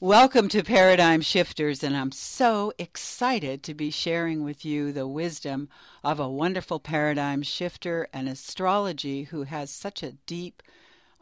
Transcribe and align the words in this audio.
Welcome 0.00 0.50
to 0.50 0.62
Paradigm 0.62 1.22
Shifters, 1.22 1.82
and 1.82 1.96
I'm 1.96 2.12
so 2.12 2.70
excited 2.78 3.62
to 3.62 3.72
be 3.72 3.90
sharing 3.90 4.44
with 4.44 4.62
you 4.62 4.92
the 4.92 5.08
wisdom 5.08 5.70
of 6.04 6.20
a 6.20 6.28
wonderful 6.28 6.78
paradigm 6.78 7.42
shifter 7.42 8.06
and 8.12 8.28
astrology 8.28 9.22
who 9.22 9.44
has 9.44 9.70
such 9.70 10.02
a 10.02 10.12
deep 10.26 10.62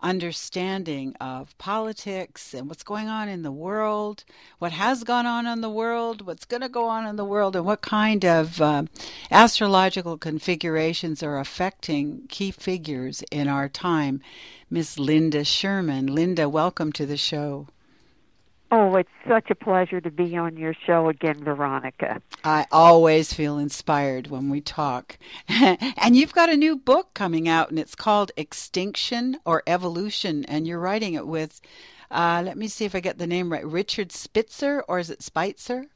understanding 0.02 1.14
of 1.20 1.56
politics 1.56 2.52
and 2.52 2.68
what's 2.68 2.82
going 2.82 3.06
on 3.06 3.28
in 3.28 3.44
the 3.44 3.52
world, 3.52 4.24
what 4.58 4.72
has 4.72 5.04
gone 5.04 5.24
on 5.24 5.46
in 5.46 5.60
the 5.60 5.70
world, 5.70 6.26
what's 6.26 6.44
going 6.44 6.62
to 6.62 6.68
go 6.68 6.88
on 6.88 7.06
in 7.06 7.14
the 7.14 7.24
world, 7.24 7.54
and 7.54 7.64
what 7.64 7.80
kind 7.80 8.24
of 8.24 8.60
uh, 8.60 8.82
astrological 9.30 10.18
configurations 10.18 11.22
are 11.22 11.38
affecting 11.38 12.26
key 12.28 12.50
figures 12.50 13.22
in 13.30 13.46
our 13.46 13.68
time. 13.68 14.20
Miss 14.68 14.98
Linda 14.98 15.44
Sherman. 15.44 16.08
Linda, 16.08 16.48
welcome 16.48 16.90
to 16.94 17.06
the 17.06 17.16
show. 17.16 17.68
Oh, 18.76 18.96
it's 18.96 19.08
such 19.28 19.50
a 19.50 19.54
pleasure 19.54 20.00
to 20.00 20.10
be 20.10 20.36
on 20.36 20.56
your 20.56 20.74
show 20.74 21.08
again, 21.08 21.44
Veronica. 21.44 22.20
I 22.42 22.66
always 22.72 23.32
feel 23.32 23.56
inspired 23.56 24.26
when 24.26 24.50
we 24.50 24.60
talk. 24.60 25.16
and 25.48 26.16
you've 26.16 26.32
got 26.32 26.48
a 26.48 26.56
new 26.56 26.74
book 26.74 27.14
coming 27.14 27.48
out, 27.48 27.70
and 27.70 27.78
it's 27.78 27.94
called 27.94 28.32
Extinction 28.36 29.38
or 29.44 29.62
Evolution, 29.68 30.44
and 30.46 30.66
you're 30.66 30.80
writing 30.80 31.14
it 31.14 31.28
with, 31.28 31.60
uh, 32.10 32.42
let 32.44 32.56
me 32.56 32.66
see 32.66 32.84
if 32.84 32.96
I 32.96 33.00
get 33.00 33.16
the 33.16 33.28
name 33.28 33.52
right, 33.52 33.64
Richard 33.64 34.10
Spitzer, 34.10 34.82
or 34.88 34.98
is 34.98 35.08
it 35.08 35.22
Spitzer? 35.22 35.86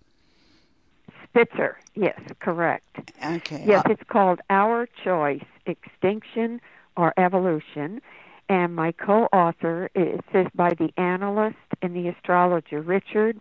Spitzer, 1.25 1.81
yes, 1.97 2.21
correct. 2.39 3.11
Okay. 3.27 3.65
Yes, 3.67 3.83
it's 3.91 4.05
called 4.09 4.39
Our 4.51 4.89
Choice 5.03 5.43
Extinction 5.67 6.61
or 6.97 7.13
Evolution 7.17 8.01
and 8.49 8.75
my 8.75 8.93
co-author 8.93 9.91
is 9.95 10.21
says 10.33 10.47
by 10.55 10.75
the 10.75 10.91
analyst 10.97 11.57
and 11.83 11.95
the 11.95 12.09
astrologer. 12.09 12.81
Richard 12.81 13.41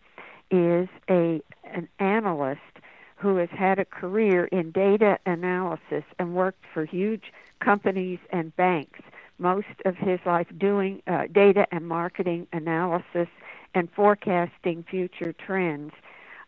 is 0.52 0.88
a 1.10 1.42
an 1.64 1.88
analyst 2.00 2.62
who 3.18 3.38
has 3.38 3.50
had 3.50 3.80
a 3.80 3.86
career 3.86 4.46
in 4.46 4.72
data 4.72 5.18
analysis 5.26 6.04
and 6.20 6.36
worked 6.36 6.64
for 6.74 6.86
huge 6.86 7.34
companies 7.60 8.20
and 8.32 8.56
banks 8.56 9.00
most 9.40 9.68
of 9.86 9.96
his 9.96 10.20
life 10.26 10.48
doing 10.58 11.02
uh, 11.08 11.24
data 11.32 11.68
and 11.72 11.88
marketing 11.88 12.48
analysis 12.54 13.28
and 13.76 13.90
forecasting 13.92 14.84
future 14.90 15.34
trends 15.34 15.94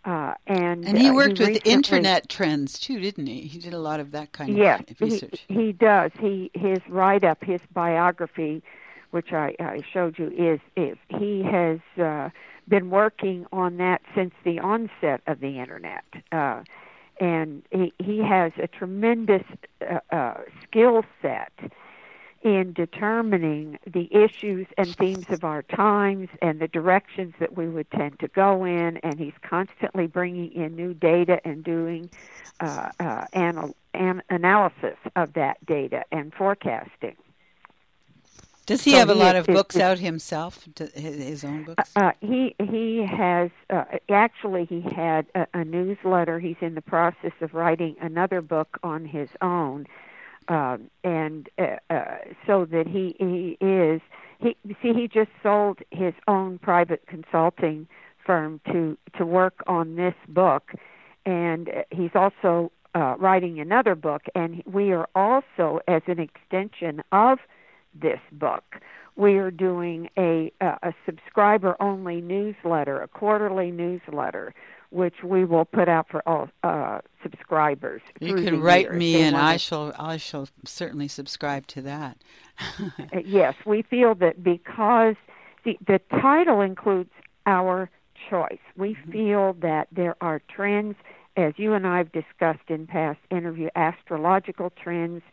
uh, 0.10 0.34
and 0.48 0.88
and 0.88 0.98
he 0.98 1.12
worked 1.12 1.40
uh, 1.40 1.46
he 1.46 1.54
with 1.54 1.68
internet 1.68 2.30
trends 2.30 2.80
too, 2.80 3.00
didn't 3.00 3.28
he? 3.28 3.42
He 3.42 3.60
did 3.60 3.74
a 3.74 3.80
lot 3.80 4.00
of 4.00 4.10
that 4.12 4.32
kind 4.32 4.58
yes, 4.58 4.82
of 4.90 5.00
research. 5.00 5.46
He, 5.48 5.54
he 5.54 5.72
does. 5.72 6.12
He 6.20 6.50
his 6.56 6.80
write 6.90 7.24
up, 7.24 7.44
his 7.44 7.62
biography, 7.74 8.64
which 9.12 9.34
I, 9.34 9.56
I 9.60 9.82
showed 9.94 10.18
you, 10.18 10.30
is 10.30 10.60
is 10.76 10.98
he 11.10 11.44
has 11.44 11.80
uh, 12.02 12.30
been 12.68 12.90
working 12.90 13.46
on 13.52 13.78
that 13.78 14.02
since 14.16 14.34
the 14.44 14.58
onset 14.58 15.22
of 15.28 15.42
the 15.42 15.60
internet. 15.60 16.06
Uh, 16.32 16.64
and 17.20 17.62
he, 17.70 17.94
he 18.00 18.23
has 18.23 18.52
a 18.58 18.68
tremendous 18.68 19.44
uh, 19.88 20.00
uh, 20.12 20.38
skill 20.64 21.04
set 21.22 21.52
in 22.42 22.73
determining 22.73 23.78
the 23.86 24.08
issues 24.16 24.68
and 24.78 24.95
themes 24.95 25.26
of 25.30 25.44
our 25.44 25.62
times 25.62 26.30
and 26.42 26.59
the 26.59 26.68
directions 26.68 27.34
that 27.40 27.58
we 27.58 27.68
would 27.68 27.90
tend 27.92 28.20
to 28.20 28.28
go 28.30 28.64
in. 28.64 28.98
And 28.98 29.20
he's 29.20 29.34
constantly 29.42 30.08
bringing 30.08 30.52
in 30.54 30.76
new 30.76 30.94
data 30.94 31.40
and 31.45 31.64
doing 31.64 32.10
uh, 32.60 32.90
uh, 33.00 33.26
anal- 33.34 33.76
an- 33.94 34.23
analysis 34.30 34.98
of 35.16 35.34
that 35.34 35.64
data 35.66 36.04
and 36.12 36.34
forecasting. 36.34 37.16
Does 38.66 38.84
he 38.84 38.92
so 38.92 38.98
have 38.98 39.10
a 39.10 39.16
he 39.16 39.20
lot 39.20 39.36
of 39.36 39.48
books 39.48 39.78
out 39.78 39.98
himself? 39.98 40.67
His 40.94 41.44
own 41.44 41.64
books? 41.64 41.92
Uh, 41.95 42.12
he 42.22 42.56
he 42.60 43.04
has 43.04 43.50
uh, 43.72 43.86
actually 44.10 44.66
he 44.66 44.82
had 44.82 45.26
a, 45.34 45.48
a 45.56 45.66
newsletter. 45.66 46.40
He's 46.40 46.58
in 46.62 46.76
the 46.76 46.82
process 46.82 47.32
of 47.42 47.56
writing 47.56 47.95
another 48.00 48.42
book 48.42 48.78
on 48.84 49.06
his 49.06 49.28
own 49.42 49.88
um, 50.50 50.89
and 51.04 51.48
uh, 51.58 51.77
uh, 51.89 52.17
so 52.45 52.65
that 52.65 52.87
he 52.87 53.15
he 53.20 53.58
is 53.65 54.02
he 54.39 54.58
see 54.82 54.93
he 54.93 55.08
just 55.08 55.30
sold 55.42 55.80
his 55.92 56.14
own 56.27 56.58
private 56.58 57.04
consulting 57.08 57.87
firm 58.26 58.59
to 58.71 58.98
to 59.17 59.26
work 59.26 59.64
on 59.67 59.95
this 59.95 60.15
book, 60.27 60.71
and 61.26 61.70
he's 61.92 62.11
also 62.15 62.71
uh, 62.95 63.15
writing 63.20 63.59
another 63.59 63.95
book, 63.95 64.23
and 64.36 64.64
we 64.65 64.92
are 64.92 65.08
also 65.15 65.80
as 65.88 66.02
an 66.08 66.20
extension 66.20 67.02
of 67.11 67.38
this 67.93 68.20
book. 68.32 68.64
We 69.15 69.38
are 69.38 69.52
doing 69.52 70.09
a, 70.17 70.52
a, 70.61 70.77
a 70.82 70.93
subscriber 71.05 71.76
only 71.80 72.21
newsletter, 72.21 73.02
a 73.02 73.08
quarterly 73.08 73.70
newsletter 73.70 74.54
which 74.92 75.23
we 75.23 75.45
will 75.45 75.66
put 75.66 75.88
out 75.88 76.08
for 76.10 76.27
all 76.27 76.50
uh, 76.64 77.00
subscribers. 77.22 78.02
You 78.20 78.36
can 78.36 78.60
write 78.61 78.94
me, 78.94 79.22
and 79.22 79.36
I 79.36 79.58
shall 79.58 79.94
I 79.98 80.17
shall 80.17 80.48
certainly 80.66 81.08
subscribe 81.08 81.67
to 81.67 81.82
that. 81.83 82.17
Uh, 83.14 83.20
yes, 83.23 83.55
we 83.66 83.82
feel 83.82 84.14
that 84.16 84.44
because 84.44 85.16
the 85.64 85.77
the 85.88 86.00
title 86.22 86.60
includes 86.60 87.10
our 87.45 87.89
choice, 88.30 88.60
we 88.76 88.95
mm-hmm. 88.95 89.11
feel 89.11 89.54
that 89.61 89.88
there 89.92 90.16
are 90.20 90.42
trends, 90.50 90.95
as 91.38 91.54
you 91.56 91.73
and 91.73 91.88
I 91.88 92.00
have 92.00 92.11
discussed 92.11 92.70
in 92.70 92.86
past 92.86 93.20
interview, 93.32 93.70
astrological 93.76 94.71
trends, 94.71 95.23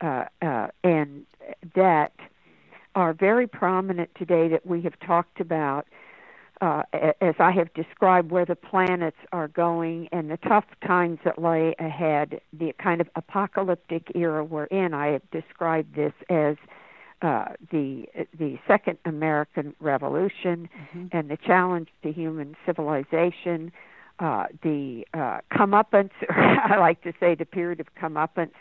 uh, 0.00 0.26
uh, 0.40 0.68
and 0.84 1.26
that 1.74 2.12
are 2.94 3.12
very 3.12 3.46
prominent 3.46 4.10
today 4.16 4.48
that 4.48 4.66
we 4.66 4.82
have 4.82 4.98
talked 5.00 5.40
about 5.40 5.86
uh, 6.60 6.82
as 7.20 7.34
I 7.38 7.52
have 7.52 7.72
described 7.74 8.30
where 8.30 8.44
the 8.44 8.56
planets 8.56 9.16
are 9.32 9.48
going 9.48 10.08
and 10.12 10.30
the 10.30 10.36
tough 10.38 10.64
times 10.84 11.18
that 11.24 11.40
lay 11.40 11.74
ahead, 11.78 12.40
the 12.52 12.72
kind 12.82 13.00
of 13.00 13.08
apocalyptic 13.14 14.10
era 14.14 14.44
we're 14.44 14.64
in, 14.64 14.94
I 14.94 15.08
have 15.08 15.30
described 15.30 15.94
this 15.94 16.12
as 16.28 16.56
uh, 17.22 17.46
the 17.70 18.06
the 18.38 18.58
Second 18.66 18.98
American 19.04 19.74
Revolution 19.80 20.68
mm-hmm. 20.94 21.06
and 21.10 21.28
the 21.28 21.36
challenge 21.36 21.88
to 22.02 22.12
human 22.12 22.56
civilization, 22.64 23.72
uh, 24.20 24.46
the 24.62 25.04
uh, 25.14 25.40
comeuppance, 25.52 26.10
I 26.30 26.76
like 26.78 27.02
to 27.02 27.12
say 27.18 27.34
the 27.34 27.44
period 27.44 27.80
of 27.80 27.86
comeuppance. 28.00 28.52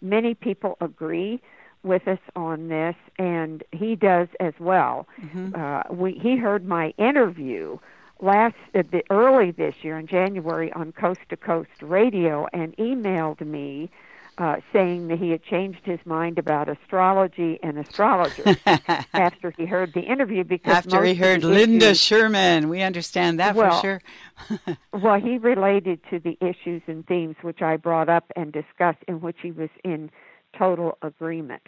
Many 0.00 0.34
people 0.34 0.76
agree 0.80 1.42
with 1.82 2.06
us 2.08 2.18
on 2.34 2.68
this, 2.68 2.96
and 3.18 3.62
he 3.72 3.96
does 3.96 4.28
as 4.40 4.54
well. 4.58 5.06
Mm-hmm. 5.20 5.54
Uh, 5.54 5.82
we 5.94 6.12
he 6.12 6.36
heard 6.36 6.66
my 6.66 6.92
interview 6.98 7.78
last 8.20 8.56
uh, 8.74 8.82
the 8.90 9.02
early 9.10 9.50
this 9.50 9.74
year 9.82 9.98
in 9.98 10.06
January 10.06 10.72
on 10.72 10.92
Coast 10.92 11.20
to 11.28 11.36
Coast 11.36 11.82
Radio, 11.82 12.46
and 12.52 12.76
emailed 12.76 13.40
me. 13.40 13.90
Uh, 14.38 14.56
saying 14.70 15.08
that 15.08 15.18
he 15.18 15.30
had 15.30 15.42
changed 15.42 15.80
his 15.84 15.98
mind 16.04 16.38
about 16.38 16.68
astrology 16.68 17.58
and 17.62 17.78
astrologers 17.78 18.54
after 19.14 19.50
he 19.56 19.64
heard 19.64 19.94
the 19.94 20.02
interview 20.02 20.44
because 20.44 20.74
after 20.74 21.02
he 21.04 21.14
heard 21.14 21.42
Linda 21.42 21.86
issues, 21.86 22.00
Sherman, 22.02 22.68
we 22.68 22.82
understand 22.82 23.40
that 23.40 23.54
well, 23.54 23.80
for 23.80 23.80
sure. 23.80 24.76
well, 24.92 25.18
he 25.18 25.38
related 25.38 26.00
to 26.10 26.18
the 26.18 26.36
issues 26.42 26.82
and 26.86 27.06
themes 27.06 27.36
which 27.40 27.62
I 27.62 27.78
brought 27.78 28.10
up 28.10 28.30
and 28.36 28.52
discussed, 28.52 29.02
in 29.08 29.22
which 29.22 29.38
he 29.40 29.52
was 29.52 29.70
in 29.82 30.10
total 30.56 30.98
agreement. 31.02 31.62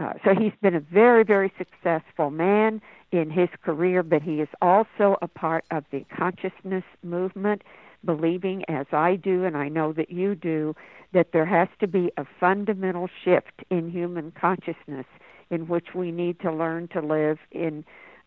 Uh, 0.00 0.12
so 0.24 0.34
he's 0.34 0.52
been 0.62 0.76
a 0.76 0.80
very, 0.80 1.24
very 1.24 1.52
successful 1.58 2.30
man 2.30 2.80
in 3.10 3.30
his 3.30 3.48
career, 3.62 4.02
but 4.02 4.22
he 4.22 4.40
is 4.40 4.48
also 4.62 5.16
a 5.22 5.28
part 5.28 5.64
of 5.70 5.84
the 5.90 6.04
consciousness 6.16 6.84
movement, 7.02 7.62
believing, 8.04 8.64
as 8.68 8.86
I 8.92 9.16
do, 9.16 9.44
and 9.44 9.56
I 9.56 9.68
know 9.68 9.92
that 9.94 10.10
you 10.10 10.36
do, 10.36 10.76
that 11.12 11.32
there 11.32 11.46
has 11.46 11.68
to 11.80 11.88
be 11.88 12.12
a 12.16 12.24
fundamental 12.38 13.08
shift 13.24 13.64
in 13.70 13.90
human 13.90 14.30
consciousness 14.30 15.06
in 15.50 15.66
which 15.66 15.94
we 15.94 16.12
need 16.12 16.38
to 16.40 16.52
learn 16.52 16.88
to 16.88 17.00
live 17.00 17.38
in 17.50 17.84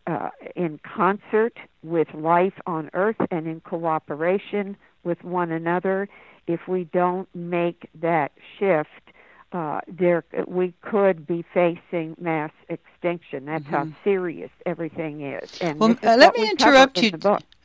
uh, 0.08 0.30
in 0.56 0.80
concert 0.80 1.56
with 1.84 2.08
life 2.12 2.54
on 2.66 2.90
earth 2.92 3.20
and 3.30 3.46
in 3.46 3.60
cooperation 3.60 4.76
with 5.04 5.22
one 5.22 5.52
another. 5.52 6.08
If 6.48 6.66
we 6.66 6.84
don't 6.84 7.28
make 7.36 7.88
that 8.00 8.32
shift, 8.58 9.12
uh, 9.52 9.80
there 9.86 10.24
we 10.46 10.72
could 10.82 11.26
be 11.26 11.44
facing 11.52 12.16
mass 12.20 12.50
extinction. 12.68 13.46
That's 13.46 13.64
mm-hmm. 13.64 13.90
how 13.90 13.96
serious 14.04 14.50
everything 14.66 15.22
is. 15.22 15.58
And 15.60 15.78
well, 15.78 15.96
uh, 16.02 16.16
let 16.16 16.34
me 16.34 16.48
interrupt 16.50 17.02
you. 17.02 17.12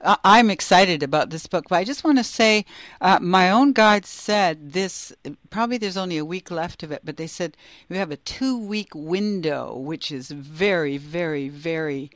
I'm 0.01 0.51
excited 0.51 1.01
about 1.01 1.31
this 1.31 1.47
book, 1.47 1.65
but 1.69 1.77
I 1.77 1.83
just 1.83 2.03
want 2.03 2.19
to 2.19 2.23
say 2.23 2.65
uh, 3.01 3.19
my 3.19 3.49
own 3.49 3.73
guide 3.73 4.05
said 4.05 4.73
this. 4.73 5.11
Probably 5.49 5.77
there's 5.77 5.97
only 5.97 6.17
a 6.17 6.25
week 6.25 6.51
left 6.51 6.83
of 6.83 6.91
it, 6.91 7.01
but 7.03 7.17
they 7.17 7.25
said 7.25 7.57
you 7.89 7.95
have 7.95 8.11
a 8.11 8.17
two-week 8.17 8.93
window, 8.93 9.75
which 9.75 10.11
is 10.11 10.29
very, 10.29 10.97
very, 10.97 11.49
very 11.49 12.11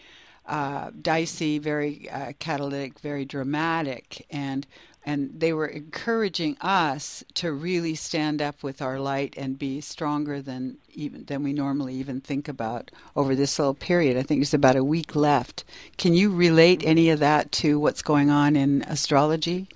uh, 0.46 0.92
dicey, 1.02 1.58
very 1.58 2.10
uh, 2.10 2.34
catalytic, 2.38 3.00
very 3.00 3.26
dramatic, 3.26 4.28
and 4.30 4.68
and 5.06 5.32
they 5.36 5.52
were 5.54 5.66
encouraging 5.66 6.58
us 6.62 7.24
to 7.36 7.52
really 7.52 7.96
stand 7.96 8.42
up 8.42 8.62
with 8.64 8.82
our 8.82 9.00
light 9.00 9.34
and 9.38 9.58
be 9.58 9.82
stronger 9.82 10.42
than 10.42 10.78
even 10.94 11.26
than 11.26 11.44
we 11.44 11.54
normally 11.54 11.96
even 11.96 12.22
think 12.22 12.48
about 12.48 12.92
over 13.16 13.36
this 13.36 13.58
little 13.58 13.74
period. 13.74 14.18
I 14.18 14.24
think 14.24 14.40
there's 14.40 14.54
about 14.54 14.76
a 14.76 14.84
week 14.84 15.16
left. 15.16 15.64
Can 15.98 16.14
you 16.14 16.32
relate 16.32 16.84
any 16.86 17.10
of 17.10 17.20
that 17.20 17.52
to 17.54 17.80
what's 17.80 18.02
going 18.02 18.30
on 18.30 18.56
in 18.56 18.84
astrology? 18.84 19.68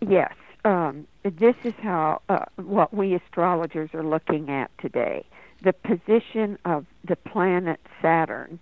Yes. 0.00 0.32
Um, 0.64 1.06
this 1.22 1.56
is 1.64 1.74
how 1.80 2.20
uh, 2.28 2.44
what 2.56 2.92
we 2.92 3.14
astrologers 3.14 3.90
are 3.94 4.04
looking 4.04 4.50
at 4.50 4.70
today. 4.78 5.24
The 5.62 5.72
position 5.72 6.58
of 6.64 6.86
the 7.04 7.16
planet 7.16 7.80
Saturn 8.02 8.60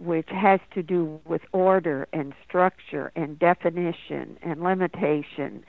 which 0.00 0.28
has 0.30 0.60
to 0.74 0.82
do 0.82 1.20
with 1.26 1.42
order 1.52 2.08
and 2.12 2.32
structure 2.46 3.12
and 3.14 3.38
definition 3.38 4.38
and 4.42 4.62
limitation, 4.62 5.62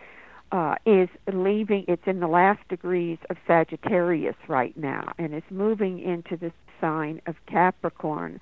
uh, 0.51 0.75
is 0.86 1.10
leaving. 1.31 1.86
It's 1.88 2.06
in 2.06 2.19
the 2.19 2.28
last 2.28 2.68
degrees 2.68 3.18
of 3.30 3.38
Sagittarius 3.48 4.36
right 4.48 4.75
now, 4.78 5.13
and 5.18 5.33
it's 5.33 5.50
moving 5.50 6.00
into 6.00 6.38
the 6.38 6.51
sign 6.80 7.22
of 7.25 7.36
Capricorn 7.45 8.39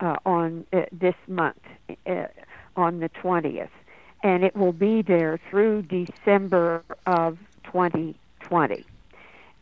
uh, 0.00 0.16
on 0.26 0.66
uh, 0.72 0.82
this 0.92 1.14
month, 1.28 1.60
uh, 2.06 2.26
on 2.76 3.00
the 3.00 3.08
twentieth, 3.08 3.70
and 4.22 4.44
it 4.44 4.56
will 4.56 4.72
be 4.72 5.02
there 5.02 5.38
through 5.50 5.82
December 5.82 6.82
of 7.06 7.38
2020. 7.64 8.84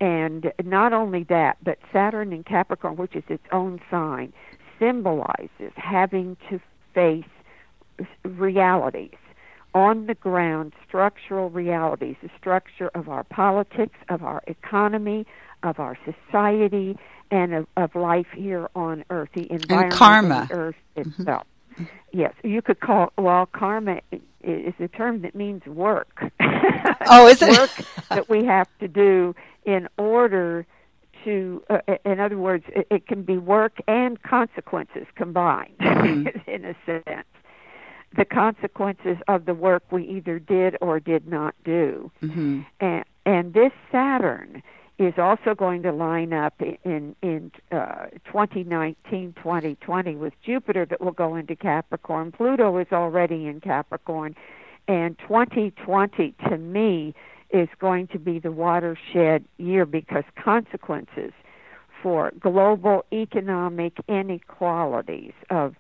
And 0.01 0.51
not 0.65 0.95
only 0.95 1.25
that, 1.25 1.59
but 1.63 1.79
Saturn 1.93 2.33
in 2.33 2.43
Capricorn, 2.43 2.97
which 2.97 3.15
is 3.15 3.25
its 3.29 3.45
own 3.53 3.81
sign, 3.91 4.33
symbolizes 4.81 5.73
having 5.77 6.37
to 6.49 6.61
face 6.95 7.25
realities 8.25 9.15
on 9.75 10.07
the 10.07 10.15
ground, 10.15 10.73
structural 10.87 11.49
realities, 11.51 12.17
the 12.23 12.31
structure 12.37 12.91
of 12.95 13.09
our 13.09 13.23
politics, 13.23 13.97
of 14.09 14.25
our 14.25 14.43
economy, 14.49 15.27
of 15.63 15.79
our 15.79 15.97
society, 16.05 16.99
and 17.31 17.55
of, 17.55 17.67
of 17.77 17.95
life 17.95 18.27
here 18.35 18.69
on 18.75 19.05
Earth, 19.11 19.29
the 19.35 19.51
environment, 19.53 19.93
and 19.93 19.93
karma. 19.93 20.47
the 20.49 20.55
Earth 20.55 20.75
mm-hmm. 20.97 21.23
itself. 21.23 21.47
Mm-hmm. 21.75 21.85
Yes, 22.13 22.35
you 22.43 22.63
could 22.63 22.81
call 22.81 23.13
well 23.17 23.47
karma 23.47 24.01
is 24.43 24.75
a 24.81 24.89
term 24.89 25.23
that 25.23 25.35
means 25.35 25.65
work. 25.67 26.33
oh, 27.07 27.29
is 27.29 27.41
it 27.41 27.51
work 27.59 27.71
that 28.09 28.29
we 28.29 28.45
have 28.45 28.69
to 28.81 28.89
do 28.89 29.35
in 29.65 29.89
order 29.97 30.67
to, 31.25 31.63
uh, 31.71 31.79
in 32.05 32.21
other 32.21 32.39
words, 32.39 32.65
it, 32.69 32.87
it, 32.91 33.07
can 33.07 33.23
be 33.23 33.39
work 33.39 33.79
and 33.89 34.23
consequences 34.23 35.07
combined, 35.15 35.77
mm-hmm. 35.81 36.51
in 36.51 36.65
a 36.65 36.75
sense. 36.85 37.27
The 38.17 38.25
consequences 38.25 39.19
of 39.29 39.45
the 39.45 39.55
work 39.55 39.85
we 39.91 40.05
either 40.05 40.39
did 40.39 40.77
or 40.81 40.99
did 40.99 41.29
not 41.29 41.55
do. 41.65 42.11
Mm-hmm. 42.23 42.63
And, 42.81 43.05
and 43.25 43.55
this 43.55 43.73
Saturn 43.93 44.63
is 45.01 45.15
also 45.17 45.55
going 45.55 45.83
to 45.83 45.93
line 45.93 46.35
up 46.35 46.61
in 46.61 47.17
in 47.23 47.51
uh, 47.73 48.07
2019 48.27 49.35
2020 49.35 50.17
with 50.17 50.35
Jupiter 50.45 50.85
that 50.85 51.01
will 51.01 51.13
go 51.13 51.37
into 51.37 51.57
Capricorn. 51.57 52.33
Pluto 52.33 52.77
is 52.77 52.89
already 52.93 53.47
in 53.47 53.61
Capricorn, 53.61 54.37
and 54.89 55.19
2020 55.21 56.35
to 56.51 56.59
me 56.59 57.15
is 57.53 57.69
going 57.79 58.07
to 58.09 58.19
be 58.19 58.39
the 58.39 58.53
watershed 58.53 59.45
year 59.59 59.85
because 59.85 60.25
consequences 60.37 61.33
for 62.03 62.33
global 62.39 63.05
economic 63.13 63.95
inequalities 64.09 65.33
of 65.51 65.75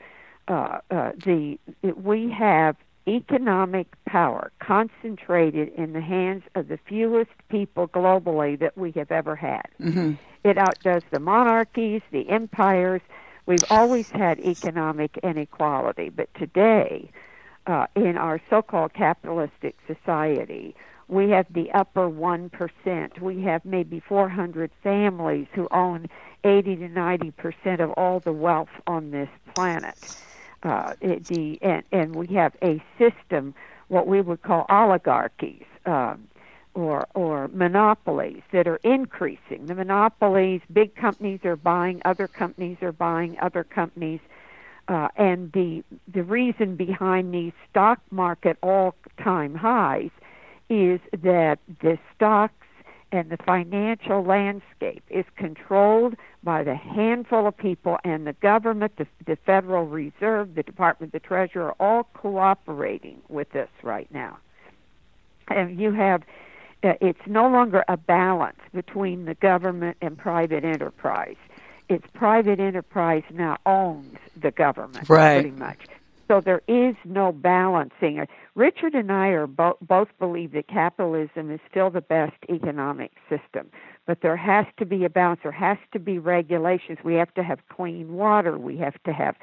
uh, 0.49 0.78
uh, 0.90 1.12
the 1.25 1.58
we 1.96 2.31
have 2.31 2.76
economic 3.08 3.87
power 4.05 4.52
concentrated 4.58 5.69
in 5.75 5.93
the 5.93 6.00
hands 6.00 6.43
of 6.55 6.69
the 6.69 6.78
fewest 6.88 7.31
people 7.49 7.88
globally 7.88 8.58
that 8.58 8.76
we 8.76 8.93
have 8.93 9.11
ever 9.11 9.34
had. 9.34 9.66
Mm-hmm. 9.81 10.12
It 10.44 10.58
outdoes 10.58 11.02
the 11.11 11.20
monarchies, 11.20 12.02
the 12.11 12.28
empires. 12.28 13.00
We've 13.46 13.64
always 13.70 14.11
had 14.11 14.38
economic 14.40 15.19
inequality, 15.23 16.08
but 16.11 16.32
today, 16.34 17.11
uh, 17.66 17.87
in 17.96 18.16
our 18.16 18.40
so-called 18.50 18.93
capitalistic 18.94 19.76
society, 19.87 20.75
we 21.11 21.31
have 21.31 21.47
the 21.53 21.71
upper 21.73 22.09
1%. 22.09 23.21
We 23.21 23.43
have 23.43 23.65
maybe 23.65 24.01
400 24.01 24.71
families 24.83 25.49
who 25.55 25.67
own 25.73 26.09
80 26.45 26.77
to 26.77 26.89
90% 26.89 27.81
of 27.81 27.91
all 27.93 28.21
the 28.21 28.33
wealth 28.33 28.69
on 28.87 29.11
this 29.11 29.29
planet. 29.53 29.97
Uh, 30.62 30.95
it, 31.01 31.27
the, 31.27 31.59
and, 31.62 31.83
and 31.91 32.15
we 32.15 32.29
have 32.35 32.55
a 32.62 32.83
system, 32.99 33.55
what 33.89 34.07
we 34.07 34.21
would 34.21 34.43
call 34.43 34.67
oligarchies. 34.69 35.65
Um, 35.87 36.29
or 36.75 37.09
or 37.15 37.49
monopolies 37.49 38.43
that 38.53 38.69
are 38.69 38.79
increasing. 38.85 39.67
The 39.67 39.75
monopolies, 39.75 40.61
big 40.73 40.95
companies 40.95 41.41
are 41.45 41.57
buying 41.57 42.01
other 42.05 42.29
companies 42.29 42.77
are 42.81 42.93
buying 42.93 43.37
other 43.41 43.65
companies, 43.65 44.21
uh, 44.87 45.09
and 45.17 45.51
the 45.51 45.83
the 46.07 46.23
reason 46.23 46.77
behind 46.77 47.35
these 47.35 47.53
stock 47.69 48.01
market 48.12 48.57
all 48.62 48.95
time 49.19 49.57
highs 49.57 50.11
is 50.70 51.00
that 51.22 51.58
the 51.82 51.99
stocks 52.14 52.55
and 53.12 53.28
the 53.28 53.37
financial 53.38 54.22
landscape 54.22 55.02
is 55.11 55.25
controlled 55.37 56.14
by 56.44 56.62
the 56.62 56.76
handful 56.76 57.46
of 57.46 57.56
people 57.56 57.99
and 58.05 58.26
the 58.26 58.32
government, 58.34 58.96
the, 58.96 59.06
the 59.26 59.37
Federal 59.37 59.84
Reserve, 59.87 60.55
the 60.55 60.62
Department 60.62 61.12
of 61.12 61.20
the 61.20 61.26
Treasury 61.26 61.64
are 61.64 61.75
all 61.81 62.05
cooperating 62.14 63.20
with 63.28 63.50
this 63.50 63.69
right 63.82 64.08
now. 64.12 64.38
And 65.49 65.81
you 65.81 65.93
have, 65.93 66.22
uh, 66.84 66.93
it's 67.00 67.26
no 67.26 67.49
longer 67.49 67.84
a 67.88 67.96
balance 67.96 68.61
between 68.73 69.25
the 69.25 69.34
government 69.34 69.96
and 70.00 70.16
private 70.16 70.64
enterprise. 70.64 71.37
It's 71.88 72.06
private 72.14 72.61
enterprise 72.61 73.25
now 73.32 73.58
owns 73.66 74.16
the 74.40 74.52
government, 74.52 75.08
right. 75.08 75.40
pretty 75.43 75.56
much. 75.56 75.81
So 76.31 76.41
there 76.41 76.62
is 76.69 76.94
no 77.05 77.32
balancing. 77.32 78.25
Richard 78.55 78.94
and 78.94 79.11
I 79.11 79.29
are 79.31 79.49
bo- 79.49 79.79
both 79.82 80.06
believe 80.21 80.53
that 80.53 80.69
capitalism 80.69 81.50
is 81.50 81.59
still 81.69 81.91
the 81.91 82.00
best 82.00 82.37
economic 82.49 83.11
system, 83.29 83.69
but 84.06 84.19
there 84.23 84.37
has 84.37 84.65
to 84.79 84.87
be 84.87 85.05
a 85.05 85.11
balance. 85.11 85.41
There 85.43 85.50
has 85.50 85.79
to 85.93 85.99
be 85.99 86.21
regulations. 86.21 86.99
We 87.03 87.15
have 87.15 87.35
to 87.35 87.43
have 87.43 87.59
clean 87.69 88.12
water. 88.12 88.56
We 88.59 88.77
have 88.77 89.03
to 89.03 89.12
have 89.12 89.35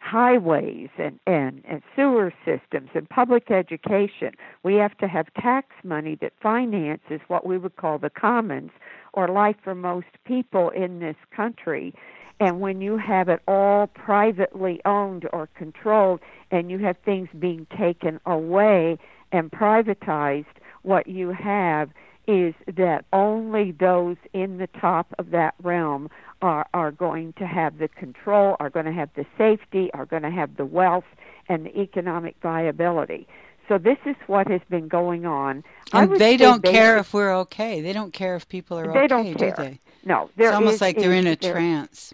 highways 0.00 0.88
and, 0.98 1.20
and, 1.28 1.62
and 1.64 1.80
sewer 1.94 2.34
systems 2.44 2.90
and 2.92 3.08
public 3.08 3.52
education. 3.52 4.32
We 4.64 4.74
have 4.74 4.98
to 4.98 5.06
have 5.06 5.32
tax 5.34 5.68
money 5.84 6.18
that 6.22 6.32
finances 6.42 7.20
what 7.28 7.46
we 7.46 7.56
would 7.56 7.76
call 7.76 7.98
the 7.98 8.10
commons 8.10 8.72
or 9.12 9.28
life 9.28 9.56
for 9.62 9.76
most 9.76 10.08
people 10.24 10.70
in 10.70 10.98
this 10.98 11.14
country. 11.30 11.94
And 12.42 12.58
when 12.58 12.80
you 12.80 12.96
have 12.96 13.28
it 13.28 13.40
all 13.46 13.86
privately 13.86 14.80
owned 14.84 15.28
or 15.32 15.46
controlled, 15.54 16.18
and 16.50 16.72
you 16.72 16.78
have 16.78 16.96
things 17.04 17.28
being 17.38 17.68
taken 17.78 18.18
away 18.26 18.98
and 19.30 19.48
privatized, 19.48 20.46
what 20.82 21.06
you 21.06 21.30
have 21.30 21.90
is 22.26 22.52
that 22.66 23.04
only 23.12 23.70
those 23.70 24.16
in 24.32 24.58
the 24.58 24.66
top 24.66 25.14
of 25.20 25.30
that 25.30 25.54
realm 25.62 26.10
are, 26.40 26.66
are 26.74 26.90
going 26.90 27.32
to 27.34 27.46
have 27.46 27.78
the 27.78 27.86
control, 27.86 28.56
are 28.58 28.70
going 28.70 28.86
to 28.86 28.92
have 28.92 29.10
the 29.14 29.24
safety, 29.38 29.88
are 29.94 30.04
going 30.04 30.22
to 30.22 30.30
have 30.30 30.56
the 30.56 30.64
wealth 30.64 31.04
and 31.48 31.66
the 31.66 31.80
economic 31.80 32.34
viability. 32.42 33.28
So 33.68 33.78
this 33.78 33.98
is 34.04 34.16
what 34.26 34.48
has 34.48 34.62
been 34.68 34.88
going 34.88 35.26
on. 35.26 35.62
And 35.92 36.16
they 36.16 36.36
don't 36.36 36.64
care 36.64 36.98
if 36.98 37.14
we're 37.14 37.36
okay. 37.42 37.80
They 37.82 37.92
don't 37.92 38.12
care 38.12 38.34
if 38.34 38.48
people 38.48 38.80
are 38.80 38.92
they 38.92 38.98
okay, 38.98 39.06
don't 39.06 39.34
care. 39.36 39.54
do 39.54 39.62
they? 39.62 39.80
No, 40.04 40.28
it's 40.36 40.52
almost 40.52 40.74
is, 40.74 40.80
like 40.80 40.98
they're 40.98 41.12
in 41.12 41.28
a 41.28 41.36
there, 41.36 41.52
trance. 41.52 42.12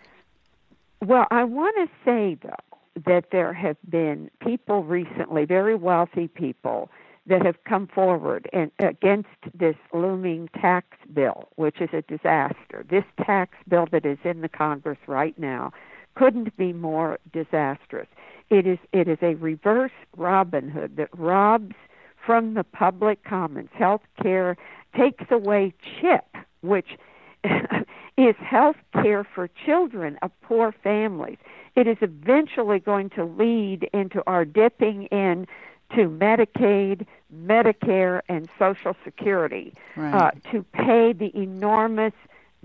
Well, 1.05 1.27
I 1.31 1.45
want 1.45 1.77
to 1.77 1.89
say 2.05 2.37
though 2.43 3.03
that 3.07 3.27
there 3.31 3.53
have 3.53 3.77
been 3.89 4.31
people 4.45 4.83
recently, 4.83 5.45
very 5.45 5.75
wealthy 5.77 6.29
people, 6.29 6.91
that 7.29 7.45
have 7.45 7.63
come 7.65 7.87
forward 7.87 8.49
and 8.53 8.71
against 8.79 9.29
this 9.55 9.77
looming 9.93 10.49
tax 10.59 10.97
bill, 11.13 11.49
which 11.57 11.81
is 11.81 11.91
a 11.93 12.03
disaster. 12.03 12.85
This 12.89 13.05
tax 13.25 13.55
bill 13.69 13.87
that 13.93 14.07
is 14.07 14.19
in 14.25 14.41
the 14.41 14.49
Congress 14.49 14.99
right 15.07 15.39
now 15.39 15.73
couldn't 16.15 16.57
be 16.57 16.73
more 16.73 17.19
disastrous. 17.33 18.09
It 18.51 18.67
is 18.67 18.79
it 18.93 19.09
is 19.09 19.19
a 19.21 19.35
reverse 19.35 19.93
Robin 20.17 20.71
Hood 20.71 20.97
that 20.97 21.11
robs 21.17 21.77
from 22.25 22.55
the 22.55 22.65
public 22.65 23.25
commons 23.25 23.71
health 23.73 24.03
care, 24.21 24.57
takes 24.97 25.25
away 25.31 25.75
CHIP, 26.01 26.25
which 26.63 26.99
is 28.17 28.35
health 28.37 28.77
care 28.93 29.25
for 29.25 29.49
children 29.65 30.19
of 30.23 30.31
poor 30.43 30.75
families. 30.83 31.39
It 31.77 31.87
is 31.87 31.99
eventually 32.01 32.81
going 32.81 33.11
to 33.11 33.25
lead 33.25 33.89
into 33.93 34.23
our 34.27 34.45
dipping 34.45 35.05
in 35.05 35.47
to 35.95 36.09
Medicaid, 36.09 37.07
Medicare, 37.35 38.21
and 38.29 38.49
Social 38.59 38.95
Security 39.05 39.73
right. 39.97 40.15
uh, 40.15 40.31
to 40.51 40.63
pay 40.73 41.13
the 41.13 41.31
enormous 41.35 42.13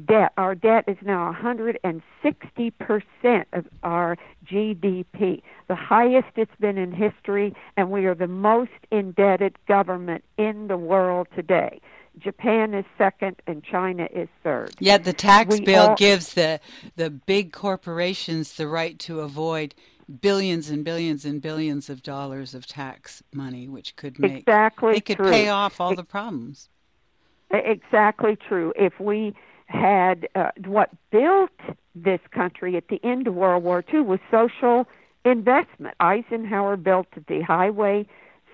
debt. 0.04 0.34
Our 0.38 0.56
debt 0.56 0.86
is 0.88 0.98
now 1.02 1.36
160% 1.40 3.46
of 3.54 3.68
our 3.84 4.18
GDP, 4.46 5.42
the 5.68 5.76
highest 5.76 6.28
it's 6.36 6.56
been 6.60 6.78
in 6.78 6.92
history, 6.92 7.56
and 7.78 7.92
we 7.92 8.06
are 8.06 8.16
the 8.16 8.28
most 8.28 8.72
indebted 8.92 9.56
government 9.68 10.24
in 10.38 10.68
the 10.68 10.78
world 10.78 11.28
today. 11.36 11.80
Japan 12.20 12.74
is 12.74 12.86
second 12.98 13.42
and 13.48 13.64
China 13.64 14.08
is 14.14 14.30
third. 14.44 14.72
Yet 14.80 15.04
the 15.04 15.14
tax 15.14 15.60
we 15.60 15.62
bill 15.62 15.90
all, 15.90 15.96
gives 15.96 16.34
the 16.34 16.60
the 16.96 17.10
big 17.10 17.52
corporations 17.52 18.54
the 18.54 18.68
right 18.68 18.98
to 19.00 19.22
avoid 19.22 19.74
billions 20.22 20.70
and 20.70 20.84
billions 20.84 21.26
and 21.26 21.42
billions 21.42 21.90
of 21.90 22.04
dollars 22.04 22.54
of 22.54 22.68
tax 22.68 23.24
money, 23.34 23.68
which 23.68 23.96
could 23.96 24.20
make 24.20 24.40
exactly 24.40 24.94
they 24.94 25.02
could 25.02 25.18
true. 25.18 25.30
pay 25.30 25.50
off 25.50 25.80
all 25.82 25.96
the 25.96 26.04
problems. 26.04 26.70
Exactly 27.52 28.36
true. 28.36 28.74
If 28.76 29.00
we 29.00 29.36
had 29.68 30.28
uh, 30.36 30.52
what 30.66 30.90
built 31.12 31.52
this 31.96 32.20
country 32.32 32.76
at 32.78 32.88
the 32.88 33.00
end 33.04 33.28
of 33.28 33.36
World 33.36 33.64
War 33.64 33.84
II 33.94 34.02
was 34.02 34.20
social 34.30 34.88
investment. 35.26 35.96
Eisenhower 36.00 36.78
built 36.78 37.08
the 37.28 37.42
highway 37.42 38.06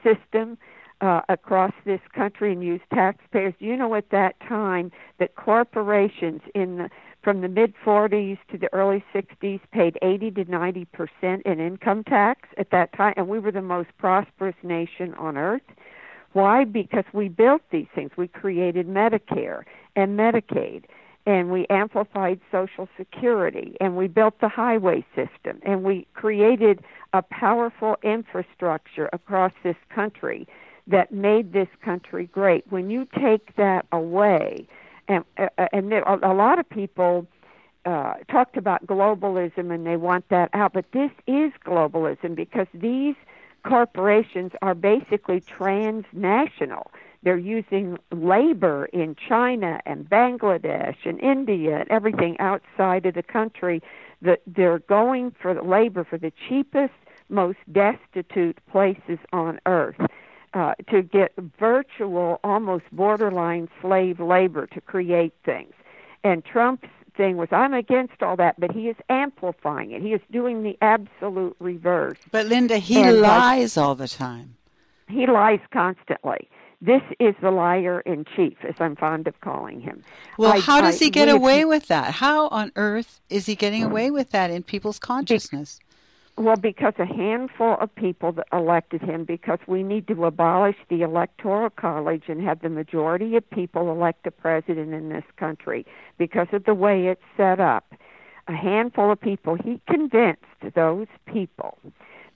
system 0.03 0.57
uh, 1.01 1.22
across 1.29 1.74
this 1.86 2.01
country 2.13 2.51
and 2.51 2.63
used 2.63 2.84
taxpayers. 2.94 3.53
You 3.60 3.75
know, 3.77 3.96
at 3.96 4.10
that 4.12 4.39
time, 4.41 4.91
that 5.20 5.36
corporations 5.36 6.41
in 6.56 6.77
the 6.77 6.89
from 7.22 7.41
the 7.41 7.50
mid 7.50 7.74
40s 7.86 8.38
to 8.50 8.58
the 8.58 8.74
early 8.74 9.03
60s 9.13 9.60
paid 9.74 9.98
80 10.01 10.32
to 10.32 10.46
90 10.46 10.86
percent 10.86 11.41
in 11.46 11.60
income 11.60 12.03
tax 12.03 12.48
at 12.58 12.72
that 12.72 12.94
time, 12.94 13.13
and 13.18 13.27
we 13.27 13.39
were 13.39 13.51
the 13.51 13.62
most 13.62 13.89
prosperous 13.98 14.56
nation 14.63 15.13
on 15.15 15.38
earth. 15.38 15.62
Why? 16.34 16.63
Because 16.63 17.06
we 17.13 17.27
built 17.27 17.62
these 17.72 17.88
things. 17.94 18.12
We 18.15 18.27
created 18.27 18.88
Medicare 18.88 19.63
and 19.96 20.18
Medicaid, 20.18 20.84
and 21.25 21.51
we 21.51 21.65
amplified 21.70 22.39
Social 22.51 22.88
Security, 22.98 23.75
and 23.82 23.98
we 23.98 24.08
built 24.08 24.39
the 24.39 24.50
highway 24.50 25.03
system, 25.15 25.60
and 25.63 25.84
we 25.84 26.08
created 26.13 26.82
a 27.13 27.22
powerful 27.22 27.98
infrastructure 28.03 29.10
across 29.12 29.51
this 29.63 29.75
country 29.94 30.48
that 30.89 31.12
made 31.12 31.53
this 31.53 31.69
country 31.81 32.25
great. 32.25 32.65
When 32.69 32.89
you 32.89 33.08
take 33.17 33.55
that 33.55 33.86
away, 33.91 34.67
and 35.08 35.24
uh, 35.38 35.48
uh 35.58 35.67
and 35.72 35.91
there, 35.91 36.03
a, 36.03 36.31
a 36.31 36.34
lot 36.34 36.60
of 36.60 36.69
people 36.69 37.27
uh, 37.86 38.15
talked 38.29 38.58
about 38.58 38.86
globalism 38.86 39.74
and 39.74 39.86
they 39.86 39.96
want 39.96 40.27
that 40.29 40.50
out, 40.53 40.74
but 40.74 40.86
this 40.91 41.12
is 41.27 41.51
globalism 41.65 42.36
because 42.36 42.67
these 42.74 43.15
corporations 43.63 44.51
are 44.62 44.75
basically 44.75 45.41
transnational. 45.41 46.91
They're 47.24 47.38
using 47.38 47.98
labor 48.12 48.86
in 48.86 49.15
China 49.15 49.81
and 49.86 50.10
Bangladesh 50.10 50.96
and 51.05 51.19
India 51.19 51.79
and 51.79 51.89
everything 51.89 52.39
outside 52.39 53.05
of 53.05 53.13
the 53.13 53.24
country. 53.24 53.81
That 54.22 54.41
they're 54.46 54.79
going 54.79 55.34
for 55.41 55.53
the 55.53 55.62
labor 55.62 56.03
for 56.03 56.17
the 56.17 56.34
cheapest, 56.48 56.93
most 57.29 57.60
destitute 57.72 58.58
places 58.69 59.19
on 59.31 59.60
earth 59.65 59.96
uh, 60.53 60.74
to 60.89 61.01
get 61.01 61.34
virtual, 61.60 62.39
almost 62.44 62.86
borderline 62.91 63.70
slave 63.82 64.20
labor 64.20 64.68
to 64.68 64.82
create 64.82 65.34
things. 65.46 65.74
And 66.24 66.44
Trump's 66.44 66.88
thing 67.15 67.38
was, 67.38 67.50
I'm 67.51 67.74
against 67.74 68.24
all 68.24 68.36
that, 68.38 68.60
but 68.60 68.72
he 68.72 68.88
is 68.89 68.96
amplifying 69.10 69.91
it. 69.91 70.01
He 70.01 70.13
is 70.13 70.22
doing 70.32 70.63
the 70.63 70.77
absolute 70.82 71.56
reverse. 71.60 72.18
But 72.32 72.48
Linda, 72.48 72.77
he 72.77 73.01
and 73.01 73.22
lies 73.22 73.77
all 73.77 73.96
the 73.96 74.08
time. 74.08 74.56
He 75.08 75.27
lies 75.27 75.60
constantly. 75.72 76.50
This 76.82 77.01
is 77.20 77.36
the 77.41 77.51
liar 77.51 78.00
in 78.01 78.24
chief, 78.36 78.58
as 78.63 78.75
I'm 78.79 78.96
fond 78.96 79.27
of 79.27 79.39
calling 79.41 79.82
him. 79.82 80.01
Well, 80.38 80.53
I, 80.53 80.60
how 80.60 80.79
does 80.79 80.96
I, 81.01 81.06
he 81.06 81.10
get 81.10 81.27
away 81.27 81.65
with 81.65 81.88
that? 81.88 82.13
How 82.13 82.48
on 82.48 82.72
earth 82.77 83.20
is 83.29 83.46
he 83.46 83.56
getting 83.56 83.84
away 83.84 84.12
with 84.12 84.29
that 84.32 84.50
in 84.50 84.63
people's 84.63 84.98
consciousness? 84.98 85.79
Well, 86.39 86.55
because 86.55 86.93
a 87.00 87.05
handful 87.05 87.75
of 87.81 87.93
people 87.93 88.31
that 88.31 88.48
elected 88.53 89.01
him, 89.01 89.25
because 89.25 89.60
we 89.67 89.84
need 89.84 90.08
to 90.08 90.24
abolish 90.24 90.77
the 90.88 91.01
electoral 91.01 91.69
college 91.69 92.24
and 92.29 92.41
have 92.41 92.62
the 92.62 92.69
majority 92.69 93.36
of 93.36 93.50
people 93.50 93.91
elect 93.91 94.25
a 94.25 94.31
president 94.31 94.93
in 94.93 95.10
this 95.10 95.25
country 95.36 95.86
because 96.17 96.48
of 96.53 96.63
the 96.63 96.74
way 96.74 97.08
it's 97.08 97.22
set 97.36 97.60
up. 97.60 97.93
A 98.48 98.53
handful 98.53 99.12
of 99.12 99.19
people, 99.19 99.55
he 99.55 99.81
convinced 99.89 100.46
those 100.75 101.08
people 101.25 101.77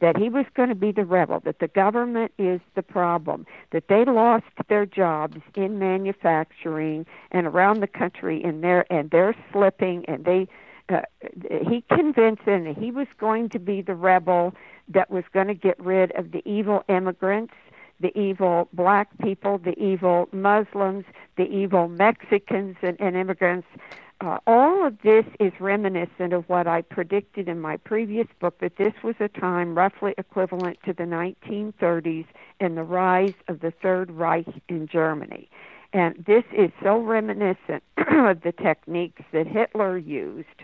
that 0.01 0.17
he 0.17 0.27
was 0.27 0.45
going 0.53 0.67
to 0.67 0.75
be 0.75 0.91
the 0.91 1.05
rebel, 1.05 1.39
that 1.45 1.59
the 1.59 1.69
government 1.69 2.33
is 2.37 2.59
the 2.75 2.83
problem, 2.83 3.45
that 3.71 3.87
they 3.87 4.03
lost 4.03 4.43
their 4.67 4.85
jobs 4.85 5.37
in 5.55 5.79
manufacturing 5.79 7.05
and 7.31 7.47
around 7.47 7.79
the 7.79 7.87
country 7.87 8.43
and 8.43 8.61
they're 8.65 8.85
and 8.91 9.11
they're 9.11 9.33
slipping 9.53 10.03
and 10.09 10.25
they 10.25 10.45
uh, 10.93 11.01
he 11.69 11.83
convinced 11.89 12.45
them 12.45 12.65
that 12.65 12.77
he 12.77 12.91
was 12.91 13.07
going 13.19 13.49
to 13.49 13.59
be 13.59 13.81
the 13.81 13.95
rebel 13.95 14.53
that 14.87 15.09
was 15.09 15.23
going 15.33 15.47
to 15.47 15.53
get 15.53 15.79
rid 15.79 16.11
of 16.11 16.31
the 16.31 16.41
evil 16.49 16.83
immigrants, 16.89 17.53
the 17.99 18.17
evil 18.19 18.67
black 18.73 19.07
people, 19.21 19.57
the 19.57 19.77
evil 19.81 20.27
Muslims, 20.31 21.05
the 21.37 21.45
evil 21.45 21.87
Mexicans 21.87 22.75
and, 22.81 22.99
and 22.99 23.15
immigrants. 23.15 23.67
Uh, 24.21 24.37
all 24.47 24.85
of 24.85 25.01
this 25.01 25.25
is 25.39 25.51
reminiscent 25.59 26.31
of 26.31 26.47
what 26.47 26.67
I 26.67 26.81
predicted 26.81 27.49
in 27.49 27.59
my 27.59 27.77
previous 27.77 28.27
book 28.39 28.59
that 28.59 28.77
this 28.77 28.93
was 29.03 29.15
a 29.19 29.27
time 29.27 29.75
roughly 29.75 30.13
equivalent 30.17 30.77
to 30.85 30.93
the 30.93 31.03
1930s 31.03 32.25
and 32.59 32.77
the 32.77 32.83
rise 32.83 33.33
of 33.47 33.59
the 33.59 33.71
Third 33.71 34.11
Reich 34.11 34.47
in 34.69 34.87
Germany. 34.87 35.49
And 35.91 36.23
this 36.25 36.43
is 36.51 36.71
so 36.81 36.99
reminiscent 36.99 37.83
of 37.97 38.41
the 38.41 38.53
techniques 38.53 39.21
that 39.31 39.45
Hitler 39.45 39.97
used 39.97 40.63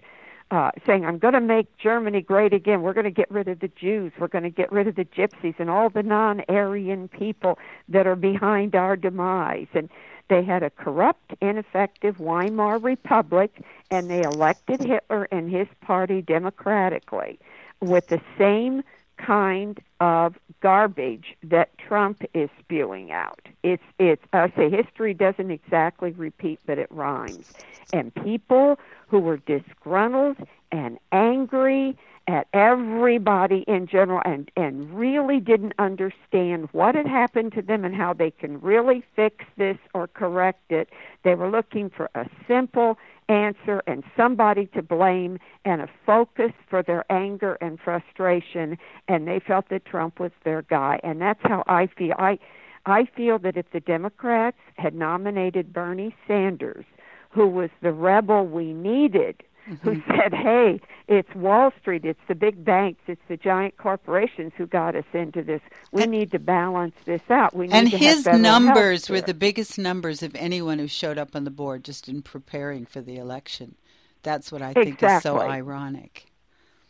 uh, 0.51 0.72
saying, 0.86 1.06
I'm 1.06 1.20
going 1.20 1.36
to 1.36 1.41
make 1.41 1.77
Germany 1.77 2.22
great 2.22 2.53
again. 2.53 2.82
We're 2.82 2.94
going 2.94 3.06
to 3.06 3.12
get 3.12 3.29
rid 3.29 3.48
of 3.48 3.60
the 3.60 3.68
Jews. 3.68 4.12
We're 4.20 4.27
going 4.27 4.44
to 4.44 4.50
get 4.50 4.72
rid 4.72 4.88
of 4.88 4.96
the 4.96 5.06
gypsies 5.06 5.56
and 5.60 5.70
all 5.70 5.89
the 5.89 6.03
non 6.03 6.41
Aryan 6.50 7.08
people 7.08 7.60
that 7.88 8.08
are 8.08 8.15
behind 8.15 8.75
our 8.75 8.96
demise. 8.96 9.68
And 9.74 9.89
they 10.29 10.44
had 10.44 10.63
a 10.63 10.70
corrupt, 10.70 11.34
ineffective 11.41 12.20
Weimar 12.20 12.79
Republic, 12.79 13.63
and 13.91 14.10
they 14.10 14.22
elected 14.22 14.82
Hitler 14.82 15.27
and 15.32 15.51
his 15.51 15.68
party 15.82 16.22
democratically 16.22 17.39
with 17.82 18.08
the 18.08 18.22
same 18.38 18.84
kind 19.18 19.79
of 20.00 20.36
garbage 20.62 21.36
that 21.44 21.77
Trump 21.77 22.24
is 22.34 22.50
spewing 22.60 23.12
out. 23.12 23.48
It's 23.63 23.84
it's 23.98 24.24
I 24.34 24.51
say 24.56 24.70
history 24.70 25.13
doesn't 25.13 25.51
exactly 25.51 26.12
repeat, 26.12 26.60
but 26.65 26.77
it 26.77 26.88
rhymes. 26.91 27.46
And 27.91 28.13
people 28.13 28.79
who 29.08 29.20
were 29.20 29.38
disgruntled 29.38 30.38
and 30.72 31.00
angry 31.12 31.98
at 32.27 32.48
everybody 32.53 33.63
in 33.68 33.88
general 33.88 34.22
and 34.24 34.51
and 34.56 34.94
really 34.98 35.39
didn't 35.39 35.74
understand 35.79 36.70
what 36.72 36.94
had 36.94 37.08
happened 37.08 37.53
to 37.53 37.62
them 37.62 37.84
and 37.84 37.96
how 37.96 38.13
they 38.13 38.29
can 38.29 38.62
really 38.62 39.03
fix 39.15 39.46
this 39.58 39.77
or 39.94 40.08
correct 40.08 40.72
it. 40.72 40.89
They 41.24 41.36
were 41.36 41.50
looking 41.50 41.89
for 41.89 42.10
a 42.15 42.27
simple 42.48 42.98
answer 43.29 43.81
and 43.88 44.03
somebody 44.17 44.65
to 44.67 44.81
blame 44.81 45.38
and 45.65 45.81
a 45.81 45.88
focus 46.05 46.51
for 46.69 46.83
their 46.83 47.09
anger 47.12 47.57
and 47.62 47.79
frustration 47.79 48.77
and 49.07 49.27
they 49.27 49.39
felt 49.39 49.69
that 49.69 49.86
Trump 49.86 50.19
was 50.19 50.31
their 50.43 50.63
guy 50.63 51.00
and 51.03 51.21
that's 51.21 51.39
how 51.43 51.63
I 51.67 51.88
feel. 51.88 52.15
I 52.17 52.39
I 52.86 53.05
feel 53.15 53.38
that 53.39 53.57
if 53.57 53.71
the 53.71 53.79
Democrats 53.79 54.57
had 54.77 54.95
nominated 54.95 55.71
Bernie 55.71 56.15
Sanders 56.27 56.86
who 57.29 57.48
was 57.48 57.69
the 57.81 57.91
rebel 57.91 58.45
we 58.45 58.74
needed. 58.74 59.43
Who 59.81 59.95
mm-hmm. 59.95 60.11
said, 60.11 60.33
"Hey, 60.33 60.79
it's 61.07 61.33
Wall 61.35 61.71
Street, 61.79 62.05
it's 62.05 62.19
the 62.27 62.35
big 62.35 62.63
banks, 62.63 63.01
it's 63.07 63.21
the 63.27 63.38
giant 63.38 63.77
corporations 63.77 64.53
who 64.55 64.67
got 64.67 64.95
us 64.95 65.05
into 65.13 65.41
this. 65.41 65.61
We 65.91 66.03
and, 66.03 66.11
need 66.11 66.31
to 66.31 66.39
balance 66.39 66.95
this 67.05 67.21
out. 67.29 67.55
We 67.55 67.67
need 67.67 67.73
and 67.73 67.91
to 67.91 67.97
his 67.97 68.25
numbers 68.25 69.09
were 69.09 69.21
the 69.21 69.33
biggest 69.33 69.77
numbers 69.77 70.23
of 70.23 70.35
anyone 70.35 70.79
who 70.79 70.88
showed 70.88 71.17
up 71.17 71.35
on 71.35 71.43
the 71.43 71.51
board 71.51 71.83
just 71.83 72.07
in 72.07 72.21
preparing 72.21 72.85
for 72.85 73.01
the 73.01 73.17
election. 73.17 73.75
That's 74.23 74.51
what 74.51 74.61
I 74.61 74.73
think 74.73 74.88
exactly. 74.88 75.17
is 75.17 75.23
so 75.23 75.39
ironic. 75.39 76.25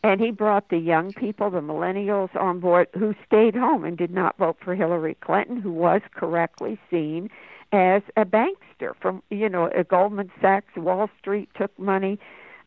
And 0.02 0.20
he 0.20 0.30
brought 0.30 0.70
the 0.70 0.78
young 0.78 1.12
people, 1.12 1.50
the 1.50 1.60
millennials, 1.60 2.34
on 2.34 2.58
board 2.60 2.88
who 2.98 3.14
stayed 3.26 3.54
home 3.54 3.84
and 3.84 3.98
did 3.98 4.10
not 4.10 4.36
vote 4.38 4.56
for 4.62 4.74
Hillary 4.74 5.16
Clinton, 5.20 5.60
who 5.60 5.72
was 5.72 6.00
correctly 6.14 6.78
seen 6.90 7.28
as 7.72 8.02
a 8.16 8.24
bankster 8.24 8.94
from 9.00 9.22
you 9.30 9.48
know 9.48 9.70
a 9.74 9.84
Goldman 9.84 10.30
Sachs, 10.40 10.76
Wall 10.76 11.08
Street 11.18 11.48
took 11.54 11.76
money, 11.78 12.18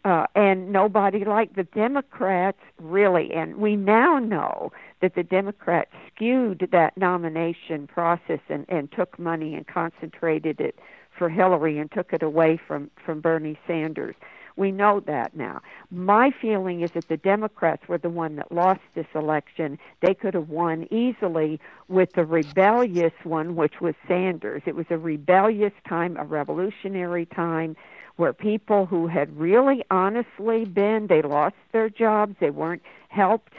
uh, 0.05 0.25
and 0.35 0.71
nobody 0.71 1.23
liked 1.23 1.55
the 1.55 1.63
Democrats 1.63 2.59
really. 2.79 3.33
And 3.33 3.57
we 3.57 3.75
now 3.75 4.19
know 4.19 4.71
that 5.01 5.15
the 5.15 5.23
Democrats 5.23 5.91
skewed 6.07 6.67
that 6.71 6.97
nomination 6.97 7.87
process 7.87 8.39
and, 8.49 8.65
and 8.69 8.91
took 8.91 9.17
money 9.17 9.55
and 9.55 9.67
concentrated 9.67 10.59
it 10.59 10.77
for 11.17 11.29
Hillary 11.29 11.77
and 11.77 11.91
took 11.91 12.13
it 12.13 12.23
away 12.23 12.59
from 12.67 12.89
from 13.05 13.21
Bernie 13.21 13.59
Sanders. 13.67 14.15
We 14.55 14.71
know 14.71 14.99
that 15.01 15.35
now. 15.35 15.61
My 15.89 16.29
feeling 16.29 16.81
is 16.81 16.91
that 16.91 17.07
the 17.07 17.17
Democrats 17.17 17.87
were 17.87 17.97
the 17.97 18.09
one 18.09 18.35
that 18.35 18.51
lost 18.51 18.81
this 18.93 19.07
election. 19.15 19.79
They 20.01 20.13
could 20.13 20.35
have 20.35 20.49
won 20.49 20.87
easily 20.91 21.59
with 21.87 22.13
the 22.13 22.25
rebellious 22.25 23.13
one, 23.23 23.55
which 23.55 23.81
was 23.81 23.95
Sanders. 24.07 24.61
It 24.67 24.75
was 24.75 24.85
a 24.91 24.97
rebellious 24.97 25.73
time, 25.87 26.17
a 26.17 26.23
revolutionary 26.23 27.25
time 27.25 27.75
where 28.15 28.33
people 28.33 28.85
who 28.85 29.07
had 29.07 29.35
really 29.37 29.83
honestly 29.89 30.65
been, 30.65 31.07
they 31.07 31.21
lost 31.21 31.55
their 31.71 31.89
jobs, 31.89 32.35
they 32.39 32.51
weren't 32.51 32.83
helped. 33.09 33.53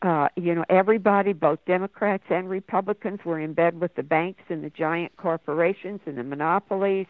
Uh, 0.00 0.28
you 0.36 0.54
know, 0.54 0.64
everybody, 0.70 1.32
both 1.32 1.58
Democrats 1.66 2.24
and 2.30 2.48
Republicans, 2.48 3.20
were 3.24 3.38
in 3.38 3.52
bed 3.52 3.80
with 3.80 3.94
the 3.96 4.02
banks 4.02 4.42
and 4.48 4.62
the 4.62 4.70
giant 4.70 5.16
corporations 5.16 6.00
and 6.06 6.16
the 6.16 6.22
monopolies 6.22 7.06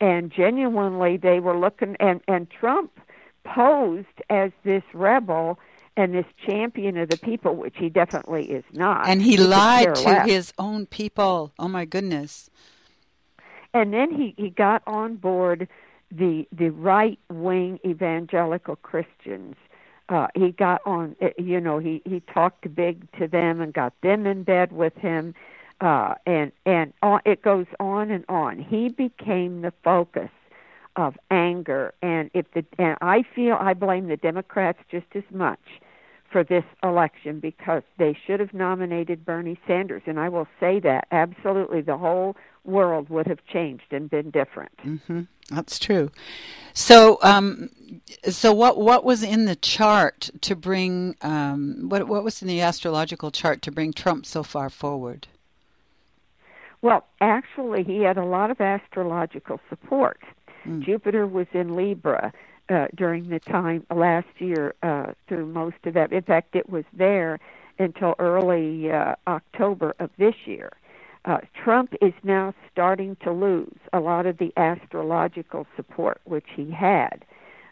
and 0.00 0.30
genuinely 0.30 1.16
they 1.16 1.40
were 1.40 1.58
looking 1.58 1.96
and 2.00 2.20
and 2.28 2.48
Trump 2.50 3.00
posed 3.44 4.06
as 4.30 4.52
this 4.64 4.82
rebel 4.92 5.58
and 5.96 6.14
this 6.14 6.26
champion 6.46 6.96
of 6.96 7.08
the 7.08 7.16
people, 7.16 7.56
which 7.56 7.74
he 7.76 7.88
definitely 7.88 8.48
is 8.48 8.62
not. 8.72 9.08
And 9.08 9.20
he, 9.20 9.32
he 9.32 9.36
lied 9.38 9.96
to 9.96 10.22
his 10.26 10.52
own 10.56 10.86
people. 10.86 11.52
Oh 11.58 11.66
my 11.66 11.84
goodness! 11.84 12.50
And 13.74 13.92
then 13.92 14.12
he 14.12 14.34
he 14.36 14.50
got 14.50 14.82
on 14.86 15.16
board 15.16 15.68
the 16.10 16.46
the 16.52 16.70
right 16.70 17.18
wing 17.30 17.80
evangelical 17.84 18.76
Christians. 18.76 19.56
Uh, 20.08 20.28
he 20.34 20.52
got 20.52 20.80
on, 20.86 21.14
you 21.36 21.60
know, 21.60 21.78
he 21.78 22.00
he 22.04 22.20
talked 22.20 22.74
big 22.74 23.10
to 23.18 23.28
them 23.28 23.60
and 23.60 23.74
got 23.74 23.92
them 24.00 24.26
in 24.26 24.42
bed 24.42 24.72
with 24.72 24.96
him 24.96 25.34
uh, 25.80 26.14
and 26.26 26.52
and 26.66 26.92
on, 27.02 27.20
it 27.24 27.42
goes 27.42 27.66
on 27.78 28.10
and 28.10 28.24
on. 28.28 28.58
He 28.58 28.88
became 28.88 29.62
the 29.62 29.72
focus 29.84 30.30
of 30.96 31.16
anger, 31.30 31.94
and 32.02 32.30
if 32.34 32.50
the 32.52 32.64
and 32.78 32.96
I 33.00 33.22
feel 33.22 33.56
I 33.60 33.74
blame 33.74 34.08
the 34.08 34.16
Democrats 34.16 34.78
just 34.90 35.06
as 35.14 35.22
much 35.30 35.60
for 36.30 36.44
this 36.44 36.64
election 36.82 37.40
because 37.40 37.82
they 37.98 38.16
should 38.26 38.40
have 38.40 38.52
nominated 38.52 39.24
Bernie 39.24 39.58
Sanders, 39.66 40.02
and 40.06 40.20
I 40.20 40.28
will 40.28 40.46
say 40.60 40.78
that 40.80 41.06
absolutely 41.10 41.80
the 41.80 41.96
whole 41.96 42.36
world 42.64 43.08
would 43.08 43.26
have 43.26 43.38
changed 43.46 43.92
and 43.92 44.10
been 44.10 44.30
different. 44.30 44.76
Mm-hmm. 44.84 45.22
That's 45.50 45.78
true. 45.78 46.10
So, 46.74 47.18
um, 47.22 47.70
so 48.28 48.52
what 48.52 48.78
what 48.78 49.04
was 49.04 49.22
in 49.22 49.46
the 49.46 49.56
chart 49.56 50.30
to 50.42 50.54
bring 50.54 51.16
um, 51.22 51.88
what 51.88 52.06
what 52.06 52.22
was 52.22 52.42
in 52.42 52.48
the 52.48 52.60
astrological 52.60 53.30
chart 53.30 53.62
to 53.62 53.72
bring 53.72 53.92
Trump 53.92 54.26
so 54.26 54.42
far 54.42 54.68
forward? 54.68 55.26
Well, 56.82 57.06
actually, 57.20 57.82
he 57.82 58.02
had 58.02 58.18
a 58.18 58.24
lot 58.24 58.50
of 58.50 58.60
astrological 58.60 59.58
support. 59.68 60.20
Mm. 60.64 60.84
Jupiter 60.84 61.26
was 61.26 61.46
in 61.52 61.74
Libra 61.74 62.32
uh, 62.68 62.86
during 62.94 63.28
the 63.28 63.40
time 63.40 63.86
last 63.94 64.28
year 64.38 64.74
uh, 64.82 65.12
through 65.26 65.46
most 65.46 65.76
of 65.84 65.94
that. 65.94 66.12
In 66.12 66.22
fact, 66.22 66.54
it 66.54 66.68
was 66.68 66.84
there 66.92 67.38
until 67.78 68.14
early 68.18 68.90
uh, 68.90 69.14
October 69.26 69.94
of 69.98 70.10
this 70.18 70.34
year. 70.44 70.72
Uh, 71.24 71.38
Trump 71.54 71.94
is 72.00 72.12
now 72.22 72.54
starting 72.72 73.16
to 73.22 73.32
lose 73.32 73.78
a 73.92 74.00
lot 74.00 74.26
of 74.26 74.38
the 74.38 74.52
astrological 74.56 75.66
support 75.76 76.20
which 76.24 76.46
he 76.54 76.70
had. 76.70 77.24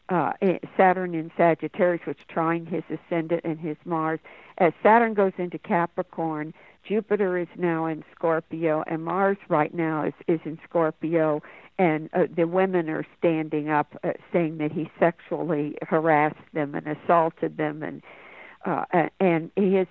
Uh, 0.08 0.32
Saturn 0.76 1.14
in 1.14 1.32
Sagittarius, 1.36 2.06
which 2.06 2.18
trining 2.32 2.68
his 2.68 2.84
ascendant 2.88 3.40
and 3.44 3.58
his 3.58 3.76
Mars. 3.84 4.20
As 4.58 4.72
Saturn 4.82 5.14
goes 5.14 5.32
into 5.36 5.58
Capricorn, 5.58 6.54
Jupiter 6.86 7.36
is 7.36 7.48
now 7.56 7.86
in 7.86 8.04
Scorpio, 8.14 8.84
and 8.86 9.04
Mars 9.04 9.38
right 9.48 9.74
now 9.74 10.04
is 10.04 10.14
is 10.28 10.40
in 10.44 10.58
Scorpio, 10.68 11.42
and 11.78 12.08
uh, 12.12 12.26
the 12.34 12.46
women 12.46 12.88
are 12.88 13.06
standing 13.18 13.68
up, 13.68 13.98
uh, 14.02 14.12
saying 14.32 14.58
that 14.58 14.72
he 14.72 14.90
sexually 14.98 15.76
harassed 15.82 16.36
them 16.52 16.74
and 16.74 16.86
assaulted 16.86 17.56
them, 17.56 17.82
and 17.82 18.02
uh, 18.64 19.08
and 19.20 19.50
his 19.54 19.86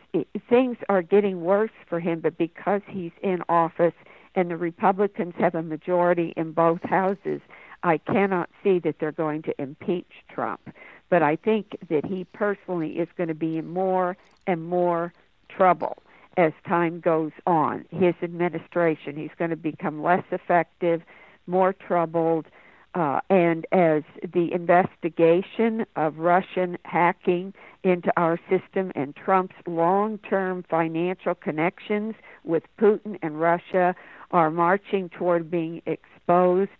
things 0.49 0.77
are 0.89 1.01
getting 1.01 1.41
worse 1.41 1.71
for 1.87 1.99
him. 1.99 2.19
But 2.19 2.37
because 2.37 2.81
he's 2.89 3.13
in 3.21 3.41
office 3.47 3.93
and 4.35 4.51
the 4.51 4.57
Republicans 4.57 5.33
have 5.37 5.55
a 5.55 5.63
majority 5.63 6.33
in 6.35 6.51
both 6.51 6.83
houses, 6.83 7.39
I 7.83 7.99
cannot 7.99 8.49
see 8.63 8.79
that 8.79 8.99
they're 8.99 9.13
going 9.13 9.43
to 9.43 9.61
impeach 9.61 10.11
Trump. 10.27 10.69
But 11.09 11.23
I 11.23 11.35
think 11.37 11.77
that 11.87 12.05
he 12.05 12.25
personally 12.25 12.99
is 12.99 13.07
going 13.15 13.29
to 13.29 13.35
be 13.35 13.57
in 13.57 13.69
more 13.69 14.17
and 14.47 14.63
more 14.65 15.13
trouble 15.47 15.97
as 16.35 16.51
time 16.67 16.99
goes 16.99 17.31
on. 17.47 17.85
His 17.91 18.15
administration, 18.21 19.15
he's 19.15 19.31
going 19.37 19.51
to 19.51 19.55
become 19.55 20.03
less 20.03 20.23
effective, 20.31 21.01
more 21.47 21.73
troubled, 21.73 22.47
uh, 22.93 23.19
and 23.29 23.65
as 23.71 24.03
the 24.33 24.53
investigation 24.53 25.85
of 25.95 26.17
Russian 26.17 26.77
hacking 26.85 27.53
into 27.83 28.11
our 28.17 28.39
system 28.49 28.91
and 28.95 29.15
Trump's 29.15 29.55
long 29.67 30.17
term 30.19 30.63
financial 30.69 31.35
connections 31.35 32.15
with 32.43 32.63
Putin 32.79 33.17
and 33.21 33.39
Russia 33.39 33.95
are 34.31 34.49
marching 34.49 35.09
toward 35.09 35.51
being 35.51 35.81
exposed, 35.85 36.71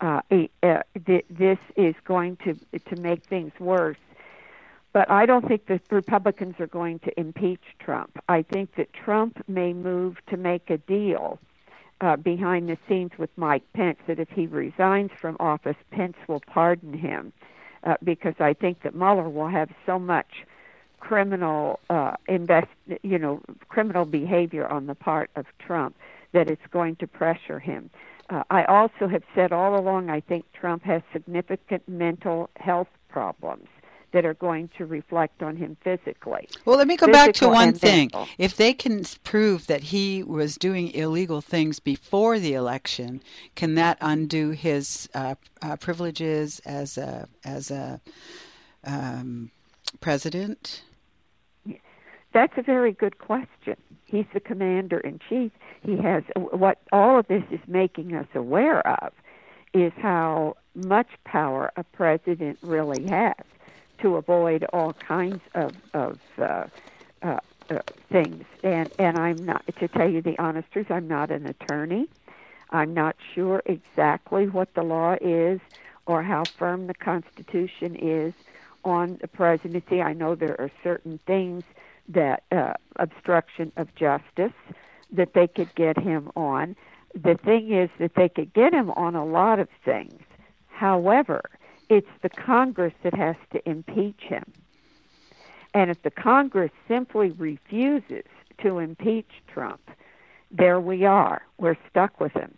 uh, 0.00 0.20
uh, 0.62 0.82
this 0.94 1.58
is 1.76 1.94
going 2.04 2.36
to 2.44 2.54
to 2.78 2.96
make 3.00 3.24
things 3.24 3.52
worse 3.60 3.96
but 4.92 5.10
I 5.10 5.26
don't 5.26 5.46
think 5.46 5.66
the 5.66 5.80
Republicans 5.90 6.56
are 6.58 6.66
going 6.66 6.98
to 7.00 7.20
impeach 7.20 7.62
Trump. 7.78 8.18
I 8.28 8.42
think 8.42 8.74
that 8.76 8.92
Trump 8.92 9.42
may 9.46 9.72
move 9.72 10.16
to 10.28 10.36
make 10.36 10.68
a 10.68 10.78
deal 10.78 11.38
uh, 12.00 12.16
behind 12.16 12.68
the 12.68 12.78
scenes 12.88 13.12
with 13.18 13.30
Mike 13.36 13.62
Pence 13.74 13.98
that 14.06 14.18
if 14.18 14.28
he 14.30 14.46
resigns 14.46 15.10
from 15.20 15.36
office, 15.38 15.76
Pence 15.90 16.16
will 16.28 16.40
pardon 16.46 16.94
him 16.94 17.32
uh, 17.84 17.96
because 18.02 18.34
I 18.40 18.54
think 18.54 18.82
that 18.82 18.94
Mueller 18.94 19.28
will 19.28 19.48
have 19.48 19.70
so 19.86 19.98
much 19.98 20.44
criminal 20.98 21.80
uh, 21.88 22.12
invest, 22.28 22.68
you 23.02 23.18
know, 23.18 23.40
criminal 23.68 24.04
behavior 24.04 24.66
on 24.68 24.86
the 24.86 24.94
part 24.94 25.30
of 25.36 25.46
Trump 25.58 25.96
that 26.32 26.50
it's 26.50 26.66
going 26.70 26.96
to 26.96 27.06
pressure 27.06 27.58
him. 27.58 27.90
Uh, 28.28 28.44
I 28.50 28.64
also 28.64 29.08
have 29.08 29.24
said 29.34 29.52
all 29.52 29.78
along 29.78 30.10
I 30.10 30.20
think 30.20 30.44
Trump 30.52 30.84
has 30.84 31.02
significant 31.12 31.88
mental 31.88 32.48
health 32.56 32.88
problems 33.08 33.66
that 34.12 34.24
are 34.24 34.34
going 34.34 34.68
to 34.76 34.86
reflect 34.86 35.42
on 35.42 35.56
him 35.56 35.76
physically. 35.82 36.48
Well, 36.64 36.76
let 36.76 36.86
me 36.86 36.96
go 36.96 37.06
back 37.06 37.32
to 37.34 37.48
one 37.48 37.72
thing. 37.74 38.10
Mental. 38.12 38.28
If 38.38 38.56
they 38.56 38.72
can 38.72 39.04
prove 39.24 39.66
that 39.66 39.82
he 39.84 40.22
was 40.22 40.56
doing 40.56 40.92
illegal 40.92 41.40
things 41.40 41.78
before 41.78 42.38
the 42.38 42.54
election, 42.54 43.22
can 43.54 43.74
that 43.76 43.98
undo 44.00 44.50
his 44.50 45.08
uh, 45.14 45.36
uh, 45.62 45.76
privileges 45.76 46.60
as 46.64 46.98
a 46.98 47.28
as 47.44 47.70
a 47.70 48.00
um, 48.84 49.50
president? 50.00 50.82
That's 52.32 52.52
a 52.56 52.62
very 52.62 52.92
good 52.92 53.18
question. 53.18 53.76
He's 54.04 54.26
the 54.32 54.40
commander 54.40 54.98
in 54.98 55.20
chief. 55.28 55.52
He 55.82 55.96
has 55.96 56.22
what 56.36 56.78
all 56.92 57.18
of 57.18 57.26
this 57.28 57.42
is 57.50 57.60
making 57.66 58.14
us 58.14 58.26
aware 58.34 58.86
of 58.86 59.12
is 59.72 59.92
how 59.96 60.56
much 60.74 61.08
power 61.24 61.72
a 61.76 61.84
president 61.84 62.58
really 62.62 63.06
has 63.08 63.34
to 64.02 64.16
avoid 64.16 64.64
all 64.72 64.94
kinds 64.94 65.42
of 65.54 65.74
of 65.94 66.18
uh, 66.38 66.64
uh, 67.22 67.38
uh, 67.70 67.78
things. 68.10 68.44
And 68.62 68.92
and 68.98 69.18
I'm 69.18 69.44
not 69.44 69.64
to 69.78 69.88
tell 69.88 70.08
you 70.08 70.22
the 70.22 70.38
honest 70.38 70.70
truth. 70.72 70.90
I'm 70.90 71.08
not 71.08 71.30
an 71.30 71.46
attorney. 71.46 72.08
I'm 72.70 72.94
not 72.94 73.16
sure 73.34 73.62
exactly 73.66 74.48
what 74.48 74.74
the 74.74 74.82
law 74.82 75.16
is 75.20 75.60
or 76.06 76.22
how 76.22 76.48
firm 76.58 76.86
the 76.86 76.94
Constitution 76.94 77.96
is 77.96 78.32
on 78.84 79.18
the 79.20 79.28
presidency. 79.28 80.00
I 80.00 80.12
know 80.12 80.34
there 80.34 80.60
are 80.60 80.70
certain 80.82 81.18
things 81.26 81.64
that 82.08 82.44
uh, 82.50 82.74
obstruction 82.96 83.72
of 83.76 83.94
justice 83.94 84.52
that 85.12 85.34
they 85.34 85.46
could 85.46 85.74
get 85.74 85.98
him 85.98 86.30
on. 86.36 86.76
The 87.14 87.36
thing 87.44 87.72
is 87.72 87.90
that 87.98 88.14
they 88.14 88.28
could 88.28 88.52
get 88.54 88.72
him 88.72 88.90
on 88.92 89.14
a 89.14 89.24
lot 89.24 89.58
of 89.58 89.68
things. 89.84 90.20
However, 90.68 91.42
it's 91.90 92.08
the 92.22 92.30
Congress 92.30 92.94
that 93.02 93.14
has 93.14 93.36
to 93.52 93.68
impeach 93.68 94.20
him. 94.20 94.44
And 95.74 95.90
if 95.90 96.02
the 96.02 96.10
Congress 96.10 96.70
simply 96.88 97.32
refuses 97.32 98.24
to 98.62 98.78
impeach 98.78 99.30
Trump, 99.52 99.90
there 100.50 100.80
we 100.80 101.04
are. 101.04 101.42
We're 101.58 101.76
stuck 101.90 102.20
with 102.20 102.32
him. 102.32 102.56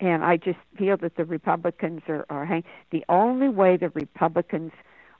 And 0.00 0.24
I 0.24 0.36
just 0.36 0.58
feel 0.76 0.96
that 0.98 1.16
the 1.16 1.24
Republicans 1.24 2.02
are, 2.08 2.26
are 2.28 2.44
hang- 2.44 2.64
the 2.90 3.04
only 3.08 3.48
way 3.48 3.76
the 3.76 3.90
Republicans 3.90 4.72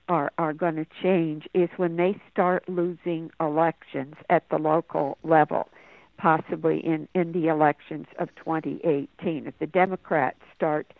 are 0.09 0.33
are 0.37 0.51
going 0.51 0.75
to 0.75 0.85
change 1.01 1.47
is 1.53 1.69
when 1.77 1.95
they 1.95 2.19
start 2.29 2.67
losing 2.67 3.31
elections 3.39 4.15
at 4.29 4.49
the 4.49 4.57
local 4.57 5.17
level, 5.23 5.69
possibly 6.17 6.85
in 6.85 7.07
in 7.15 7.31
the 7.31 7.47
elections 7.47 8.07
of 8.19 8.27
2018. 8.35 9.47
If 9.47 9.57
the 9.59 9.67
Democrats 9.67 10.39
start 10.53 10.93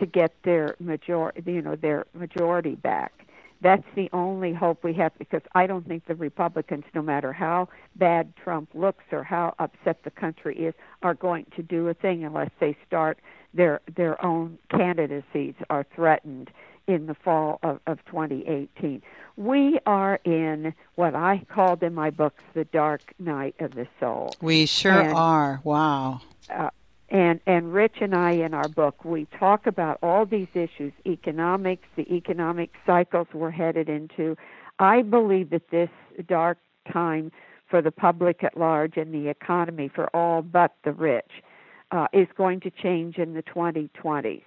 to 0.00 0.06
get 0.06 0.32
their 0.42 0.74
majority, 0.80 1.52
you 1.52 1.62
know, 1.62 1.76
their 1.76 2.06
majority 2.14 2.74
back. 2.74 3.12
That's 3.62 3.84
the 3.94 4.08
only 4.14 4.54
hope 4.54 4.82
we 4.82 4.94
have 4.94 5.12
because 5.18 5.42
I 5.54 5.66
don't 5.66 5.86
think 5.86 6.06
the 6.06 6.14
Republicans, 6.14 6.84
no 6.94 7.02
matter 7.02 7.32
how 7.32 7.68
bad 7.94 8.34
Trump 8.42 8.70
looks 8.74 9.04
or 9.12 9.22
how 9.22 9.54
upset 9.58 10.02
the 10.02 10.10
country 10.10 10.56
is, 10.56 10.74
are 11.02 11.12
going 11.12 11.44
to 11.56 11.62
do 11.62 11.88
a 11.88 11.94
thing 11.94 12.24
unless 12.24 12.50
they 12.58 12.76
start 12.86 13.18
their 13.52 13.80
their 13.94 14.24
own 14.24 14.58
candidacies 14.70 15.54
are 15.68 15.84
threatened 15.94 16.50
in 16.86 17.06
the 17.06 17.14
fall 17.14 17.58
of, 17.62 17.80
of 17.86 18.04
2018. 18.06 19.02
We 19.36 19.78
are 19.86 20.20
in 20.24 20.74
what 20.94 21.14
I 21.14 21.44
called 21.48 21.82
in 21.82 21.94
my 21.94 22.10
books 22.10 22.42
the 22.54 22.64
dark 22.64 23.14
night 23.18 23.54
of 23.60 23.74
the 23.74 23.86
soul. 23.98 24.34
We 24.40 24.66
sure 24.66 25.00
and, 25.00 25.12
are. 25.12 25.60
Wow. 25.64 26.22
Uh, 26.48 26.70
and 27.10 27.40
and 27.46 27.72
Rich 27.72 27.96
and 28.00 28.14
I 28.14 28.32
in 28.32 28.54
our 28.54 28.68
book 28.68 29.04
we 29.04 29.26
talk 29.38 29.66
about 29.66 29.98
all 30.02 30.26
these 30.26 30.48
issues, 30.54 30.92
economics, 31.06 31.86
the 31.96 32.12
economic 32.14 32.70
cycles 32.86 33.26
we're 33.34 33.50
headed 33.50 33.88
into. 33.88 34.36
I 34.78 35.02
believe 35.02 35.50
that 35.50 35.70
this 35.70 35.90
dark 36.28 36.58
time 36.90 37.32
for 37.68 37.82
the 37.82 37.92
public 37.92 38.42
at 38.42 38.56
large 38.56 38.96
and 38.96 39.12
the 39.14 39.28
economy 39.28 39.88
for 39.92 40.08
all 40.14 40.42
but 40.42 40.74
the 40.84 40.92
rich 40.92 41.30
uh, 41.92 42.06
is 42.12 42.26
going 42.36 42.60
to 42.60 42.70
change 42.70 43.16
in 43.16 43.34
the 43.34 43.42
2020s. 43.42 44.42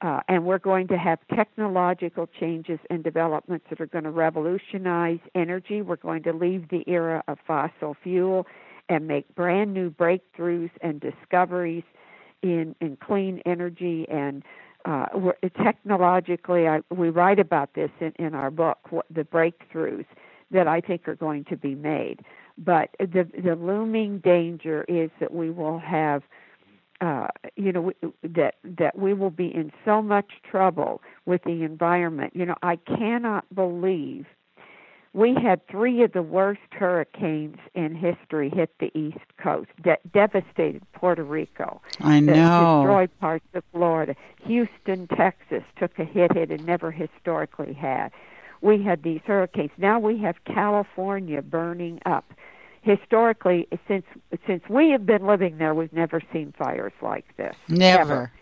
Uh, 0.00 0.20
and 0.28 0.44
we're 0.44 0.58
going 0.58 0.86
to 0.86 0.96
have 0.96 1.18
technological 1.34 2.28
changes 2.38 2.78
and 2.88 3.02
developments 3.02 3.66
that 3.68 3.80
are 3.80 3.86
going 3.86 4.04
to 4.04 4.10
revolutionize 4.10 5.18
energy. 5.34 5.82
We're 5.82 5.96
going 5.96 6.22
to 6.22 6.32
leave 6.32 6.68
the 6.68 6.84
era 6.86 7.24
of 7.26 7.38
fossil 7.44 7.96
fuel 8.02 8.46
and 8.88 9.06
make 9.06 9.34
brand 9.34 9.74
new 9.74 9.90
breakthroughs 9.90 10.70
and 10.80 11.00
discoveries 11.00 11.84
in, 12.42 12.74
in 12.80 12.96
clean 12.96 13.40
energy 13.44 14.06
and 14.08 14.42
uh, 14.84 15.06
technologically. 15.62 16.68
I, 16.68 16.80
we 16.90 17.10
write 17.10 17.38
about 17.38 17.74
this 17.74 17.90
in, 18.00 18.12
in 18.18 18.34
our 18.34 18.50
book, 18.50 18.78
what, 18.90 19.06
the 19.10 19.24
breakthroughs 19.24 20.06
that 20.50 20.66
I 20.66 20.80
think 20.80 21.06
are 21.08 21.14
going 21.16 21.44
to 21.46 21.56
be 21.56 21.74
made. 21.74 22.22
But 22.56 22.90
the 22.98 23.28
the 23.40 23.54
looming 23.54 24.18
danger 24.18 24.84
is 24.88 25.10
that 25.20 25.32
we 25.32 25.50
will 25.50 25.78
have 25.78 26.22
uh, 27.00 27.28
you 27.54 27.70
know 27.72 27.92
that 28.22 28.56
that 28.64 28.98
we 28.98 29.14
will 29.14 29.30
be 29.30 29.54
in 29.54 29.70
so 29.84 30.02
much 30.02 30.26
trouble 30.48 31.00
with 31.26 31.42
the 31.44 31.62
environment. 31.62 32.34
You 32.34 32.46
know, 32.46 32.56
I 32.62 32.76
cannot 32.76 33.44
believe 33.54 34.26
we 35.12 35.34
had 35.34 35.66
three 35.68 36.02
of 36.02 36.12
the 36.12 36.22
worst 36.22 36.60
hurricanes 36.70 37.56
in 37.74 37.94
history 37.94 38.50
hit 38.50 38.70
the 38.78 38.90
East 38.98 39.18
Coast 39.42 39.70
that 39.84 40.12
devastated 40.12 40.82
Puerto 40.92 41.24
Rico. 41.24 41.80
I 42.00 42.20
know. 42.20 42.82
Destroyed 42.82 43.10
parts 43.20 43.46
of 43.54 43.64
Florida. 43.72 44.14
Houston, 44.44 45.06
Texas 45.08 45.62
took 45.78 45.98
a 45.98 46.04
hit 46.04 46.36
it 46.36 46.50
had 46.50 46.64
never 46.64 46.90
historically 46.90 47.72
had. 47.72 48.10
We 48.60 48.82
had 48.82 49.02
these 49.02 49.20
hurricanes. 49.24 49.70
Now 49.78 49.98
we 49.98 50.18
have 50.18 50.36
California 50.44 51.42
burning 51.42 52.00
up 52.04 52.32
historically 52.82 53.68
since 53.86 54.04
since 54.46 54.62
we 54.68 54.90
have 54.90 55.04
been 55.04 55.26
living 55.26 55.58
there 55.58 55.74
we've 55.74 55.92
never 55.92 56.22
seen 56.32 56.54
fires 56.56 56.92
like 57.02 57.24
this 57.36 57.54
never 57.68 58.32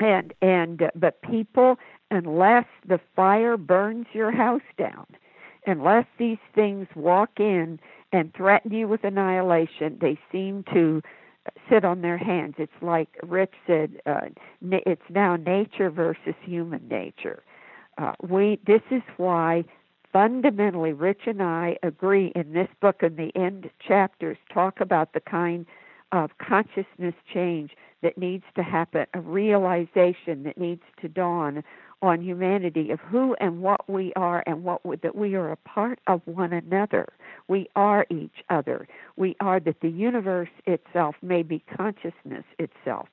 and 0.00 0.32
and 0.42 0.82
uh, 0.82 0.90
but 0.94 1.20
people 1.22 1.76
unless 2.10 2.66
the 2.86 3.00
fire 3.16 3.56
burns 3.56 4.06
your 4.12 4.30
house 4.30 4.62
down 4.78 5.06
unless 5.66 6.06
these 6.18 6.38
things 6.54 6.86
walk 6.94 7.30
in 7.38 7.78
and 8.12 8.32
threaten 8.34 8.72
you 8.72 8.88
with 8.88 9.04
annihilation 9.04 9.98
they 10.00 10.18
seem 10.32 10.64
to 10.72 11.02
sit 11.70 11.84
on 11.84 12.02
their 12.02 12.18
hands. 12.18 12.54
It's 12.58 12.72
like 12.82 13.08
rich 13.22 13.54
said 13.66 14.00
uh, 14.06 14.28
it's 14.62 15.02
now 15.10 15.36
nature 15.36 15.90
versus 15.90 16.34
human 16.42 16.86
nature. 16.88 17.42
Uh, 17.96 18.12
we 18.22 18.58
this 18.66 18.82
is 18.90 19.02
why 19.16 19.64
fundamentally, 20.12 20.92
Rich 20.92 21.22
and 21.26 21.42
I 21.42 21.76
agree 21.82 22.32
in 22.34 22.52
this 22.52 22.68
book, 22.80 23.02
and 23.02 23.16
the 23.16 23.32
end 23.36 23.70
chapters 23.86 24.38
talk 24.52 24.80
about 24.80 25.12
the 25.12 25.20
kind 25.20 25.66
of 26.12 26.30
consciousness 26.38 27.14
change 27.32 27.72
that 28.02 28.18
needs 28.18 28.44
to 28.54 28.62
happen, 28.62 29.06
a 29.14 29.20
realization 29.20 30.44
that 30.44 30.58
needs 30.58 30.82
to 31.00 31.08
dawn 31.08 31.64
on 32.00 32.22
humanity 32.22 32.90
of 32.90 33.00
who 33.00 33.34
and 33.40 33.60
what 33.60 33.88
we 33.90 34.12
are 34.14 34.44
and 34.46 34.62
what 34.62 34.84
we, 34.86 34.96
that 34.96 35.16
we 35.16 35.34
are 35.34 35.50
a 35.50 35.56
part 35.56 35.98
of 36.06 36.20
one 36.26 36.52
another. 36.52 37.08
We 37.48 37.68
are 37.74 38.06
each 38.08 38.44
other. 38.50 38.86
We 39.16 39.36
are 39.40 39.58
that 39.60 39.80
the 39.80 39.88
universe 39.88 40.50
itself 40.66 41.16
may 41.22 41.42
be 41.42 41.64
consciousness 41.76 42.44
itself. 42.58 43.08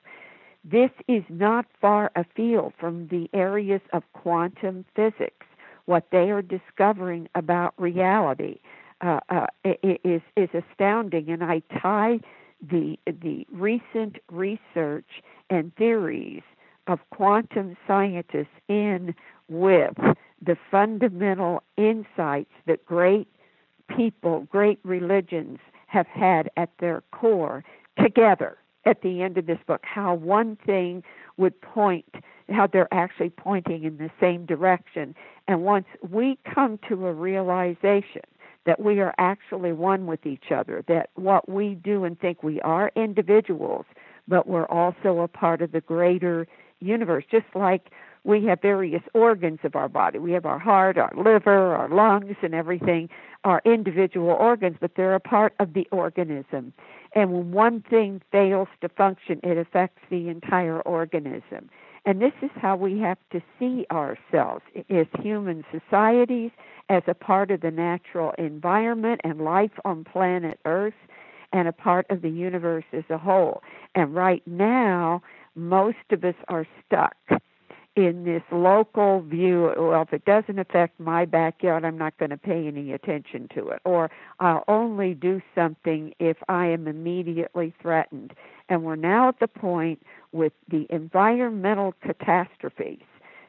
This 0.64 0.90
is 1.08 1.24
not 1.28 1.66
far 1.80 2.12
afield 2.14 2.74
from 2.78 3.08
the 3.08 3.28
areas 3.32 3.80
of 3.92 4.02
quantum 4.12 4.84
physics 4.94 5.46
what 5.86 6.08
they 6.10 6.30
are 6.30 6.42
discovering 6.42 7.28
about 7.34 7.72
reality 7.78 8.58
uh, 9.00 9.20
uh, 9.28 9.46
is 9.64 10.22
is 10.36 10.48
astounding, 10.54 11.30
and 11.30 11.42
I 11.44 11.62
tie 11.80 12.20
the 12.60 12.98
the 13.06 13.46
recent 13.52 14.16
research 14.30 15.22
and 15.50 15.74
theories 15.76 16.42
of 16.86 17.00
quantum 17.10 17.76
scientists 17.86 18.46
in 18.68 19.14
with 19.48 19.96
the 20.40 20.56
fundamental 20.70 21.62
insights 21.76 22.52
that 22.66 22.84
great 22.84 23.28
people, 23.94 24.46
great 24.50 24.78
religions 24.84 25.58
have 25.86 26.06
had 26.06 26.50
at 26.56 26.70
their 26.80 27.02
core 27.12 27.64
together 28.02 28.58
at 28.84 29.02
the 29.02 29.22
end 29.22 29.38
of 29.38 29.46
this 29.46 29.58
book. 29.66 29.82
How 29.84 30.14
one 30.14 30.56
thing 30.64 31.02
would 31.36 31.60
point 31.60 32.06
how 32.50 32.66
they're 32.66 32.92
actually 32.92 33.30
pointing 33.30 33.84
in 33.84 33.96
the 33.96 34.10
same 34.20 34.46
direction. 34.46 35.14
And 35.48 35.62
once 35.64 35.86
we 36.08 36.38
come 36.52 36.78
to 36.88 37.06
a 37.06 37.12
realization 37.12 38.22
that 38.66 38.80
we 38.80 39.00
are 39.00 39.14
actually 39.16 39.72
one 39.72 40.06
with 40.06 40.26
each 40.26 40.50
other, 40.50 40.84
that 40.88 41.10
what 41.14 41.48
we 41.48 41.74
do 41.74 42.04
and 42.04 42.18
think 42.18 42.42
we 42.42 42.60
are 42.60 42.90
individuals, 42.96 43.86
but 44.28 44.46
we're 44.46 44.66
also 44.66 45.20
a 45.20 45.28
part 45.28 45.62
of 45.62 45.72
the 45.72 45.80
greater 45.80 46.46
universe, 46.80 47.24
just 47.30 47.46
like 47.54 47.90
we 48.24 48.44
have 48.44 48.60
various 48.60 49.02
organs 49.14 49.60
of 49.62 49.76
our 49.76 49.88
body. 49.88 50.18
We 50.18 50.32
have 50.32 50.44
our 50.44 50.58
heart, 50.58 50.98
our 50.98 51.12
liver, 51.16 51.74
our 51.76 51.88
lungs, 51.88 52.34
and 52.42 52.54
everything 52.54 53.08
are 53.44 53.62
individual 53.64 54.30
organs, 54.30 54.76
but 54.80 54.96
they're 54.96 55.14
a 55.14 55.20
part 55.20 55.54
of 55.60 55.74
the 55.74 55.86
organism. 55.92 56.72
And 57.14 57.32
when 57.32 57.52
one 57.52 57.84
thing 57.88 58.20
fails 58.32 58.68
to 58.80 58.88
function, 58.88 59.38
it 59.44 59.56
affects 59.56 60.02
the 60.10 60.28
entire 60.28 60.80
organism. 60.80 61.70
And 62.06 62.22
this 62.22 62.32
is 62.40 62.50
how 62.54 62.76
we 62.76 63.00
have 63.00 63.18
to 63.32 63.42
see 63.58 63.84
ourselves 63.90 64.62
as 64.88 65.06
human 65.20 65.64
societies, 65.72 66.52
as 66.88 67.02
a 67.08 67.14
part 67.14 67.50
of 67.50 67.60
the 67.62 67.72
natural 67.72 68.32
environment 68.38 69.20
and 69.24 69.40
life 69.40 69.72
on 69.84 70.04
planet 70.04 70.60
Earth, 70.64 70.94
and 71.52 71.66
a 71.66 71.72
part 71.72 72.06
of 72.08 72.22
the 72.22 72.30
universe 72.30 72.84
as 72.92 73.02
a 73.10 73.18
whole. 73.18 73.62
And 73.96 74.14
right 74.14 74.42
now, 74.46 75.20
most 75.56 75.96
of 76.12 76.22
us 76.24 76.36
are 76.48 76.66
stuck 76.86 77.16
in 77.96 78.24
this 78.24 78.42
local 78.52 79.22
view 79.22 79.72
well 79.78 80.02
if 80.02 80.12
it 80.12 80.24
doesn't 80.26 80.58
affect 80.58 81.00
my 81.00 81.24
backyard 81.24 81.82
i'm 81.82 81.96
not 81.96 82.16
going 82.18 82.28
to 82.30 82.36
pay 82.36 82.66
any 82.66 82.92
attention 82.92 83.48
to 83.54 83.68
it 83.68 83.80
or 83.86 84.10
i'll 84.38 84.64
only 84.68 85.14
do 85.14 85.40
something 85.54 86.12
if 86.20 86.36
i 86.46 86.66
am 86.66 86.86
immediately 86.86 87.72
threatened 87.80 88.34
and 88.68 88.82
we're 88.82 88.96
now 88.96 89.28
at 89.28 89.40
the 89.40 89.48
point 89.48 90.02
with 90.32 90.52
the 90.68 90.86
environmental 90.90 91.94
catastrophes 92.02 93.02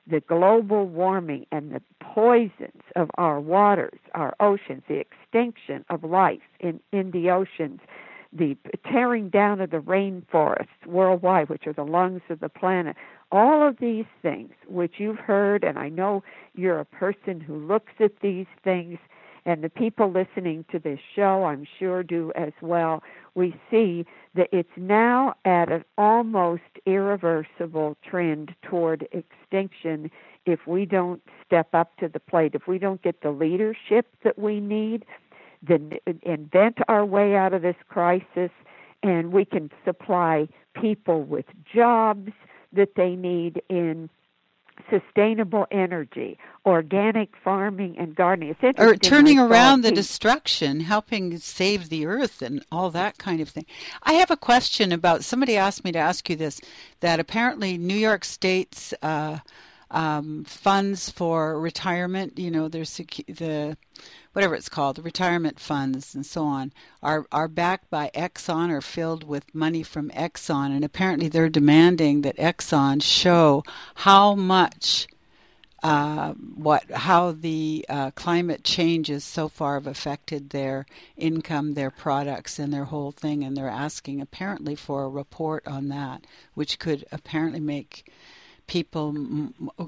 the 0.09 0.21
global 0.21 0.85
warming 0.87 1.45
and 1.51 1.71
the 1.71 1.81
poisons 1.99 2.81
of 2.95 3.09
our 3.17 3.39
waters 3.39 3.99
our 4.13 4.35
oceans 4.39 4.83
the 4.87 4.99
extinction 4.99 5.83
of 5.89 6.03
life 6.03 6.41
in 6.59 6.79
in 6.91 7.11
the 7.11 7.29
oceans 7.29 7.79
the 8.33 8.57
tearing 8.89 9.29
down 9.29 9.61
of 9.61 9.71
the 9.71 9.79
rainforests 9.79 10.85
worldwide, 10.85 11.49
which 11.49 11.65
are 11.67 11.73
the 11.73 11.85
lungs 11.85 12.21
of 12.29 12.39
the 12.39 12.49
planet, 12.49 12.95
all 13.31 13.67
of 13.67 13.77
these 13.79 14.05
things, 14.21 14.51
which 14.67 14.95
you've 14.97 15.17
heard, 15.19 15.63
and 15.63 15.77
I 15.77 15.89
know 15.89 16.23
you're 16.53 16.79
a 16.79 16.85
person 16.85 17.39
who 17.39 17.55
looks 17.55 17.93
at 17.99 18.19
these 18.21 18.45
things, 18.63 18.99
and 19.47 19.63
the 19.63 19.69
people 19.69 20.11
listening 20.11 20.65
to 20.71 20.77
this 20.77 20.99
show, 21.15 21.45
I'm 21.45 21.65
sure, 21.79 22.03
do 22.03 22.33
as 22.35 22.51
well. 22.61 23.01
We 23.33 23.55
see 23.71 24.05
that 24.35 24.49
it's 24.51 24.69
now 24.75 25.35
at 25.45 25.71
an 25.71 25.85
almost 25.97 26.63
irreversible 26.85 27.95
trend 28.03 28.53
toward 28.61 29.07
extinction 29.13 30.11
if 30.45 30.67
we 30.67 30.85
don't 30.85 31.21
step 31.45 31.69
up 31.73 31.95
to 31.97 32.09
the 32.09 32.19
plate, 32.19 32.55
if 32.55 32.67
we 32.67 32.77
don't 32.77 33.01
get 33.01 33.21
the 33.21 33.31
leadership 33.31 34.07
that 34.25 34.37
we 34.37 34.59
need, 34.59 35.05
then 35.65 35.93
invent 36.23 36.79
our 36.89 37.05
way 37.05 37.35
out 37.35 37.53
of 37.53 37.61
this 37.61 37.77
crisis, 37.87 38.51
and 39.01 39.31
we 39.31 39.45
can 39.45 39.71
supply 39.85 40.49
people 40.73 41.23
with 41.23 41.45
jobs 41.73 42.33
that 42.73 42.95
they 42.97 43.15
need 43.15 43.61
in 43.69 44.09
sustainable 44.89 45.67
energy, 45.71 46.37
organic 46.65 47.29
farming 47.43 47.97
and 47.97 48.15
gardening. 48.15 48.55
It's 48.61 48.79
or 48.79 48.95
turning 48.95 49.39
around 49.39 49.81
the 49.81 49.91
destruction, 49.91 50.81
helping 50.81 51.37
save 51.37 51.89
the 51.89 52.05
earth 52.05 52.41
and 52.41 52.63
all 52.71 52.89
that 52.91 53.17
kind 53.17 53.41
of 53.41 53.49
thing. 53.49 53.65
I 54.03 54.13
have 54.13 54.31
a 54.31 54.37
question 54.37 54.91
about 54.91 55.23
somebody 55.23 55.55
asked 55.57 55.83
me 55.83 55.91
to 55.91 55.99
ask 55.99 56.29
you 56.29 56.35
this 56.35 56.61
that 56.99 57.19
apparently 57.19 57.77
New 57.77 57.95
York 57.95 58.25
State's 58.25 58.93
uh, 59.01 59.39
um, 59.91 60.43
funds 60.45 61.09
for 61.09 61.59
retirement, 61.59 62.37
you 62.37 62.51
know, 62.51 62.67
there's 62.67 62.95
the 62.97 63.77
whatever 64.33 64.53
it's 64.53 64.69
called, 64.69 64.97
the 64.97 65.01
retirement 65.01 65.59
funds 65.59 66.13
and 66.13 66.25
so 66.25 66.43
on, 66.43 66.71
are, 67.01 67.25
are 67.31 67.47
backed 67.47 67.89
by 67.89 68.11
Exxon 68.13 68.69
or 68.69 68.81
filled 68.81 69.23
with 69.23 69.55
money 69.55 69.81
from 69.81 70.11
Exxon. 70.11 70.75
And 70.75 70.85
apparently 70.85 71.27
they're 71.27 71.49
demanding 71.49 72.21
that 72.21 72.37
Exxon 72.37 73.01
show 73.01 73.63
how 73.95 74.35
much 74.35 75.07
uh, 75.83 76.33
what 76.33 76.89
how 76.91 77.31
the 77.31 77.85
uh, 77.87 78.11
climate 78.11 78.63
changes 78.63 79.23
so 79.23 79.47
far 79.47 79.75
have 79.75 79.87
affected 79.87 80.49
their 80.49 80.85
income, 81.15 81.73
their 81.75 81.91
products, 81.91 82.59
and 82.59 82.73
their 82.73 82.85
whole 82.85 83.11
thing, 83.11 83.43
and 83.43 83.55
they're 83.55 83.69
asking 83.69 84.19
apparently 84.19 84.75
for 84.75 85.03
a 85.03 85.09
report 85.09 85.65
on 85.67 85.87
that, 85.89 86.25
which 86.55 86.79
could 86.79 87.05
apparently 87.11 87.59
make 87.59 88.11
people 88.67 89.15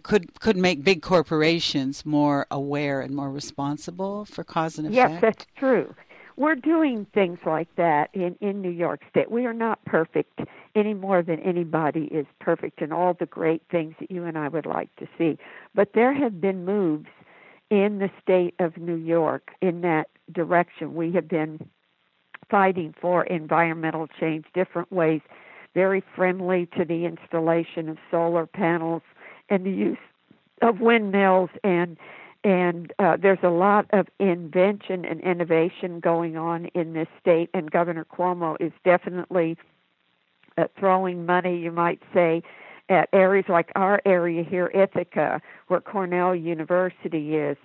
could 0.03 0.39
could 0.39 0.57
make 0.57 0.83
big 0.83 1.01
corporations 1.01 2.05
more 2.05 2.47
aware 2.49 3.01
and 3.01 3.15
more 3.15 3.31
responsible 3.31 4.25
for 4.25 4.43
cause 4.43 4.77
and 4.77 4.87
effect. 4.87 5.11
Yes, 5.11 5.21
that's 5.21 5.45
true. 5.57 5.93
We're 6.37 6.55
doing 6.55 7.05
things 7.13 7.39
like 7.45 7.67
that 7.75 8.09
in 8.13 8.35
in 8.39 8.61
New 8.61 8.71
York 8.71 9.01
State. 9.09 9.29
We 9.29 9.45
are 9.45 9.53
not 9.53 9.83
perfect 9.85 10.39
any 10.75 10.93
more 10.93 11.21
than 11.21 11.39
anybody 11.41 12.05
is 12.05 12.25
perfect 12.39 12.81
in 12.81 12.91
all 12.91 13.13
the 13.13 13.25
great 13.25 13.61
things 13.69 13.95
that 13.99 14.09
you 14.09 14.23
and 14.23 14.37
I 14.37 14.47
would 14.47 14.65
like 14.65 14.95
to 14.97 15.07
see. 15.17 15.37
But 15.75 15.93
there 15.93 16.13
have 16.13 16.39
been 16.39 16.63
moves 16.63 17.09
in 17.69 17.99
the 17.99 18.09
state 18.21 18.55
of 18.59 18.77
New 18.77 18.95
York 18.95 19.51
in 19.61 19.81
that 19.81 20.07
direction. 20.31 20.95
We 20.95 21.11
have 21.11 21.27
been 21.27 21.69
fighting 22.49 22.95
for 22.99 23.23
environmental 23.25 24.07
change 24.19 24.45
different 24.53 24.91
ways, 24.91 25.21
very 25.73 26.03
friendly 26.15 26.67
to 26.77 26.85
the 26.85 27.05
installation 27.05 27.89
of 27.89 27.97
solar 28.09 28.45
panels 28.45 29.01
and 29.49 29.65
the 29.65 29.71
use 29.71 29.97
of 30.61 30.79
windmills. 30.79 31.49
And 31.63 31.97
and 32.43 32.93
uh, 32.99 33.17
there's 33.21 33.43
a 33.43 33.49
lot 33.49 33.85
of 33.91 34.07
invention 34.19 35.03
and 35.03 35.19
innovation 35.21 35.99
going 35.99 36.37
on 36.37 36.67
in 36.67 36.93
this 36.93 37.07
state 37.19 37.49
and 37.53 37.69
governor 37.69 38.05
cuomo 38.05 38.55
is 38.61 38.71
definitely 38.85 39.57
uh, 40.57 40.67
throwing 40.79 41.25
money, 41.25 41.59
you 41.59 41.71
might 41.71 42.01
say, 42.13 42.41
at 42.87 43.09
areas 43.13 43.45
like 43.49 43.71
our 43.75 44.01
area 44.05 44.43
here, 44.43 44.71
Ithaca, 44.73 45.41
where 45.67 45.81
Cornell 45.81 46.33
University 46.35 47.35
is, 47.35 47.57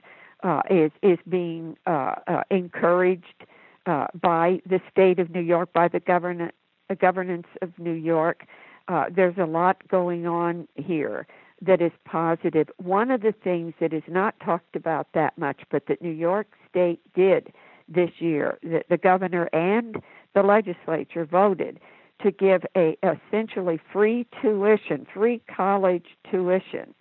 uh, 0.42 0.62
is 0.68 0.90
is 1.02 1.18
being 1.28 1.76
uh, 1.86 2.16
uh, 2.26 2.42
encouraged 2.50 3.46
uh, 3.86 4.06
by 4.20 4.60
the 4.66 4.80
state 4.90 5.18
of 5.18 5.30
New 5.30 5.40
York, 5.40 5.72
by 5.72 5.88
the 5.88 6.00
government, 6.00 6.54
the 6.88 6.94
governance 6.94 7.46
of 7.62 7.78
New 7.78 7.92
York. 7.92 8.46
Uh, 8.88 9.04
there's 9.14 9.38
a 9.38 9.46
lot 9.46 9.86
going 9.88 10.26
on 10.26 10.68
here 10.74 11.26
that 11.62 11.80
is 11.80 11.92
positive. 12.04 12.68
One 12.76 13.10
of 13.10 13.22
the 13.22 13.32
things 13.32 13.74
that 13.80 13.92
is 13.92 14.02
not 14.08 14.38
talked 14.40 14.76
about 14.76 15.08
that 15.14 15.36
much, 15.38 15.62
but 15.70 15.86
that 15.86 16.02
New 16.02 16.10
York 16.10 16.48
State 16.68 17.00
did 17.14 17.52
this 17.88 18.10
year, 18.18 18.58
that 18.62 18.86
the 18.88 18.98
governor 18.98 19.48
and 19.52 20.02
the 20.34 20.42
legislature 20.42 21.24
voted 21.24 21.80
to 22.22 22.30
give 22.30 22.62
a 22.76 22.96
essentially 23.02 23.80
free 23.92 24.26
tuition, 24.40 25.06
free 25.12 25.42
college 25.54 26.06
tuition 26.30 26.94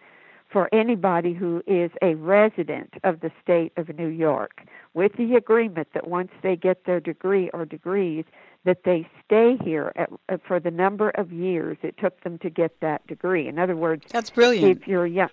for 0.52 0.70
anybody 0.72 1.34
who 1.34 1.64
is 1.66 1.90
a 2.02 2.14
resident 2.16 2.94
of 3.04 3.22
the 3.22 3.32
state 3.42 3.74
of 3.76 3.90
New 3.98 4.08
York 4.08 4.62
with 4.94 5.12
the 5.18 5.36
agreement 5.36 5.88
that 5.94 6.08
once 6.08 6.32
they 6.44 6.56
get 6.56 6.86
their 6.86 7.00
degree 7.00 7.50
or 7.54 7.66
degrees 7.66 8.24
that 8.66 8.84
they 8.86 9.08
stay 9.26 9.58
here 9.64 9.92
at, 9.96 10.10
uh, 10.30 10.38
for 10.48 10.60
the 10.60 10.72
number 10.72 11.10
of 11.12 11.32
years 11.32 11.78
it 11.84 11.98
took 11.98 12.22
them 12.24 12.38
to 12.40 12.50
get 12.50 12.80
that 12.82 13.06
degree. 13.08 13.48
In 13.48 13.60
other 13.60 13.76
words, 13.76 14.06
That's 14.10 14.30
brilliant. 14.30 14.82
If 14.82 14.88
you're 14.88 15.08
young 15.08 15.30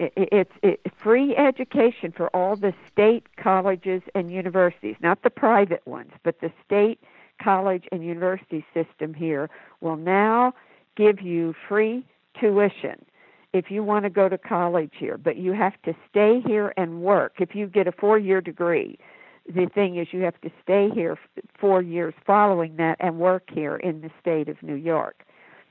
it's 0.00 0.50
it, 0.62 0.80
free 1.02 1.36
education 1.36 2.12
for 2.16 2.28
all 2.34 2.56
the 2.56 2.74
state 2.92 3.24
colleges 3.36 4.02
and 4.14 4.30
universities, 4.30 4.96
not 5.00 5.22
the 5.22 5.30
private 5.30 5.86
ones, 5.86 6.10
but 6.24 6.40
the 6.40 6.52
state 6.66 7.00
college 7.42 7.84
and 7.92 8.04
university 8.04 8.64
system 8.74 9.14
here 9.14 9.48
will 9.80 9.96
now 9.96 10.52
give 10.96 11.20
you 11.20 11.54
free 11.68 12.04
tuition 12.40 13.04
if 13.52 13.70
you 13.70 13.84
want 13.84 14.04
to 14.04 14.10
go 14.10 14.28
to 14.28 14.36
college 14.36 14.92
here, 14.98 15.16
but 15.16 15.36
you 15.36 15.52
have 15.52 15.80
to 15.84 15.94
stay 16.10 16.42
here 16.44 16.74
and 16.76 17.02
work. 17.02 17.34
If 17.38 17.54
you 17.54 17.68
get 17.68 17.86
a 17.86 17.92
four 17.92 18.18
year 18.18 18.40
degree, 18.40 18.98
the 19.46 19.66
thing 19.74 19.96
is 19.96 20.08
you 20.12 20.20
have 20.22 20.40
to 20.40 20.50
stay 20.62 20.90
here 20.94 21.18
four 21.58 21.82
years 21.82 22.14
following 22.26 22.76
that 22.76 22.96
and 23.00 23.18
work 23.18 23.50
here 23.52 23.76
in 23.76 24.00
the 24.00 24.10
state 24.20 24.48
of 24.48 24.62
New 24.62 24.74
York. 24.74 25.24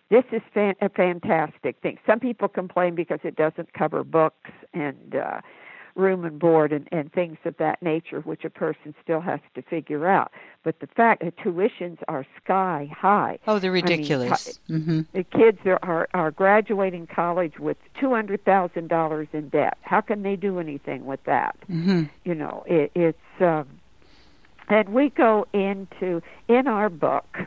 This 0.10 0.26
is 0.32 0.42
fan- 0.54 0.76
a 0.82 0.90
fantastic 0.90 1.78
thing. 1.82 1.98
Some 2.06 2.20
people 2.20 2.48
complain 2.48 2.94
because 2.94 3.20
it 3.24 3.36
doesn't 3.36 3.74
cover 3.74 4.04
books 4.04 4.52
and 4.74 5.16
uh, 5.16 5.42
room 5.96 6.26
and 6.26 6.40
board 6.40 6.72
and, 6.72 6.88
and 6.92 7.12
things 7.12 7.38
of 7.46 7.56
that 7.58 7.82
nature, 7.82 8.22
which 8.22 8.44
a 8.44 8.50
person 8.50 8.96
still 9.04 9.22
has 9.22 9.40
to 9.56 9.62
figure 9.62 10.08
out. 10.08 10.32
But 10.64 10.80
the 10.80 10.88
fact 10.88 11.24
that 11.24 11.38
tuitions 11.38 12.00
are 12.08 12.26
sky 12.44 12.90
high. 12.96 13.40
Oh, 13.48 13.60
they're 13.60 13.72
ridiculous. 13.72 14.60
I 14.70 14.72
mean, 14.72 14.82
mm-hmm. 14.82 15.02
The 15.18 15.24
kids 15.24 15.60
are, 15.66 16.08
are 16.14 16.32
graduating 16.32 17.08
college 17.08 17.60
with 17.60 17.78
two 18.00 18.12
hundred 18.12 18.44
thousand 18.44 18.88
dollars 18.90 19.28
in 19.34 19.50
debt. 19.50 19.78
How 19.82 20.02
can 20.02 20.24
they 20.24 20.36
do 20.36 20.60
anything 20.60 21.06
with 21.06 21.24
that? 21.26 21.56
Mm-hmm. 21.70 22.04
You 22.24 22.36
know, 22.36 22.64
it, 22.66 22.92
it's 22.96 23.42
um, 23.42 23.68
and 24.70 24.90
we 24.90 25.10
go 25.10 25.46
into 25.54 26.22
in 26.48 26.68
our 26.68 26.90
book. 26.90 27.38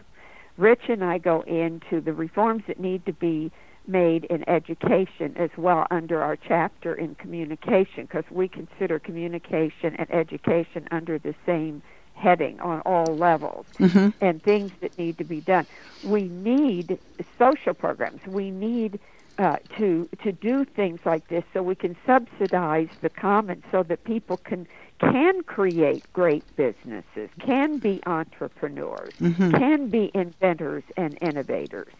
Rich 0.56 0.88
and 0.88 1.04
I 1.04 1.18
go 1.18 1.42
into 1.42 2.00
the 2.00 2.14
reforms 2.14 2.62
that 2.66 2.80
need 2.80 3.04
to 3.04 3.12
be 3.12 3.52
made 3.88 4.24
in 4.24 4.48
education 4.48 5.34
as 5.36 5.50
well 5.56 5.86
under 5.90 6.22
our 6.22 6.36
chapter 6.36 6.94
in 6.94 7.14
communication 7.16 8.04
because 8.04 8.24
we 8.30 8.48
consider 8.48 8.98
communication 8.98 9.94
and 9.96 10.10
education 10.12 10.86
under 10.90 11.18
the 11.18 11.34
same 11.44 11.82
heading 12.14 12.58
on 12.60 12.80
all 12.80 13.14
levels 13.16 13.66
mm-hmm. 13.78 14.08
and 14.24 14.42
things 14.42 14.72
that 14.80 14.96
need 14.98 15.18
to 15.18 15.24
be 15.24 15.40
done. 15.40 15.66
We 16.02 16.24
need 16.24 16.98
social 17.38 17.74
programs. 17.74 18.26
We 18.26 18.50
need 18.50 18.98
uh, 19.38 19.56
to 19.76 20.08
to 20.22 20.32
do 20.32 20.64
things 20.64 21.00
like 21.04 21.28
this 21.28 21.44
so 21.52 21.62
we 21.62 21.74
can 21.74 21.94
subsidize 22.06 22.88
the 23.02 23.10
commons 23.10 23.64
so 23.70 23.82
that 23.82 24.02
people 24.04 24.38
can 24.38 24.66
can 24.98 25.42
create 25.42 26.10
great 26.14 26.44
businesses, 26.56 27.28
can 27.38 27.76
be 27.76 28.00
entrepreneurs, 28.06 29.12
mm-hmm. 29.20 29.50
can 29.50 29.88
be 29.88 30.10
inventors 30.14 30.84
and 30.96 31.18
innovators 31.20 31.92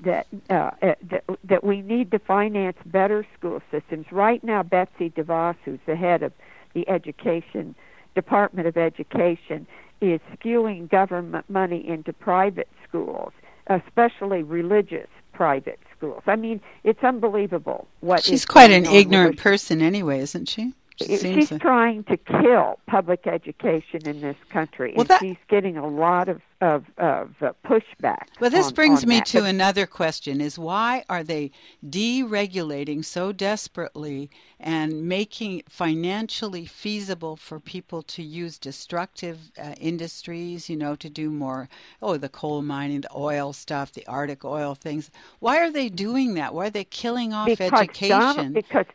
that, 0.00 0.26
uh, 0.50 0.70
uh, 0.82 0.94
that 1.10 1.24
that 1.44 1.64
we 1.64 1.80
need 1.80 2.10
to 2.10 2.18
finance 2.18 2.76
better 2.86 3.26
school 3.38 3.62
systems. 3.70 4.06
Right 4.10 4.42
now, 4.42 4.62
Betsy 4.62 5.10
DeVos, 5.10 5.56
who's 5.64 5.80
the 5.86 5.96
head 5.96 6.22
of 6.22 6.32
the 6.74 6.88
education 6.88 7.74
Department 8.14 8.66
of 8.66 8.76
Education, 8.76 9.66
is 10.00 10.20
skewing 10.36 10.88
government 10.90 11.48
money 11.48 11.86
into 11.86 12.12
private 12.12 12.68
schools, 12.86 13.32
especially 13.68 14.42
religious 14.42 15.08
private 15.32 15.80
schools. 15.96 16.22
I 16.26 16.36
mean, 16.36 16.60
it's 16.84 17.02
unbelievable 17.02 17.86
what. 18.00 18.22
She's 18.22 18.44
quite 18.44 18.70
an 18.70 18.86
ignorant 18.86 19.38
person, 19.38 19.82
anyway, 19.82 20.20
isn't 20.20 20.48
she? 20.48 20.74
She's 20.96 21.48
trying 21.60 22.04
to 22.04 22.16
kill 22.16 22.78
public 22.86 23.26
education 23.26 24.06
in 24.06 24.20
this 24.20 24.36
country, 24.50 24.92
well, 24.96 25.02
and 25.02 25.08
that, 25.08 25.20
she's 25.20 25.36
getting 25.48 25.76
a 25.76 25.86
lot 25.86 26.28
of 26.28 26.40
of, 26.60 26.84
of 26.98 27.34
uh, 27.42 27.52
pushback. 27.66 28.28
Well, 28.40 28.50
this 28.50 28.68
on, 28.68 28.74
brings 28.74 29.02
on 29.02 29.08
me 29.08 29.16
that. 29.16 29.26
to 29.26 29.40
but, 29.40 29.50
another 29.50 29.86
question: 29.86 30.40
Is 30.40 30.58
why 30.58 31.04
are 31.08 31.22
they 31.22 31.50
deregulating 31.86 33.04
so 33.04 33.32
desperately 33.32 34.30
and 34.60 35.06
making 35.06 35.58
it 35.58 35.70
financially 35.70 36.64
feasible 36.64 37.36
for 37.36 37.60
people 37.60 38.02
to 38.02 38.22
use 38.22 38.58
destructive 38.58 39.50
uh, 39.58 39.74
industries? 39.80 40.70
You 40.70 40.76
know, 40.76 40.96
to 40.96 41.10
do 41.10 41.30
more. 41.30 41.68
Oh, 42.00 42.16
the 42.16 42.28
coal 42.28 42.62
mining, 42.62 43.02
the 43.02 43.16
oil 43.16 43.52
stuff, 43.52 43.92
the 43.92 44.06
Arctic 44.06 44.44
oil 44.44 44.74
things. 44.74 45.10
Why 45.40 45.58
are 45.58 45.70
they 45.70 45.88
doing 45.88 46.34
that? 46.34 46.54
Why 46.54 46.66
are 46.66 46.70
they 46.70 46.84
killing 46.84 47.32
off 47.32 47.48
because 47.48 47.72
education? 47.72 48.18
Donald, 48.18 48.54
because 48.54 48.86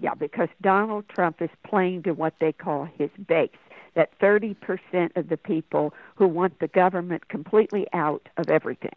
yeah, 0.00 0.14
because 0.14 0.48
Donald 0.60 1.08
Trump 1.08 1.42
is 1.42 1.50
playing 1.64 2.04
to 2.04 2.12
what 2.12 2.34
they 2.40 2.52
call 2.52 2.88
his 2.98 3.10
base. 3.26 3.50
That 3.94 4.18
30% 4.20 4.56
of 5.16 5.28
the 5.28 5.36
people 5.36 5.92
who 6.14 6.26
want 6.26 6.58
the 6.60 6.68
government 6.68 7.28
completely 7.28 7.86
out 7.92 8.26
of 8.38 8.48
everything. 8.48 8.94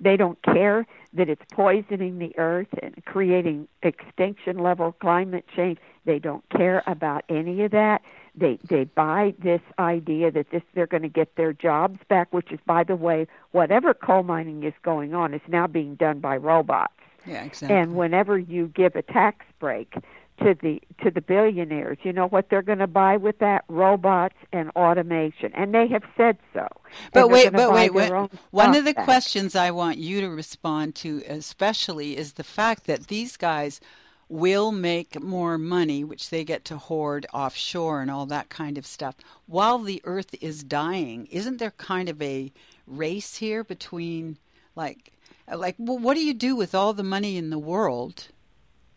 They 0.00 0.16
don't 0.16 0.40
care 0.42 0.86
that 1.12 1.28
it's 1.28 1.42
poisoning 1.52 2.18
the 2.18 2.36
earth 2.36 2.68
and 2.82 3.02
creating 3.04 3.68
extinction 3.82 4.58
level 4.58 4.92
climate 4.92 5.44
change. 5.54 5.78
They 6.04 6.18
don't 6.18 6.44
care 6.50 6.82
about 6.86 7.24
any 7.28 7.62
of 7.62 7.70
that. 7.70 8.02
They 8.34 8.58
they 8.68 8.84
buy 8.84 9.34
this 9.38 9.60
idea 9.78 10.32
that 10.32 10.50
this 10.50 10.62
they're 10.74 10.88
going 10.88 11.04
to 11.04 11.08
get 11.08 11.36
their 11.36 11.52
jobs 11.52 12.00
back, 12.08 12.32
which 12.32 12.50
is 12.50 12.58
by 12.66 12.82
the 12.82 12.96
way, 12.96 13.28
whatever 13.52 13.94
coal 13.94 14.24
mining 14.24 14.64
is 14.64 14.74
going 14.82 15.14
on 15.14 15.32
is 15.32 15.42
now 15.46 15.68
being 15.68 15.94
done 15.94 16.18
by 16.18 16.36
robots. 16.36 16.92
Yeah, 17.26 17.44
exactly. 17.44 17.76
And 17.76 17.94
whenever 17.94 18.36
you 18.36 18.66
give 18.68 18.96
a 18.96 19.02
tax 19.02 19.46
break 19.58 19.94
to 20.40 20.54
the 20.60 20.80
to 21.02 21.10
the 21.10 21.20
billionaires. 21.20 21.98
You 22.02 22.12
know 22.12 22.26
what 22.26 22.48
they're 22.50 22.62
going 22.62 22.78
to 22.78 22.86
buy 22.86 23.16
with 23.16 23.38
that? 23.38 23.64
Robots 23.68 24.36
and 24.52 24.70
automation, 24.70 25.52
and 25.54 25.74
they 25.74 25.86
have 25.88 26.02
said 26.16 26.38
so. 26.52 26.66
But 27.12 27.30
wait, 27.30 27.52
but 27.52 27.72
wait, 27.72 27.92
wait. 27.94 28.10
one 28.50 28.74
of 28.74 28.84
the 28.84 28.94
back. 28.94 29.04
questions 29.04 29.54
I 29.54 29.70
want 29.70 29.98
you 29.98 30.20
to 30.20 30.28
respond 30.28 30.94
to, 30.96 31.22
especially, 31.28 32.16
is 32.16 32.32
the 32.32 32.44
fact 32.44 32.86
that 32.86 33.06
these 33.08 33.36
guys 33.36 33.80
will 34.28 34.72
make 34.72 35.22
more 35.22 35.58
money, 35.58 36.02
which 36.02 36.30
they 36.30 36.44
get 36.44 36.64
to 36.64 36.76
hoard 36.78 37.26
offshore 37.32 38.00
and 38.00 38.10
all 38.10 38.26
that 38.26 38.48
kind 38.48 38.78
of 38.78 38.86
stuff, 38.86 39.14
while 39.46 39.78
the 39.78 40.00
Earth 40.04 40.34
is 40.40 40.64
dying. 40.64 41.26
Isn't 41.30 41.58
there 41.58 41.72
kind 41.72 42.08
of 42.08 42.20
a 42.20 42.52
race 42.86 43.36
here 43.36 43.62
between, 43.62 44.38
like, 44.74 45.12
like, 45.52 45.76
well, 45.78 45.98
what 45.98 46.14
do 46.14 46.24
you 46.24 46.34
do 46.34 46.56
with 46.56 46.74
all 46.74 46.94
the 46.94 47.02
money 47.02 47.36
in 47.36 47.50
the 47.50 47.58
world? 47.58 48.28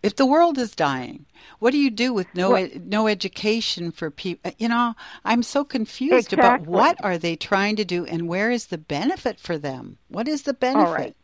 If 0.04 0.16
the 0.16 0.26
world 0.26 0.58
is 0.58 0.76
dying, 0.76 1.26
what 1.60 1.72
do 1.72 1.78
you 1.78 1.90
do 1.90 2.14
with 2.14 2.28
no 2.36 2.52
Well- 2.52 2.70
no 2.86 3.08
education 3.08 3.92
for 3.92 4.10
people? 4.12 4.52
You 4.58 4.70
know, 4.70 4.94
I'm 5.26 5.44
so 5.44 5.64
confused 5.64 6.34
Exactly. 6.34 6.40
about 6.40 6.68
what 6.68 7.04
are 7.04 7.18
they 7.18 7.36
trying 7.36 7.76
to 7.78 7.86
do 7.86 8.06
and 8.06 8.28
where 8.28 8.52
is 8.52 8.68
the 8.68 8.78
benefit 8.78 9.40
for 9.40 9.58
them? 9.58 9.98
What 10.10 10.28
is 10.28 10.44
the 10.44 10.54
benefit? 10.54 10.94
right. 10.94 11.16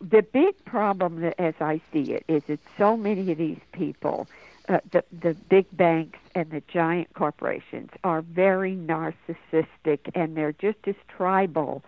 the 0.00 0.22
big 0.22 0.62
problem 0.66 1.20
that, 1.22 1.34
as 1.40 1.54
I 1.60 1.80
see 1.92 2.12
it 2.12 2.24
is 2.28 2.42
that 2.44 2.60
so 2.76 2.94
many 2.96 3.32
of 3.32 3.38
these 3.38 3.60
people, 3.72 4.26
uh, 4.68 4.80
the 4.90 5.02
the 5.12 5.34
big 5.48 5.66
banks 5.76 6.18
and 6.34 6.50
the 6.50 6.62
giant 6.68 7.12
corporations, 7.14 7.90
are 8.02 8.20
very 8.22 8.74
narcissistic 8.76 10.00
and 10.14 10.36
they're 10.36 10.52
just 10.52 10.78
as 10.86 10.96
tribal 11.08 11.82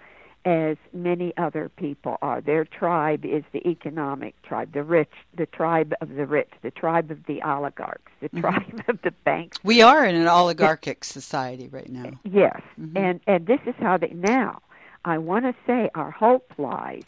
as 0.47 0.77
many 0.93 1.37
other 1.37 1.69
people 1.69 2.17
are. 2.23 2.41
Their 2.41 2.65
tribe 2.65 3.25
is 3.25 3.43
the 3.53 3.67
economic 3.69 4.41
tribe, 4.43 4.73
the 4.73 4.85
rich, 4.85 5.11
the 5.37 5.45
tribe 5.47 5.93
of 6.01 6.15
the 6.15 6.25
rich, 6.25 6.51
the 6.63 6.71
tribe 6.71 7.11
of 7.11 7.27
the 7.27 7.43
oligarchs, 7.43 8.13
the 8.21 8.29
tribe 8.29 8.83
of 8.89 9.03
the 9.03 9.11
banks. 9.25 9.59
We 9.65 9.83
are 9.83 10.07
in 10.07 10.15
an 10.15 10.29
oligarchic 10.29 11.03
society 11.05 11.69
right 11.69 11.89
now. 11.91 12.13
Yes, 12.25 12.63
Mhm. 12.81 12.97
and 12.97 13.21
and 13.27 13.47
this 13.47 13.61
is 13.67 13.75
how 13.79 13.97
they 13.99 14.11
now. 14.15 14.61
I 15.05 15.19
want 15.19 15.45
to 15.47 15.55
say 15.67 15.91
our 15.97 16.11
hope 16.13 16.53
lies 16.59 17.03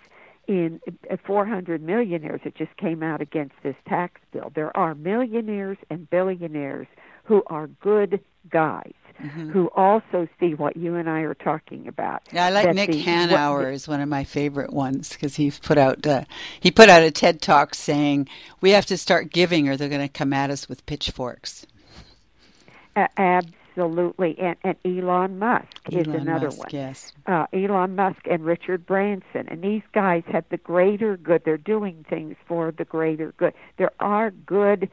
in 0.49 0.81
uh, 1.11 1.17
400 1.25 1.81
millionaires 1.83 2.41
that 2.45 2.55
just 2.57 2.77
came 2.77 3.03
out 3.03 3.21
against 3.21 3.55
this 3.63 3.77
tax 3.87 4.21
bill. 4.33 4.51
There 4.55 4.77
are 4.77 4.95
millionaires 4.95 5.79
and 5.91 6.09
billionaires 6.11 6.87
who 7.25 7.43
are 7.49 7.67
good 7.67 8.21
guys 8.51 8.95
Mhm. 9.23 9.51
who 9.51 9.69
also 9.75 10.29
see 10.39 10.55
what 10.55 10.77
you 10.77 10.95
and 10.95 11.11
I 11.11 11.21
are 11.21 11.35
talking 11.35 11.89
about. 11.89 12.23
Yeah, 12.33 12.47
I 12.47 12.51
like 12.51 12.67
that 12.67 12.75
Nick 12.77 12.93
the- 12.93 13.03
Hanauer 13.05 13.73
is 13.73 13.89
one 13.89 14.01
of 14.01 14.09
my 14.09 14.23
favorite 14.25 14.73
ones 14.73 15.09
because 15.11 15.35
he's 15.37 15.59
put 15.59 15.77
out 15.79 16.07
uh, 16.07 16.25
he 16.61 16.71
put 16.71 16.89
out 16.89 17.03
a 17.03 17.11
TED 17.11 17.43
talk 17.43 17.75
saying 17.75 18.29
we 18.61 18.71
have 18.71 18.87
to 18.87 18.97
start 18.97 19.31
giving 19.33 19.69
or 19.69 19.77
they're 19.77 19.89
going 19.89 20.01
to 20.01 20.09
come 20.09 20.33
at 20.33 20.51
us 20.51 20.69
with 20.69 20.87
pitchforks. 20.87 21.67
A- 22.97 23.09
absolutely, 23.21 24.39
and, 24.39 24.57
and 24.65 24.77
Elon 24.85 25.39
Musk 25.39 25.67
is 25.91 26.07
another 26.07 26.47
Musk, 26.47 26.59
one. 26.59 26.69
Yes. 26.73 27.13
uh, 27.27 27.47
Elon 27.53 27.95
Musk 27.95 28.21
and 28.29 28.45
Richard 28.45 28.87
Branson, 28.87 29.47
and 29.49 29.63
these 29.63 29.83
guys 29.93 30.23
have 30.27 30.45
the 30.51 30.57
greater 30.57 31.17
good. 31.17 31.43
They're 31.45 31.57
doing 31.59 32.05
things 32.09 32.37
for 32.47 32.73
the 32.73 32.85
greater 32.85 33.33
good. 33.37 33.55
There 33.77 33.93
are 34.01 34.31
good 34.31 34.91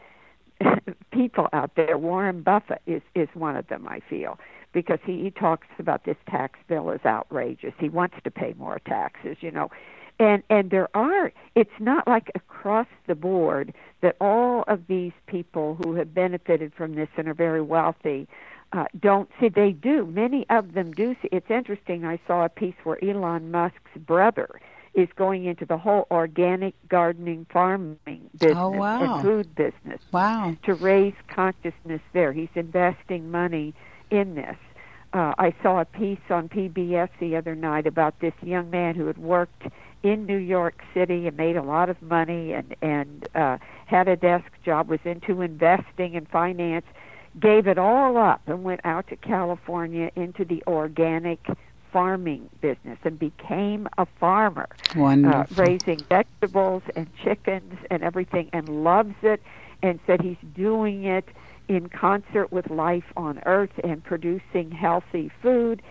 people 1.11 1.47
out 1.53 1.71
there. 1.75 1.97
Warren 1.97 2.41
Buffett 2.41 2.81
is 2.85 3.01
is 3.13 3.29
one 3.33 3.55
of 3.55 3.67
them. 3.67 3.87
I 3.87 3.99
feel 4.09 4.39
because 4.73 4.99
he, 5.05 5.23
he 5.23 5.31
talks 5.31 5.67
about 5.79 6.03
this 6.03 6.17
tax 6.29 6.59
bill 6.67 6.91
is 6.91 6.99
outrageous. 7.05 7.73
He 7.79 7.89
wants 7.89 8.17
to 8.23 8.31
pay 8.31 8.53
more 8.57 8.79
taxes, 8.85 9.37
you 9.39 9.51
know. 9.51 9.71
And 10.19 10.43
and 10.49 10.69
there 10.69 10.89
are 10.95 11.31
it's 11.55 11.79
not 11.79 12.07
like 12.07 12.31
across 12.35 12.87
the 13.07 13.15
board 13.15 13.73
that 14.01 14.15
all 14.21 14.63
of 14.67 14.87
these 14.87 15.13
people 15.27 15.77
who 15.83 15.95
have 15.95 16.13
benefited 16.13 16.73
from 16.73 16.95
this 16.95 17.09
and 17.17 17.27
are 17.27 17.33
very 17.33 17.61
wealthy 17.61 18.27
uh, 18.73 18.85
don't 18.99 19.29
see 19.39 19.49
they 19.49 19.71
do. 19.71 20.05
Many 20.05 20.45
of 20.49 20.73
them 20.73 20.91
do 20.91 21.15
see. 21.21 21.29
It's 21.31 21.49
interesting. 21.49 22.05
I 22.05 22.19
saw 22.27 22.45
a 22.45 22.49
piece 22.49 22.75
where 22.83 23.03
Elon 23.03 23.51
Musk's 23.51 23.91
brother 23.97 24.59
is 24.95 25.09
going 25.15 25.45
into 25.45 25.65
the 25.65 25.77
whole 25.77 26.07
organic 26.09 26.73
gardening 26.87 27.45
farming 27.51 28.29
business 28.39 28.57
Oh, 28.57 28.69
wow. 28.69 29.15
and 29.15 29.21
food 29.23 29.53
business 29.55 29.99
Wow. 30.11 30.55
to 30.63 30.73
raise 30.73 31.13
consciousness 31.27 32.01
there. 32.13 32.31
He's 32.31 32.49
investing 32.55 33.29
money 33.29 33.73
in 34.09 34.35
this. 34.35 34.55
Uh, 35.13 35.33
I 35.37 35.53
saw 35.61 35.79
a 35.81 35.85
piece 35.85 36.19
on 36.29 36.49
PBS 36.49 37.09
the 37.19 37.35
other 37.35 37.55
night 37.55 37.87
about 37.87 38.19
this 38.19 38.33
young 38.41 38.69
man 38.69 38.95
who 38.95 39.07
had 39.07 39.17
worked 39.17 39.63
in 40.03 40.25
New 40.25 40.37
York 40.37 40.81
City 40.93 41.27
and 41.27 41.35
made 41.37 41.55
a 41.55 41.61
lot 41.63 41.89
of 41.89 42.01
money 42.01 42.53
and 42.53 42.75
and 42.81 43.27
uh, 43.35 43.57
had 43.85 44.07
a 44.07 44.15
desk 44.15 44.45
job, 44.63 44.87
was 44.89 44.99
into 45.05 45.41
investing 45.41 46.15
and 46.15 46.27
finance, 46.29 46.85
gave 47.39 47.67
it 47.67 47.77
all 47.77 48.17
up 48.17 48.41
and 48.47 48.63
went 48.63 48.81
out 48.83 49.07
to 49.07 49.15
California 49.15 50.11
into 50.15 50.45
the 50.45 50.61
organic 50.67 51.39
farming 51.95 52.49
business 52.59 52.99
and 53.05 53.17
became 53.17 53.87
a 53.97 54.05
farmer 54.19 54.67
uh, 55.25 55.45
raising 55.55 55.97
vegetables 56.09 56.83
and 56.93 57.07
chickens 57.23 57.73
and 57.89 58.03
everything 58.03 58.49
and 58.51 58.67
loves 58.83 59.15
it 59.21 59.41
and 59.81 59.97
said 60.05 60.19
he's 60.19 60.35
doing 60.53 61.05
it 61.05 61.29
in 61.69 61.87
concert 61.87 62.51
with 62.51 62.69
life 62.69 63.05
on 63.15 63.41
earth 63.45 63.71
and 63.81 64.03
producing 64.03 64.69
healthy 64.71 65.31
food 65.41 65.81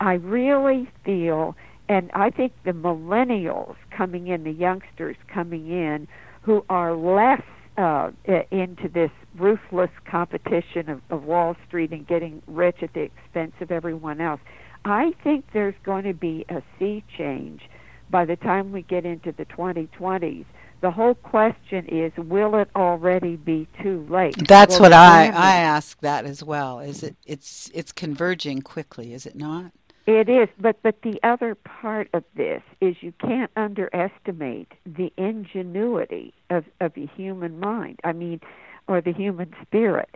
i 0.00 0.12
really 0.12 0.86
feel 1.02 1.56
and 1.88 2.10
i 2.12 2.28
think 2.28 2.52
the 2.64 2.72
millennials 2.72 3.74
coming 3.90 4.26
in 4.26 4.44
the 4.44 4.52
youngsters 4.52 5.16
coming 5.28 5.70
in 5.70 6.06
who 6.42 6.62
are 6.68 6.94
less 6.94 7.40
uh, 7.78 8.10
into 8.50 8.88
this 8.92 9.10
ruthless 9.38 9.90
competition 10.04 10.90
of, 10.90 11.00
of 11.10 11.22
Wall 11.22 11.54
Street 11.66 11.92
and 11.92 12.06
getting 12.06 12.42
rich 12.48 12.82
at 12.82 12.92
the 12.92 13.02
expense 13.02 13.52
of 13.60 13.70
everyone 13.70 14.20
else. 14.20 14.40
I 14.84 15.12
think 15.22 15.46
there's 15.52 15.74
going 15.84 16.04
to 16.04 16.14
be 16.14 16.44
a 16.48 16.62
sea 16.78 17.04
change 17.16 17.62
by 18.10 18.24
the 18.24 18.36
time 18.36 18.72
we 18.72 18.82
get 18.82 19.04
into 19.04 19.32
the 19.32 19.44
2020s. 19.46 20.46
The 20.80 20.90
whole 20.90 21.14
question 21.14 21.86
is, 21.86 22.12
will 22.16 22.54
it 22.54 22.68
already 22.76 23.36
be 23.36 23.66
too 23.82 24.06
late? 24.08 24.36
That's 24.46 24.76
Will 24.76 24.82
what 24.82 24.92
I 24.92 25.26
I 25.26 25.56
ask 25.56 25.98
that 26.00 26.24
as 26.24 26.44
well. 26.44 26.78
Is 26.78 27.02
it 27.02 27.16
it's 27.26 27.68
it's 27.74 27.90
converging 27.90 28.62
quickly, 28.62 29.12
is 29.12 29.26
it 29.26 29.34
not? 29.34 29.72
It 30.06 30.28
is, 30.28 30.48
but 30.58 30.80
but 30.82 31.02
the 31.02 31.18
other 31.24 31.56
part 31.56 32.08
of 32.14 32.22
this 32.36 32.62
is 32.80 32.96
you 33.00 33.12
can't 33.20 33.50
underestimate 33.56 34.72
the 34.86 35.12
ingenuity 35.16 36.32
of 36.48 36.64
of 36.80 36.94
the 36.94 37.08
human 37.14 37.58
mind. 37.58 37.98
I 38.04 38.12
mean, 38.12 38.40
or 38.86 39.00
the 39.00 39.12
human 39.12 39.52
spirit. 39.62 40.08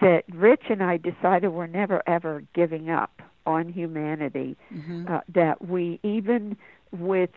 That 0.00 0.24
Rich 0.32 0.64
and 0.70 0.82
I 0.82 0.96
decided 0.96 1.50
we're 1.50 1.66
never 1.66 2.02
ever 2.08 2.42
giving 2.54 2.90
up 2.90 3.22
on 3.46 3.68
humanity. 3.68 4.56
Mhm. 4.72 5.08
Uh, 5.10 5.20
that 5.28 5.66
we 5.66 5.98
even 6.02 6.56
with 6.92 7.30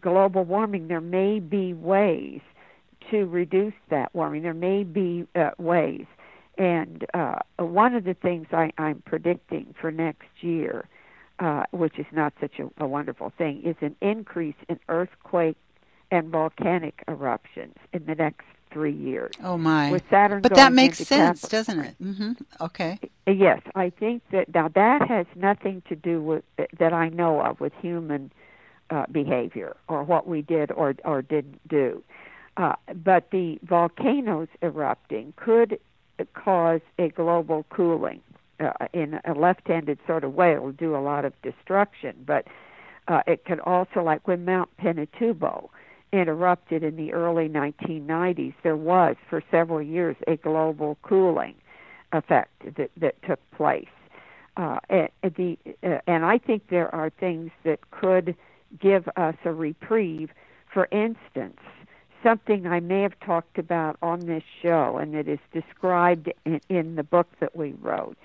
global 0.00 0.44
warming, 0.44 0.88
there 0.88 1.00
may 1.00 1.40
be 1.40 1.74
ways 1.74 2.40
to 3.10 3.26
reduce 3.26 3.74
that 3.88 4.14
warming. 4.14 4.42
There 4.42 4.54
may 4.54 4.84
be 4.84 5.26
uh, 5.34 5.50
ways. 5.58 6.06
And 6.58 7.06
uh, 7.14 7.38
one 7.58 7.94
of 7.94 8.04
the 8.04 8.14
things 8.14 8.46
I, 8.52 8.72
I'm 8.78 9.02
predicting 9.06 9.74
for 9.80 9.90
next 9.90 10.28
year, 10.42 10.86
uh, 11.38 11.64
which 11.70 11.98
is 11.98 12.06
not 12.12 12.34
such 12.40 12.58
a, 12.58 12.68
a 12.82 12.86
wonderful 12.86 13.32
thing, 13.36 13.62
is 13.64 13.76
an 13.80 13.96
increase 14.00 14.54
in 14.68 14.78
earthquake 14.88 15.56
and 16.10 16.28
volcanic 16.28 17.02
eruptions 17.08 17.76
in 17.92 18.04
the 18.04 18.14
next 18.14 18.44
three 18.72 18.92
years. 18.92 19.32
Oh 19.42 19.58
my. 19.58 19.90
With 19.90 20.02
Saturn 20.10 20.42
But 20.42 20.54
that 20.54 20.72
makes 20.72 20.98
sense, 20.98 21.42
Capricorn. 21.42 21.50
doesn't 21.50 21.80
it? 21.80 22.02
Mhm. 22.02 22.36
Okay. 22.60 22.98
Yes, 23.26 23.60
I 23.74 23.90
think 23.90 24.22
that 24.30 24.52
now 24.54 24.68
that 24.68 25.08
has 25.08 25.26
nothing 25.36 25.82
to 25.88 25.96
do 25.96 26.22
with 26.22 26.44
that 26.78 26.92
I 26.92 27.08
know 27.08 27.40
of 27.40 27.60
with 27.60 27.72
human 27.80 28.32
uh, 28.90 29.06
behavior 29.10 29.76
or 29.88 30.02
what 30.04 30.26
we 30.26 30.42
did 30.42 30.70
or 30.72 30.94
or 31.04 31.22
didn't 31.22 31.66
do. 31.68 32.02
Uh, 32.56 32.74
but 33.04 33.30
the 33.30 33.58
volcanoes 33.62 34.48
erupting 34.62 35.32
could 35.36 35.78
cause 36.34 36.80
a 36.98 37.08
global 37.08 37.64
cooling 37.70 38.20
uh, 38.60 38.72
in 38.92 39.18
a 39.24 39.32
left-handed 39.32 39.98
sort 40.06 40.22
of 40.24 40.34
way. 40.34 40.52
It 40.52 40.62
will 40.62 40.72
do 40.72 40.94
a 40.94 41.00
lot 41.00 41.24
of 41.24 41.32
destruction, 41.42 42.14
but 42.26 42.46
uh, 43.08 43.22
it 43.26 43.44
could 43.46 43.58
also, 43.60 44.02
like 44.02 44.28
when 44.28 44.44
Mount 44.44 44.68
Pinatubo 44.76 45.70
erupted 46.12 46.82
in 46.82 46.96
the 46.96 47.12
early 47.12 47.48
1990s, 47.48 48.54
there 48.62 48.76
was 48.76 49.16
for 49.28 49.42
several 49.50 49.82
years 49.82 50.16
a 50.26 50.36
global 50.36 50.98
cooling 51.02 51.54
effect 52.12 52.76
that, 52.76 52.90
that 52.96 53.14
took 53.22 53.40
place. 53.52 53.88
Uh, 54.56 54.78
and, 54.90 55.08
the, 55.36 55.56
uh, 55.82 55.98
and 56.06 56.24
I 56.24 56.38
think 56.38 56.68
there 56.68 56.94
are 56.94 57.08
things 57.08 57.50
that 57.64 57.90
could 57.90 58.36
give 58.78 59.08
us 59.16 59.34
a 59.44 59.52
reprieve. 59.52 60.30
For 60.72 60.88
instance, 60.92 61.60
something 62.22 62.66
I 62.66 62.80
may 62.80 63.02
have 63.02 63.18
talked 63.20 63.58
about 63.58 63.96
on 64.02 64.20
this 64.20 64.42
show 64.60 64.98
and 64.98 65.14
that 65.14 65.28
is 65.28 65.38
described 65.52 66.30
in, 66.44 66.60
in 66.68 66.94
the 66.96 67.02
book 67.02 67.28
that 67.40 67.56
we 67.56 67.74
wrote 67.80 68.16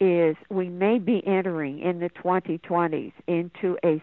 is 0.00 0.36
we 0.48 0.68
may 0.68 0.98
be 0.98 1.26
entering 1.26 1.78
in 1.78 2.00
the 2.00 2.08
2020s 2.10 3.12
into 3.26 3.76
a 3.84 4.02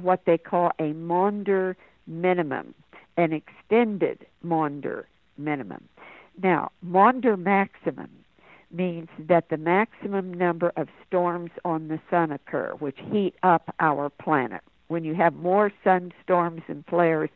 what 0.00 0.24
they 0.26 0.38
call 0.38 0.72
a 0.78 0.92
Maunder 0.92 1.76
minimum, 2.06 2.74
an 3.16 3.32
extended 3.32 4.26
Maunder 4.44 5.04
minimum. 5.36 5.88
Now, 6.42 6.70
Maunder 6.82 7.36
maximum 7.36 8.10
means 8.70 9.08
that 9.18 9.48
the 9.48 9.56
maximum 9.56 10.34
number 10.34 10.72
of 10.76 10.88
storms 11.06 11.50
on 11.64 11.88
the 11.88 12.00
sun 12.10 12.32
occur, 12.32 12.72
which 12.78 12.98
heat 13.10 13.34
up 13.42 13.74
our 13.80 14.10
planet. 14.10 14.60
When 14.88 15.04
you 15.04 15.14
have 15.14 15.34
more 15.34 15.72
sun 15.82 16.12
storms 16.22 16.62
and 16.68 16.84
flares, 16.86 17.30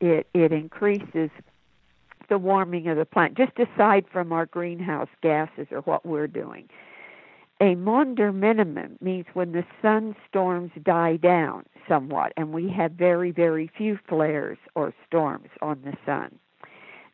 it, 0.00 0.26
it 0.34 0.52
increases 0.52 1.30
the 2.28 2.38
warming 2.38 2.88
of 2.88 2.96
the 2.96 3.04
planet, 3.04 3.36
just 3.36 3.58
aside 3.58 4.06
from 4.10 4.32
our 4.32 4.46
greenhouse 4.46 5.08
gases 5.22 5.66
or 5.70 5.80
what 5.80 6.06
we're 6.06 6.26
doing. 6.26 6.68
A 7.62 7.74
Maunder 7.74 8.32
minimum 8.32 8.96
means 9.02 9.26
when 9.34 9.52
the 9.52 9.66
sun 9.82 10.16
storms 10.26 10.70
die 10.82 11.16
down 11.16 11.66
somewhat, 11.86 12.32
and 12.38 12.54
we 12.54 12.70
have 12.70 12.92
very, 12.92 13.32
very 13.32 13.70
few 13.76 13.98
flares 14.08 14.56
or 14.74 14.94
storms 15.06 15.50
on 15.60 15.82
the 15.82 15.94
sun. 16.06 16.38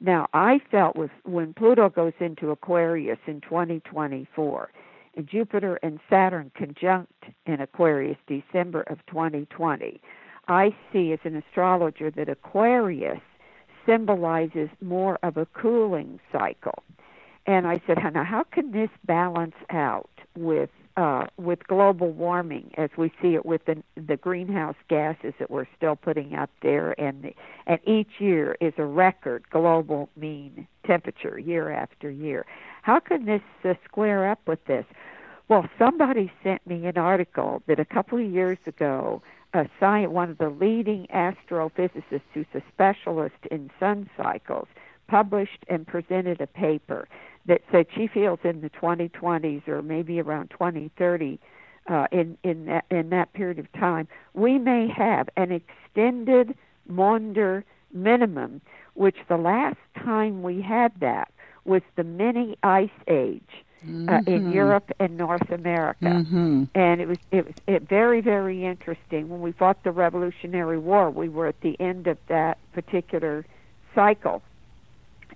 Now, 0.01 0.29
I 0.33 0.61
felt 0.71 0.95
with 0.95 1.11
when 1.25 1.53
Pluto 1.53 1.89
goes 1.89 2.13
into 2.21 2.53
Aquarius 2.53 3.19
in 3.27 3.41
2024, 3.41 4.71
and 5.17 5.27
Jupiter 5.27 5.81
and 5.83 5.99
Saturn 6.09 6.53
conjunct 6.55 7.25
in 7.47 7.61
Aquarius 7.61 8.19
December 8.29 8.83
of 8.83 9.05
2020, 9.07 10.01
I 10.47 10.77
see 10.93 11.13
as 11.13 11.19
an 11.25 11.35
astrologer 11.35 12.13
that 12.13 12.29
Aquarius 12.29 13.21
symbolizes 13.85 14.69
more 14.81 15.19
of 15.25 15.39
a 15.39 15.47
cooling 15.47 16.21
cycle. 16.31 16.85
And 17.47 17.67
I 17.67 17.81
said, 17.87 17.99
now 18.13 18.25
how 18.25 18.45
can 18.45 18.73
this 18.73 18.91
balance 19.07 19.55
out 19.71 20.11
with 20.37 20.71
uh, 20.97 21.27
with 21.37 21.67
global 21.67 22.11
warming 22.11 22.71
as 22.79 22.89
we 22.97 23.13
see 23.21 23.35
it 23.35 23.45
with 23.45 23.63
the, 23.67 23.83
the 24.07 24.17
greenhouse 24.17 24.77
gases 24.89 25.35
that 25.39 25.51
we're 25.51 25.67
still 25.77 25.95
putting 25.95 26.35
out 26.35 26.49
there, 26.63 26.99
and 26.99 27.23
the, 27.23 27.35
and 27.67 27.79
each 27.87 28.09
year 28.19 28.57
is 28.63 28.73
a 28.79 28.85
record 28.85 29.45
global 29.51 30.09
mean 30.17 30.67
temperature 30.87 31.39
year 31.39 31.71
after 31.71 32.11
year. 32.11 32.47
How 32.81 32.99
can 32.99 33.27
this 33.27 33.43
uh, 33.63 33.75
square 33.85 34.31
up 34.31 34.41
with 34.47 34.65
this? 34.65 34.87
Well, 35.49 35.69
somebody 35.79 36.33
sent 36.43 36.67
me 36.67 36.87
an 36.87 36.97
article 36.97 37.63
that 37.67 37.79
a 37.79 37.85
couple 37.85 38.19
of 38.19 38.33
years 38.33 38.59
ago, 38.67 39.23
a 39.53 39.69
science, 39.79 40.11
one 40.11 40.31
of 40.31 40.39
the 40.39 40.49
leading 40.49 41.07
astrophysicists 41.15 42.23
who's 42.33 42.47
a 42.55 42.63
specialist 42.73 43.37
in 43.51 43.71
sun 43.79 44.09
cycles, 44.17 44.67
published 45.09 45.65
and 45.69 45.87
presented 45.87 46.41
a 46.41 46.47
paper 46.47 47.07
that 47.47 47.63
said 47.71 47.87
she 47.95 48.07
feels 48.07 48.39
in 48.45 48.61
the 48.61 48.71
2020s 48.71 49.67
or 49.69 49.83
maybe 49.83 50.21
around 50.21 50.51
2030 50.51 51.39
uh, 51.89 52.07
in 52.11 52.37
in 52.43 52.67
that 52.67 52.85
in 52.91 53.11
that 53.11 53.33
period 53.33 53.59
of 53.59 53.73
time 53.73 54.09
we 54.35 54.59
may 54.59 54.89
have 54.89 55.29
an 55.37 55.53
extended 55.53 56.57
Maunder 56.89 57.65
minimum, 57.93 58.61
which 58.95 59.17
the 59.29 59.37
last 59.37 59.79
time 59.97 60.43
we 60.43 60.61
had 60.61 60.93
that 61.01 61.33
was 61.65 61.83
the 61.97 62.05
mini 62.05 62.57
ice 62.63 62.89
age. 63.09 63.43
Mm-hmm. 63.85 64.09
Uh, 64.09 64.19
in 64.21 64.45
mm-hmm. 64.45 64.53
Europe 64.53 64.91
and 64.99 65.19
North 65.19 65.51
America, 65.51 66.07
mm-hmm. 66.07 66.65
and 66.75 67.01
it 67.01 67.07
was 67.07 67.19
it 67.31 67.45
was 67.45 67.55
it 67.69 67.83
very 67.83 68.23
very 68.23 68.65
interesting. 68.65 69.29
When 69.29 69.43
we 69.43 69.53
fought 69.53 69.85
the 69.85 69.93
Revolutionary 69.93 70.79
War, 70.79 71.11
we 71.11 71.29
were 71.29 71.47
at 71.47 71.61
the 71.61 71.79
end 71.79 72.07
of 72.07 72.17
that 72.29 72.59
particular 72.73 73.45
cycle, 73.95 74.43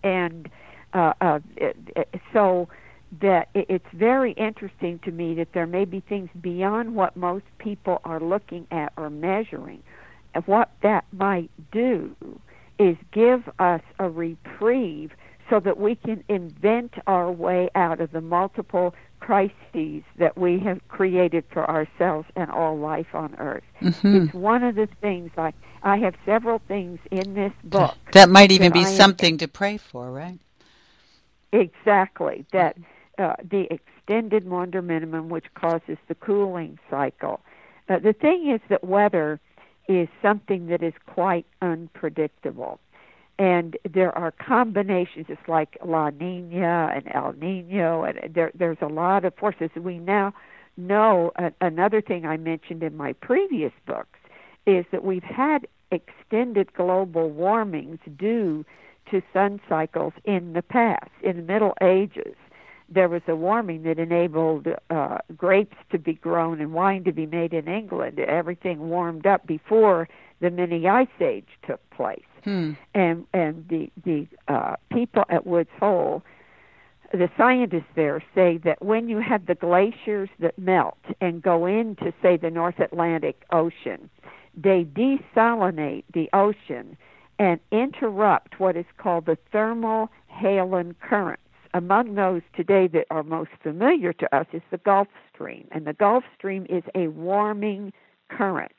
and 0.02 0.48
uh, 0.92 1.12
uh, 1.20 1.38
so 2.32 2.68
that 3.20 3.48
it's 3.54 3.86
very 3.92 4.32
interesting 4.32 4.98
to 5.00 5.10
me 5.10 5.34
that 5.34 5.52
there 5.52 5.66
may 5.66 5.84
be 5.84 6.00
things 6.00 6.30
beyond 6.40 6.94
what 6.94 7.16
most 7.16 7.44
people 7.58 8.00
are 8.04 8.20
looking 8.20 8.66
at 8.70 8.92
or 8.96 9.10
measuring. 9.10 9.82
And 10.34 10.46
what 10.46 10.70
that 10.82 11.04
might 11.12 11.50
do 11.72 12.14
is 12.78 12.96
give 13.12 13.48
us 13.58 13.82
a 13.98 14.08
reprieve 14.08 15.10
so 15.50 15.58
that 15.58 15.78
we 15.78 15.96
can 15.96 16.22
invent 16.28 16.94
our 17.08 17.30
way 17.30 17.68
out 17.74 18.00
of 18.00 18.12
the 18.12 18.20
multiple 18.20 18.94
crises 19.18 20.02
that 20.16 20.38
we 20.38 20.58
have 20.60 20.80
created 20.88 21.44
for 21.52 21.68
ourselves 21.68 22.26
and 22.36 22.50
all 22.50 22.78
life 22.78 23.12
on 23.12 23.34
earth. 23.38 23.64
Mm-hmm. 23.82 24.16
It's 24.16 24.34
one 24.34 24.62
of 24.62 24.76
the 24.76 24.88
things 25.00 25.30
I 25.36 25.52
I 25.82 25.96
have 25.98 26.14
several 26.26 26.60
things 26.68 26.98
in 27.10 27.34
this 27.34 27.52
book. 27.64 27.96
That 28.12 28.28
might 28.28 28.52
even 28.52 28.70
be 28.70 28.84
something 28.84 29.34
am, 29.34 29.38
to 29.38 29.48
pray 29.48 29.78
for, 29.78 30.10
right? 30.10 30.38
Exactly. 31.52 32.44
That 32.52 32.76
uh, 33.18 33.34
the 33.48 33.66
extended 33.72 34.46
Maunder 34.46 34.82
minimum, 34.82 35.28
which 35.28 35.46
causes 35.54 35.98
the 36.08 36.14
cooling 36.14 36.78
cycle. 36.88 37.40
Uh, 37.88 37.98
the 37.98 38.12
thing 38.12 38.50
is 38.50 38.60
that 38.68 38.84
weather 38.84 39.40
is 39.88 40.08
something 40.22 40.68
that 40.68 40.82
is 40.82 40.94
quite 41.06 41.46
unpredictable. 41.60 42.78
And 43.38 43.76
there 43.90 44.16
are 44.16 44.30
combinations, 44.32 45.26
it's 45.28 45.48
like 45.48 45.76
La 45.84 46.10
Nina 46.10 46.92
and 46.94 47.08
El 47.12 47.32
Nino, 47.40 48.04
and 48.04 48.34
there, 48.34 48.52
there's 48.54 48.76
a 48.82 48.86
lot 48.86 49.24
of 49.24 49.34
forces. 49.34 49.70
We 49.74 49.98
now 49.98 50.34
know 50.76 51.32
uh, 51.36 51.50
another 51.60 52.00
thing 52.02 52.26
I 52.26 52.36
mentioned 52.36 52.82
in 52.82 52.96
my 52.96 53.14
previous 53.14 53.72
books 53.86 54.18
is 54.66 54.84
that 54.92 55.04
we've 55.04 55.22
had 55.24 55.66
extended 55.90 56.72
global 56.74 57.30
warmings 57.30 57.98
due 58.18 58.64
to 59.10 59.22
sun 59.32 59.60
cycles 59.68 60.12
in 60.24 60.52
the 60.52 60.62
past. 60.62 61.10
In 61.22 61.36
the 61.36 61.42
Middle 61.42 61.74
Ages, 61.82 62.36
there 62.88 63.08
was 63.08 63.22
a 63.28 63.36
warming 63.36 63.84
that 63.84 63.98
enabled 63.98 64.66
uh, 64.90 65.18
grapes 65.36 65.76
to 65.92 65.98
be 65.98 66.14
grown 66.14 66.60
and 66.60 66.72
wine 66.72 67.04
to 67.04 67.12
be 67.12 67.26
made 67.26 67.52
in 67.52 67.68
England. 67.68 68.18
Everything 68.18 68.88
warmed 68.88 69.26
up 69.26 69.46
before 69.46 70.08
the 70.40 70.50
mini 70.50 70.88
ice 70.88 71.06
age 71.20 71.46
took 71.66 71.80
place. 71.90 72.24
Hmm. 72.44 72.72
And 72.94 73.26
and 73.32 73.66
the 73.68 73.90
the 74.04 74.26
uh, 74.48 74.76
people 74.90 75.24
at 75.28 75.46
Woods 75.46 75.70
Hole, 75.78 76.22
the 77.12 77.28
scientists 77.36 77.92
there 77.94 78.22
say 78.34 78.58
that 78.64 78.82
when 78.82 79.08
you 79.08 79.18
have 79.18 79.46
the 79.46 79.54
glaciers 79.54 80.30
that 80.40 80.58
melt 80.58 80.98
and 81.20 81.42
go 81.42 81.66
into 81.66 82.12
say 82.22 82.36
the 82.36 82.50
North 82.50 82.80
Atlantic 82.80 83.42
Ocean, 83.52 84.08
they 84.56 84.84
desalinate 84.84 86.04
the 86.12 86.28
ocean 86.32 86.96
and 87.40 87.58
interrupt 87.72 88.60
what 88.60 88.76
is 88.76 88.84
called 88.98 89.24
the 89.24 89.38
thermal 89.50 90.10
Halen 90.30 90.94
currents. 91.00 91.42
Among 91.72 92.14
those 92.14 92.42
today 92.54 92.86
that 92.88 93.06
are 93.10 93.22
most 93.22 93.50
familiar 93.62 94.12
to 94.12 94.36
us 94.36 94.46
is 94.52 94.60
the 94.70 94.76
Gulf 94.76 95.08
Stream, 95.32 95.66
and 95.72 95.86
the 95.86 95.94
Gulf 95.94 96.22
Stream 96.36 96.66
is 96.68 96.82
a 96.94 97.08
warming 97.08 97.94
current. 98.28 98.74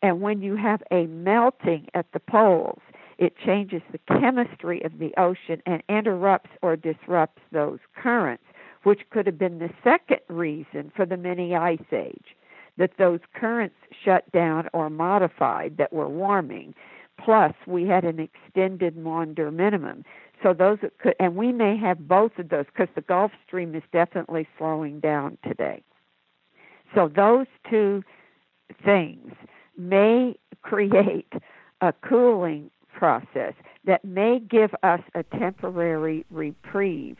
And 0.00 0.22
when 0.22 0.40
you 0.40 0.56
have 0.56 0.82
a 0.90 1.06
melting 1.06 1.88
at 1.92 2.06
the 2.12 2.20
poles, 2.20 2.80
it 3.18 3.34
changes 3.44 3.82
the 3.92 4.00
chemistry 4.18 4.82
of 4.84 4.98
the 4.98 5.12
ocean 5.18 5.60
and 5.66 5.82
interrupts 5.90 6.50
or 6.62 6.76
disrupts 6.76 7.42
those 7.52 7.80
currents, 7.94 8.44
which 8.84 9.02
could 9.10 9.26
have 9.26 9.38
been 9.38 9.58
the 9.58 9.74
second 9.84 10.20
reason 10.28 10.90
for 10.96 11.04
the 11.04 11.18
mini 11.18 11.54
ice 11.54 11.78
age 11.92 12.36
that 12.78 12.92
those 12.96 13.20
currents 13.34 13.76
shut 14.02 14.30
down 14.32 14.68
or 14.72 14.88
modified 14.88 15.76
that 15.76 15.92
were 15.92 16.08
warming 16.08 16.74
plus 17.22 17.52
we 17.66 17.86
had 17.86 18.04
an 18.04 18.18
extended 18.20 18.96
Maunder 18.96 19.50
minimum. 19.50 20.04
So 20.42 20.54
those 20.54 20.78
could, 20.98 21.14
and 21.18 21.36
we 21.36 21.52
may 21.52 21.76
have 21.76 22.06
both 22.06 22.38
of 22.38 22.48
those 22.48 22.66
because 22.66 22.88
the 22.94 23.00
Gulf 23.00 23.32
Stream 23.46 23.74
is 23.74 23.82
definitely 23.92 24.46
slowing 24.56 25.00
down 25.00 25.36
today. 25.46 25.82
So 26.94 27.08
those 27.08 27.46
two 27.68 28.02
things 28.84 29.32
may 29.76 30.36
create 30.62 31.32
a 31.80 31.92
cooling 31.92 32.70
process 32.92 33.54
that 33.84 34.04
may 34.04 34.38
give 34.38 34.74
us 34.82 35.00
a 35.14 35.22
temporary 35.22 36.24
reprieve 36.30 37.16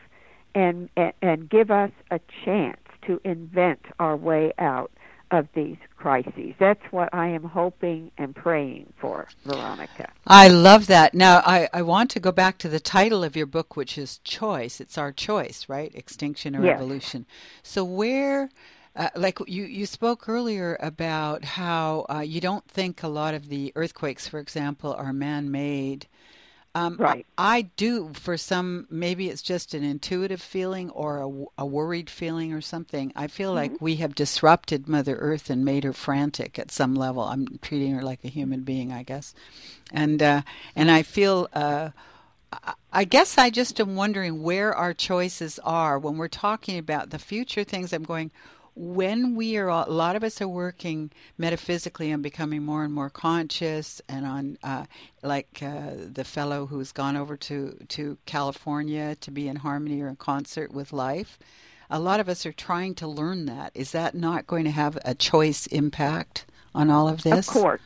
and, 0.55 0.89
and, 0.97 1.13
and 1.21 1.49
give 1.49 1.71
us 1.71 1.91
a 2.11 2.19
chance 2.43 2.81
to 3.05 3.19
invent 3.23 3.79
our 3.99 4.15
way 4.15 4.51
out 4.59 4.91
of 5.31 5.47
these 5.53 5.77
crises. 5.95 6.53
That's 6.59 6.83
what 6.91 7.09
I 7.13 7.27
am 7.27 7.43
hoping 7.43 8.11
and 8.17 8.35
praying 8.35 8.93
for, 8.99 9.27
Veronica. 9.45 10.11
I 10.25 10.47
love 10.47 10.87
that. 10.87 11.13
Now, 11.13 11.41
I, 11.45 11.69
I 11.73 11.81
want 11.81 12.09
to 12.11 12.19
go 12.19 12.31
back 12.31 12.57
to 12.59 12.69
the 12.69 12.79
title 12.79 13.23
of 13.23 13.35
your 13.35 13.45
book, 13.45 13.75
which 13.75 13.97
is 13.97 14.19
Choice. 14.23 14.81
It's 14.81 14.97
our 14.97 15.11
choice, 15.11 15.67
right? 15.67 15.91
Extinction 15.93 16.55
or 16.55 16.65
yes. 16.65 16.75
Evolution. 16.75 17.25
So, 17.63 17.83
where. 17.83 18.49
Uh, 18.95 19.07
like 19.15 19.37
you, 19.47 19.63
you 19.65 19.85
spoke 19.85 20.27
earlier 20.27 20.75
about 20.81 21.45
how 21.45 22.05
uh, 22.09 22.19
you 22.19 22.41
don't 22.41 22.67
think 22.67 23.03
a 23.03 23.07
lot 23.07 23.35
of 23.35 23.47
the 23.47 23.71
earthquakes, 23.75 24.27
for 24.27 24.39
example, 24.39 24.93
are 24.93 25.13
man-made. 25.13 26.07
Um, 26.79 26.95
right. 26.97 27.25
I, 27.37 27.57
I, 27.57 27.61
do 27.75 28.11
for 28.13 28.37
some. 28.37 28.87
Maybe 28.89 29.29
it's 29.29 29.41
just 29.41 29.73
an 29.73 29.83
intuitive 29.83 30.41
feeling 30.41 30.89
or 30.91 31.17
a, 31.19 31.63
a 31.63 31.65
worried 31.65 32.09
feeling 32.09 32.53
or 32.53 32.61
something. 32.61 33.11
I 33.15 33.27
feel 33.27 33.49
mm-hmm. 33.49 33.73
like 33.73 33.81
we 33.81 33.97
have 33.97 34.15
disrupted 34.15 34.87
Mother 34.87 35.15
Earth 35.17 35.49
and 35.49 35.65
made 35.65 35.83
her 35.83 35.93
frantic 35.93 36.57
at 36.57 36.71
some 36.71 36.95
level. 36.95 37.23
I'm 37.23 37.59
treating 37.61 37.93
her 37.95 38.01
like 38.01 38.23
a 38.23 38.29
human 38.29 38.61
being, 38.61 38.93
I 38.93 39.03
guess, 39.03 39.33
and 39.91 40.21
uh, 40.21 40.41
and 40.75 40.89
I 40.89 41.03
feel. 41.03 41.49
Uh, 41.53 41.89
I 42.91 43.03
guess 43.03 43.37
I 43.37 43.51
just 43.51 43.79
am 43.79 43.95
wondering 43.95 44.41
where 44.41 44.73
our 44.73 44.95
choices 44.95 45.59
are 45.63 45.99
when 45.99 46.17
we're 46.17 46.27
talking 46.27 46.79
about 46.79 47.11
the 47.11 47.19
future 47.19 47.63
things. 47.63 47.93
I'm 47.93 48.01
going, 48.01 48.31
when 48.75 49.35
we 49.35 49.57
are 49.57 49.67
a 49.67 49.89
lot 49.89 50.15
of 50.15 50.23
us 50.23 50.41
are 50.41 50.47
working 50.47 51.11
metaphysically 51.37 52.11
on 52.13 52.21
becoming 52.21 52.63
more 52.63 52.83
and 52.83 52.93
more 52.93 53.09
conscious 53.09 54.01
and 54.07 54.25
on 54.25 54.57
uh, 54.63 54.85
like 55.23 55.61
uh, 55.61 55.91
the 56.11 56.23
fellow 56.23 56.65
who's 56.65 56.91
gone 56.91 57.17
over 57.17 57.35
to 57.37 57.77
to 57.89 58.17
California 58.25 59.15
to 59.15 59.31
be 59.31 59.47
in 59.47 59.57
harmony 59.57 60.01
or 60.01 60.07
in 60.07 60.15
concert 60.15 60.71
with 60.71 60.93
life. 60.93 61.37
A 61.89 61.99
lot 61.99 62.19
of 62.19 62.29
us 62.29 62.45
are 62.45 62.51
trying 62.51 62.93
to 62.95 63.07
learn 63.07 63.45
that. 63.47 63.71
Is 63.73 63.91
that 63.93 64.13
not 64.13 64.45
going 64.45 64.65
to 64.65 64.71
have 64.71 64.97
a 65.03 65.15
choice 65.15 65.65
impact 65.67 66.45
on 66.75 66.89
all 66.89 67.07
of 67.07 67.23
this? 67.23 67.47
of 67.47 67.53
course. 67.53 67.81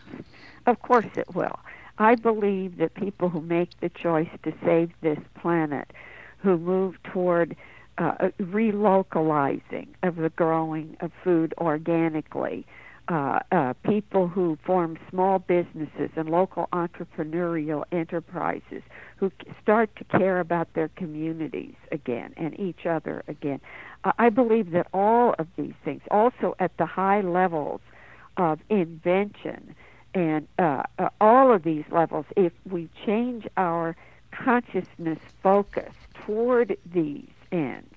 Of 0.65 0.81
course 0.81 1.07
it 1.15 1.33
will. 1.33 1.59
I 1.97 2.15
believe 2.15 2.77
that 2.77 2.93
people 2.95 3.29
who 3.29 3.41
make 3.41 3.69
the 3.79 3.89
choice 3.89 4.29
to 4.43 4.53
save 4.65 4.91
this 5.01 5.19
planet 5.39 5.91
who 6.39 6.57
move 6.57 7.01
toward 7.03 7.55
uh, 7.97 8.29
relocalizing 8.39 9.87
of 10.01 10.15
the 10.15 10.29
growing 10.29 10.97
of 10.99 11.11
food 11.23 11.53
organically 11.57 12.65
uh, 13.09 13.39
uh, 13.51 13.73
people 13.83 14.27
who 14.27 14.57
form 14.65 14.97
small 15.09 15.39
businesses 15.39 16.09
and 16.15 16.29
local 16.29 16.69
entrepreneurial 16.71 17.83
enterprises 17.91 18.81
who 19.17 19.31
start 19.61 19.93
to 19.97 20.03
care 20.05 20.39
about 20.39 20.73
their 20.73 20.87
communities 20.89 21.75
again 21.91 22.33
and 22.37 22.57
each 22.59 22.85
other 22.85 23.23
again. 23.27 23.59
Uh, 24.05 24.13
I 24.17 24.29
believe 24.29 24.71
that 24.71 24.87
all 24.93 25.35
of 25.37 25.47
these 25.57 25.73
things, 25.83 26.01
also 26.11 26.55
at 26.59 26.77
the 26.77 26.85
high 26.85 27.21
levels 27.21 27.81
of 28.37 28.59
invention 28.69 29.75
and 30.13 30.47
uh, 30.57 30.83
uh, 30.97 31.09
all 31.19 31.51
of 31.51 31.63
these 31.63 31.85
levels, 31.91 32.25
if 32.37 32.53
we 32.69 32.89
change 33.05 33.47
our 33.57 33.95
consciousness 34.31 35.19
focus 35.41 35.93
toward 36.25 36.77
these 36.85 37.27
ends, 37.53 37.95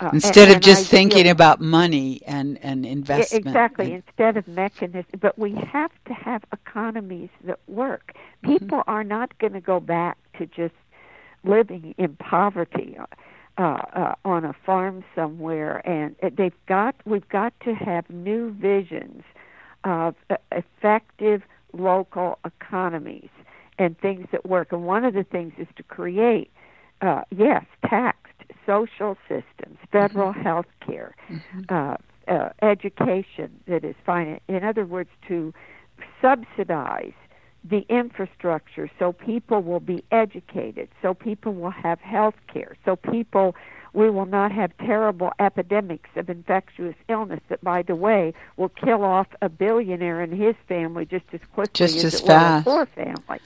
uh, 0.00 0.10
instead 0.12 0.48
and, 0.48 0.56
of 0.56 0.62
just 0.62 0.88
thinking 0.88 1.28
about 1.28 1.60
money 1.60 2.22
and, 2.26 2.58
and 2.62 2.86
investment. 2.86 3.46
Exactly, 3.46 3.92
and, 3.92 4.02
instead 4.06 4.36
of 4.36 4.48
mechanism. 4.48 5.18
But 5.20 5.38
we 5.38 5.54
have 5.54 5.90
to 6.06 6.14
have 6.14 6.42
economies 6.52 7.30
that 7.44 7.58
work. 7.66 8.14
Mm-hmm. 8.14 8.52
People 8.52 8.78
mm-hmm. 8.78 8.90
are 8.90 9.04
not 9.04 9.36
going 9.38 9.52
to 9.52 9.60
go 9.60 9.80
back 9.80 10.16
to 10.38 10.46
just 10.46 10.74
living 11.44 11.94
in 11.98 12.16
poverty 12.16 12.96
uh, 13.58 13.60
uh, 13.60 14.14
on 14.24 14.44
a 14.44 14.54
farm 14.64 15.04
somewhere, 15.14 15.86
and 15.86 16.16
they've 16.36 16.52
got. 16.66 16.94
We've 17.04 17.28
got 17.28 17.52
to 17.64 17.74
have 17.74 18.08
new 18.08 18.52
visions 18.52 19.24
of 19.84 20.14
uh, 20.30 20.36
effective 20.52 21.42
local 21.72 22.38
economies 22.44 23.30
and 23.78 23.98
things 23.98 24.26
that 24.32 24.46
work. 24.46 24.72
And 24.72 24.84
one 24.84 25.04
of 25.04 25.14
the 25.14 25.24
things 25.24 25.52
is 25.58 25.66
to 25.76 25.82
create, 25.82 26.50
uh, 27.00 27.22
yes, 27.30 27.64
tax 27.88 28.21
social 28.66 29.16
systems, 29.28 29.78
federal 29.90 30.32
mm-hmm. 30.32 30.42
health 30.42 30.66
care, 30.84 31.14
mm-hmm. 31.28 31.62
uh, 31.68 31.96
uh, 32.28 32.50
education 32.62 33.60
that 33.66 33.84
is 33.84 33.96
fine. 34.04 34.40
In 34.48 34.64
other 34.64 34.84
words, 34.84 35.10
to 35.28 35.52
subsidize 36.20 37.12
the 37.64 37.84
infrastructure 37.88 38.90
so 38.98 39.12
people 39.12 39.62
will 39.62 39.80
be 39.80 40.04
educated, 40.10 40.88
so 41.00 41.14
people 41.14 41.54
will 41.54 41.70
have 41.70 42.00
health 42.00 42.34
care, 42.52 42.76
so 42.84 42.96
people 42.96 43.54
we 43.94 44.08
will 44.08 44.26
not 44.26 44.50
have 44.52 44.76
terrible 44.78 45.32
epidemics 45.38 46.08
of 46.16 46.30
infectious 46.30 46.94
illness 47.08 47.40
that 47.48 47.62
by 47.62 47.82
the 47.82 47.94
way 47.94 48.32
will 48.56 48.70
kill 48.70 49.04
off 49.04 49.26
a 49.42 49.48
billionaire 49.48 50.20
and 50.22 50.32
his 50.32 50.54
family 50.66 51.04
just 51.04 51.26
as 51.32 51.40
quickly 51.52 51.72
just 51.74 51.96
as, 51.96 52.04
as 52.04 52.20
it 52.20 52.26
fast. 52.26 52.66
will 52.66 52.72
a 52.72 52.76
poor 52.76 52.86
family. 52.86 53.40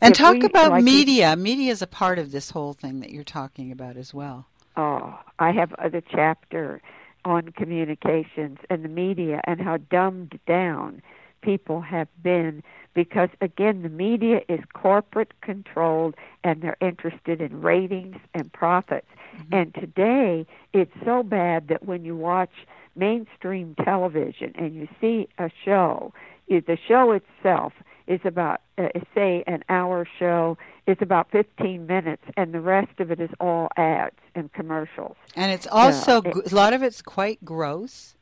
And 0.00 0.12
if 0.12 0.18
talk 0.18 0.34
we, 0.34 0.46
about 0.46 0.70
like 0.70 0.84
media. 0.84 1.36
media 1.36 1.70
is 1.70 1.82
a 1.82 1.86
part 1.86 2.18
of 2.18 2.32
this 2.32 2.50
whole 2.50 2.72
thing 2.72 3.00
that 3.00 3.10
you're 3.10 3.24
talking 3.24 3.70
about 3.70 3.96
as 3.96 4.14
well. 4.14 4.46
Oh, 4.80 5.18
I 5.38 5.52
have 5.52 5.74
the 5.92 6.02
chapter 6.10 6.80
on 7.26 7.52
communications 7.52 8.60
and 8.70 8.82
the 8.82 8.88
media 8.88 9.42
and 9.44 9.60
how 9.60 9.76
dumbed 9.76 10.40
down 10.46 11.02
people 11.42 11.82
have 11.82 12.08
been 12.22 12.62
because 12.94 13.28
again 13.42 13.82
the 13.82 13.90
media 13.90 14.40
is 14.48 14.60
corporate 14.72 15.38
controlled 15.42 16.14
and 16.44 16.62
they're 16.62 16.78
interested 16.80 17.42
in 17.42 17.60
ratings 17.60 18.16
and 18.32 18.50
profits 18.54 19.06
mm-hmm. 19.36 19.54
and 19.54 19.74
today 19.74 20.46
it's 20.72 20.94
so 21.04 21.22
bad 21.22 21.68
that 21.68 21.84
when 21.84 22.02
you 22.02 22.16
watch 22.16 22.66
mainstream 22.96 23.74
television 23.84 24.52
and 24.54 24.74
you 24.74 24.88
see 24.98 25.28
a 25.36 25.50
show 25.62 26.10
the 26.48 26.78
show 26.88 27.12
itself 27.12 27.74
is 28.10 28.20
about 28.24 28.60
uh, 28.76 28.88
say 29.14 29.44
an 29.46 29.62
hour 29.68 30.06
show 30.18 30.58
is 30.88 30.96
about 31.00 31.30
15 31.30 31.86
minutes 31.86 32.24
and 32.36 32.52
the 32.52 32.60
rest 32.60 32.98
of 32.98 33.12
it 33.12 33.20
is 33.20 33.30
all 33.38 33.68
ads 33.76 34.16
and 34.34 34.52
commercials. 34.52 35.16
And 35.36 35.52
it's 35.52 35.68
also 35.70 36.20
it, 36.22 36.52
a 36.52 36.54
lot 36.54 36.72
of 36.72 36.82
it's 36.82 37.02
quite 37.02 37.42
gross 37.44 38.16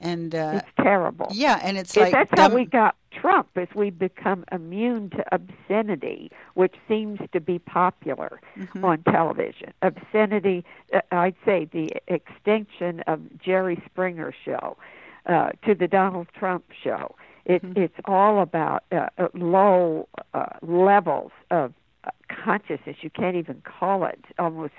and 0.00 0.34
uh, 0.34 0.60
it's 0.62 0.68
terrible. 0.80 1.28
yeah 1.32 1.60
and 1.62 1.76
it's 1.76 1.96
like 1.96 2.12
that's 2.12 2.30
dumb- 2.30 2.50
how 2.50 2.56
we 2.56 2.64
got 2.64 2.94
trump 3.12 3.48
is 3.56 3.68
we 3.74 3.90
become 3.90 4.44
immune 4.52 5.10
to 5.10 5.24
obscenity 5.32 6.30
which 6.54 6.74
seems 6.88 7.18
to 7.32 7.40
be 7.40 7.58
popular 7.58 8.40
mm-hmm. 8.56 8.84
on 8.84 9.02
television. 9.04 9.72
Obscenity 9.82 10.64
uh, 10.92 11.00
i'd 11.12 11.36
say 11.44 11.68
the 11.72 11.90
extinction 12.08 13.00
of 13.06 13.20
jerry 13.38 13.80
springer 13.86 14.34
show 14.44 14.76
uh, 15.26 15.50
to 15.64 15.74
the 15.74 15.86
donald 15.86 16.26
trump 16.36 16.64
show 16.82 17.14
it, 17.44 17.62
mm-hmm. 17.62 17.80
It's 17.80 17.94
all 18.04 18.40
about 18.40 18.84
uh, 18.92 19.08
uh, 19.18 19.28
low 19.34 20.08
uh, 20.34 20.46
levels 20.62 21.32
of 21.50 21.72
uh, 22.04 22.10
consciousness. 22.28 22.96
You 23.00 23.10
can't 23.10 23.36
even 23.36 23.62
call 23.62 24.04
it 24.04 24.20
almost 24.38 24.74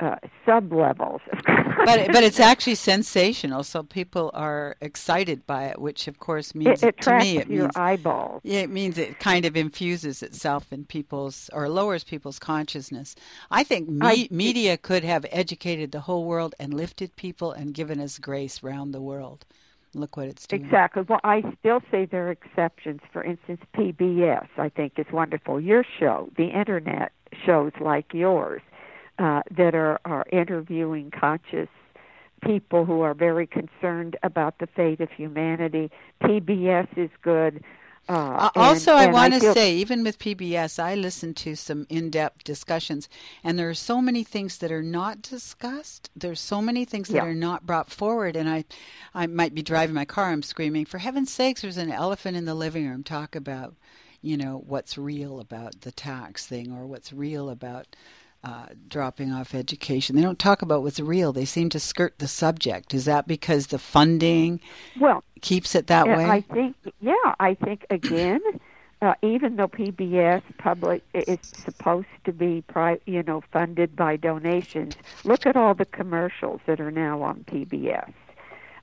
uh, 0.00 0.16
sub 0.46 0.72
levels. 0.72 1.20
but 1.44 2.12
but 2.12 2.22
it's 2.22 2.40
actually 2.40 2.74
sensational, 2.74 3.62
so 3.62 3.82
people 3.82 4.30
are 4.34 4.76
excited 4.80 5.46
by 5.46 5.64
it, 5.64 5.80
which 5.80 6.08
of 6.08 6.18
course 6.18 6.54
means 6.54 6.82
it, 6.82 6.88
it 6.88 7.00
to 7.02 7.18
me 7.18 7.38
it 7.38 7.48
your 7.48 7.64
means 7.64 7.76
eyeballs. 7.76 8.40
Yeah, 8.42 8.60
it 8.60 8.70
means 8.70 8.96
it 8.98 9.18
kind 9.18 9.44
of 9.44 9.56
infuses 9.56 10.22
itself 10.22 10.72
in 10.72 10.84
people's 10.84 11.50
or 11.52 11.68
lowers 11.68 12.04
people's 12.04 12.38
consciousness. 12.38 13.14
I 13.50 13.62
think 13.64 13.88
me, 13.88 14.06
I, 14.06 14.28
media 14.30 14.76
could 14.76 15.04
have 15.04 15.26
educated 15.30 15.92
the 15.92 16.00
whole 16.00 16.24
world 16.24 16.54
and 16.58 16.72
lifted 16.72 17.14
people 17.16 17.52
and 17.52 17.74
given 17.74 18.00
us 18.00 18.18
grace 18.18 18.62
round 18.62 18.94
the 18.94 19.02
world. 19.02 19.44
Look 19.94 20.16
what 20.16 20.28
it's 20.28 20.46
doing. 20.46 20.64
Exactly. 20.64 21.02
Well, 21.08 21.20
I 21.24 21.42
still 21.58 21.80
say 21.90 22.06
there 22.06 22.28
are 22.28 22.30
exceptions. 22.30 23.00
For 23.12 23.24
instance, 23.24 23.60
PBS, 23.76 24.46
I 24.56 24.68
think, 24.68 24.94
is 24.98 25.06
wonderful. 25.12 25.60
Your 25.60 25.84
show, 25.98 26.30
the 26.36 26.48
internet 26.48 27.12
shows 27.44 27.72
like 27.80 28.14
yours, 28.14 28.62
uh, 29.18 29.42
that 29.56 29.74
are, 29.74 30.00
are 30.04 30.24
interviewing 30.32 31.10
conscious 31.10 31.68
people 32.42 32.84
who 32.84 33.00
are 33.02 33.14
very 33.14 33.46
concerned 33.46 34.16
about 34.22 34.58
the 34.58 34.66
fate 34.66 35.00
of 35.00 35.10
humanity. 35.10 35.90
PBS 36.22 36.86
is 36.96 37.10
good. 37.22 37.62
Uh, 38.08 38.50
also, 38.56 38.96
and, 38.96 39.10
I 39.10 39.12
want 39.12 39.34
to 39.34 39.52
say, 39.52 39.76
even 39.76 40.02
with 40.02 40.18
PBS, 40.18 40.80
I 40.82 40.96
listen 40.96 41.32
to 41.34 41.54
some 41.54 41.86
in-depth 41.88 42.42
discussions, 42.42 43.08
and 43.44 43.56
there 43.56 43.70
are 43.70 43.74
so 43.74 44.00
many 44.00 44.24
things 44.24 44.58
that 44.58 44.72
are 44.72 44.82
not 44.82 45.22
discussed. 45.22 46.10
There's 46.16 46.40
so 46.40 46.60
many 46.60 46.84
things 46.84 47.08
that 47.08 47.16
yeah. 47.16 47.24
are 47.24 47.34
not 47.34 47.66
brought 47.66 47.90
forward, 47.90 48.34
and 48.34 48.48
I, 48.48 48.64
I 49.14 49.28
might 49.28 49.54
be 49.54 49.62
driving 49.62 49.94
my 49.94 50.04
car. 50.04 50.30
I'm 50.30 50.42
screaming, 50.42 50.86
"For 50.86 50.98
heaven's 50.98 51.30
sakes! 51.30 51.62
There's 51.62 51.76
an 51.76 51.92
elephant 51.92 52.36
in 52.36 52.46
the 52.46 52.54
living 52.54 52.88
room. 52.88 53.04
Talk 53.04 53.36
about, 53.36 53.76
you 54.20 54.36
know, 54.36 54.60
what's 54.66 54.98
real 54.98 55.38
about 55.38 55.82
the 55.82 55.92
tax 55.92 56.46
thing, 56.46 56.72
or 56.72 56.86
what's 56.86 57.12
real 57.12 57.48
about." 57.48 57.94
Uh, 58.42 58.68
dropping 58.88 59.32
off 59.32 59.54
education. 59.54 60.16
They 60.16 60.22
don't 60.22 60.38
talk 60.38 60.62
about 60.62 60.82
what's 60.82 60.98
real. 60.98 61.30
They 61.30 61.44
seem 61.44 61.68
to 61.68 61.78
skirt 61.78 62.18
the 62.20 62.26
subject. 62.26 62.94
Is 62.94 63.04
that 63.04 63.28
because 63.28 63.66
the 63.66 63.78
funding 63.78 64.60
well 64.98 65.22
keeps 65.42 65.74
it 65.74 65.88
that 65.88 66.06
way? 66.06 66.24
I 66.24 66.40
think, 66.40 66.74
yeah, 67.00 67.12
I 67.38 67.52
think 67.52 67.84
again, 67.90 68.40
uh, 69.02 69.12
even 69.20 69.56
though 69.56 69.68
PBS 69.68 70.42
public 70.56 71.02
is 71.12 71.38
supposed 71.42 72.08
to 72.24 72.32
be, 72.32 72.62
pri- 72.66 73.00
you 73.04 73.22
know, 73.22 73.42
funded 73.52 73.94
by 73.94 74.16
donations, 74.16 74.94
look 75.24 75.44
at 75.44 75.54
all 75.54 75.74
the 75.74 75.84
commercials 75.84 76.62
that 76.66 76.80
are 76.80 76.90
now 76.90 77.20
on 77.22 77.44
PBS, 77.44 78.10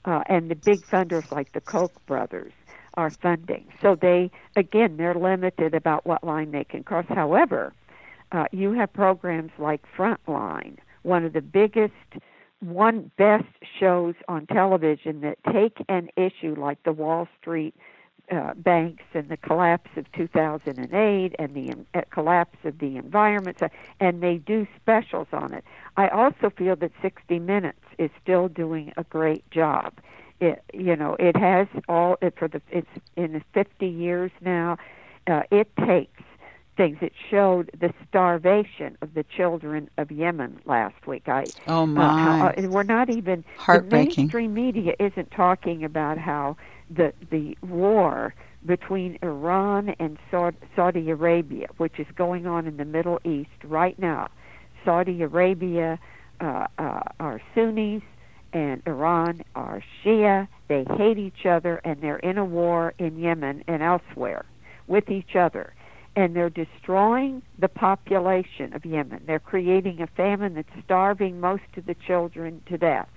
uh, 0.06 0.22
and 0.28 0.52
the 0.52 0.56
big 0.56 0.86
funders 0.86 1.32
like 1.32 1.52
the 1.54 1.62
Koch 1.62 1.94
brothers 2.06 2.54
are 2.94 3.10
funding. 3.10 3.66
So 3.82 3.96
they, 3.96 4.30
again, 4.56 4.98
they're 4.98 5.16
limited 5.16 5.74
about 5.74 6.06
what 6.06 6.24
line 6.24 6.52
they 6.52 6.64
can 6.64 6.84
cross. 6.84 7.06
However 7.10 7.74
uh, 8.32 8.46
you 8.52 8.74
have 8.74 8.92
programs 8.94 9.52
like 9.58 9.84
Frontline, 9.96 10.78
one 11.04 11.24
of 11.24 11.34
the 11.34 11.42
biggest, 11.42 11.94
one 12.60 13.12
best 13.18 13.46
shows 13.80 14.16
on 14.28 14.46
television 14.48 15.22
that 15.22 15.38
take 15.52 15.78
an 15.90 16.10
issue 16.18 16.56
like 16.58 16.82
the 16.84 16.92
Wall 16.92 17.28
Street 17.40 17.76
uh, 18.30 18.54
banks 18.56 19.04
and 19.14 19.30
the 19.30 19.38
collapse 19.38 19.90
of 19.96 20.12
2008 20.12 21.36
and 21.40 21.54
the 21.56 21.74
uh, 21.98 22.02
collapse 22.12 22.58
of 22.66 22.78
the 22.80 22.98
environment, 22.98 23.58
and 24.00 24.22
they 24.22 24.38
do 24.38 24.68
specials 24.82 25.28
on 25.32 25.54
it. 25.54 25.64
I 25.96 26.10
also 26.10 26.50
feel 26.50 26.76
that 26.76 26.92
60 27.02 27.40
Minutes 27.40 27.80
is 27.98 28.10
still 28.22 28.50
doing 28.50 28.92
a 28.98 29.04
great 29.06 29.50
job. 29.50 29.94
It, 30.42 30.62
you 30.74 30.96
know, 30.96 31.16
it 31.20 31.38
has 31.38 31.68
all 31.88 32.18
it 32.22 32.38
for 32.38 32.48
the 32.48 32.62
it's 32.70 32.90
in 33.16 33.32
the 33.34 33.42
50 33.54 33.88
years 33.88 34.32
now. 34.42 34.78
Uh, 35.26 35.44
it 35.50 35.70
takes 35.78 36.22
things. 36.78 36.98
It 37.02 37.14
showed 37.30 37.72
the 37.80 37.94
starvation 38.08 38.98
of 39.02 39.14
the 39.16 39.26
children 39.36 39.90
of 39.98 40.12
Yemen 40.12 40.60
last 40.66 41.08
week. 41.08 41.24
I 41.28 41.52
oh 41.68 41.86
my! 41.86 42.04
Uh, 42.04 42.08
how, 42.08 42.48
uh, 42.58 42.70
we're 42.70 42.84
not 42.84 43.10
even 43.10 43.44
heartbreaking. 43.58 44.10
The 44.10 44.22
mainstream 44.22 44.54
media 44.54 44.94
isn't 45.00 45.32
talking 45.32 45.84
about 45.84 46.18
how 46.18 46.56
the 46.90 47.12
the 47.30 47.58
war 47.62 48.34
between 48.66 49.18
Iran 49.22 49.96
and 50.00 50.18
Saudi 50.32 51.10
Arabia, 51.10 51.68
which 51.78 52.00
is 52.00 52.08
going 52.16 52.48
on 52.48 52.68
in 52.68 52.78
the 52.78 52.86
Middle 52.86 53.20
East 53.24 53.50
right 53.64 53.98
now. 54.00 54.30
Saudi 54.86 55.22
Arabia 55.22 56.00
uh, 56.40 56.68
uh, 56.78 57.02
are 57.20 57.42
Sunnis 57.54 58.04
and 58.54 58.82
Iran 58.86 59.42
are 59.56 59.84
Shia. 60.04 60.48
They 60.68 60.86
hate 60.98 61.18
each 61.18 61.46
other 61.46 61.82
and 61.84 62.02
they're 62.02 62.20
in 62.20 62.38
a 62.38 62.46
war 62.46 62.94
in 62.98 63.18
Yemen 63.18 63.64
and 63.68 63.82
elsewhere 63.82 64.46
with 64.88 65.10
each 65.10 65.36
other 65.36 65.74
and 66.18 66.36
they're 66.36 66.50
destroying 66.50 67.44
the 67.60 67.68
population 67.68 68.74
of 68.74 68.84
Yemen. 68.84 69.22
They're 69.28 69.38
creating 69.38 70.02
a 70.02 70.08
famine 70.08 70.56
that's 70.56 70.84
starving 70.84 71.40
most 71.40 71.62
of 71.78 71.86
the 71.86 71.94
children 71.94 72.64
to 72.66 72.78
death. 72.78 73.08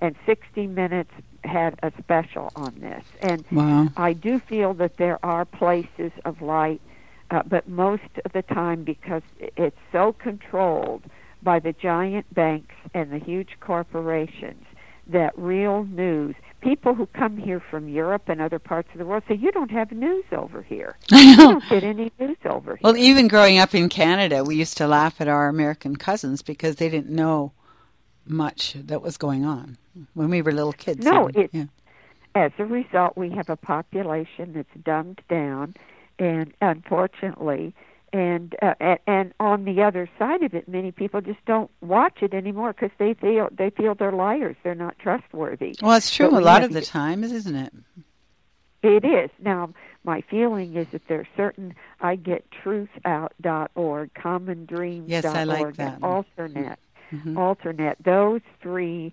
And 0.00 0.14
60 0.26 0.66
Minutes 0.66 1.12
had 1.44 1.78
a 1.82 1.90
special 1.98 2.52
on 2.54 2.74
this, 2.78 3.04
and 3.22 3.44
wow. 3.50 3.88
I 3.96 4.12
do 4.12 4.38
feel 4.38 4.74
that 4.74 4.98
there 4.98 5.18
are 5.24 5.46
places 5.46 6.12
of 6.26 6.42
light, 6.42 6.82
uh, 7.30 7.42
but 7.46 7.68
most 7.68 8.02
of 8.24 8.32
the 8.32 8.42
time 8.42 8.84
because 8.84 9.22
it's 9.38 9.78
so 9.90 10.12
controlled 10.12 11.04
by 11.42 11.58
the 11.58 11.72
giant 11.72 12.32
banks 12.34 12.74
and 12.92 13.10
the 13.10 13.18
huge 13.18 13.56
corporations 13.60 14.66
that 15.06 15.32
real 15.38 15.84
news 15.84 16.34
people 16.62 16.94
who 16.94 17.06
come 17.06 17.36
here 17.36 17.60
from 17.70 17.88
Europe 17.88 18.28
and 18.28 18.40
other 18.40 18.58
parts 18.58 18.88
of 18.92 18.98
the 18.98 19.04
world 19.04 19.22
say 19.28 19.34
you 19.34 19.50
don't 19.52 19.70
have 19.70 19.92
news 19.92 20.24
over 20.32 20.62
here. 20.62 20.96
I 21.12 21.24
know. 21.24 21.30
You 21.30 21.36
don't 21.60 21.68
get 21.68 21.84
any 21.84 22.12
news 22.18 22.36
over 22.46 22.76
here. 22.76 22.80
Well, 22.82 22.96
even 22.96 23.28
growing 23.28 23.58
up 23.58 23.74
in 23.74 23.88
Canada, 23.88 24.44
we 24.44 24.56
used 24.56 24.76
to 24.78 24.86
laugh 24.86 25.20
at 25.20 25.28
our 25.28 25.48
American 25.48 25.96
cousins 25.96 26.40
because 26.42 26.76
they 26.76 26.88
didn't 26.88 27.10
know 27.14 27.52
much 28.24 28.74
that 28.78 29.02
was 29.02 29.16
going 29.16 29.44
on 29.44 29.76
when 30.14 30.30
we 30.30 30.40
were 30.40 30.52
little 30.52 30.72
kids. 30.72 31.04
No, 31.04 31.28
it- 31.34 31.50
yeah. 31.52 31.64
As 32.34 32.52
a 32.58 32.64
result, 32.64 33.14
we 33.14 33.28
have 33.30 33.50
a 33.50 33.56
population 33.56 34.54
that's 34.54 34.84
dumbed 34.84 35.20
down, 35.28 35.74
and 36.18 36.54
unfortunately, 36.62 37.74
and 38.12 38.54
uh, 38.62 38.74
and, 38.80 38.98
and 39.06 39.34
on 39.40 39.64
the 39.64 39.82
other 39.82 40.08
side 40.18 40.42
of 40.42 40.54
it, 40.54 40.68
many 40.68 40.92
people 40.92 41.20
just 41.20 41.44
don't 41.46 41.70
watch 41.80 42.18
it 42.22 42.34
anymore 42.34 42.72
because 42.72 42.90
they 42.98 43.14
feel 43.14 43.48
they 43.56 43.70
feel 43.70 43.94
they're 43.94 44.12
liars. 44.12 44.56
They're 44.62 44.74
not 44.74 44.98
trustworthy. 44.98 45.76
Well, 45.82 45.96
it's 45.96 46.14
true 46.14 46.30
But 46.30 46.42
a 46.42 46.44
lot 46.44 46.62
of 46.62 46.72
the 46.72 46.82
time, 46.82 47.24
isn't 47.24 47.54
it? 47.56 47.72
It 48.82 49.04
is 49.04 49.30
now. 49.38 49.70
My 50.04 50.20
feeling 50.22 50.76
is 50.76 50.88
that 50.90 51.02
there 51.06 51.20
are 51.20 51.28
certain 51.36 51.74
I 52.00 52.16
get 52.16 52.44
truthout.org, 52.64 54.10
commondreams.org, 54.14 55.08
Yes, 55.08 55.24
I 55.24 55.44
like 55.44 55.66
and 55.66 55.74
that. 55.76 56.00
Alternet. 56.00 56.76
Mhm. 57.12 57.34
Alternet. 57.34 57.96
Those 58.04 58.40
three 58.60 59.12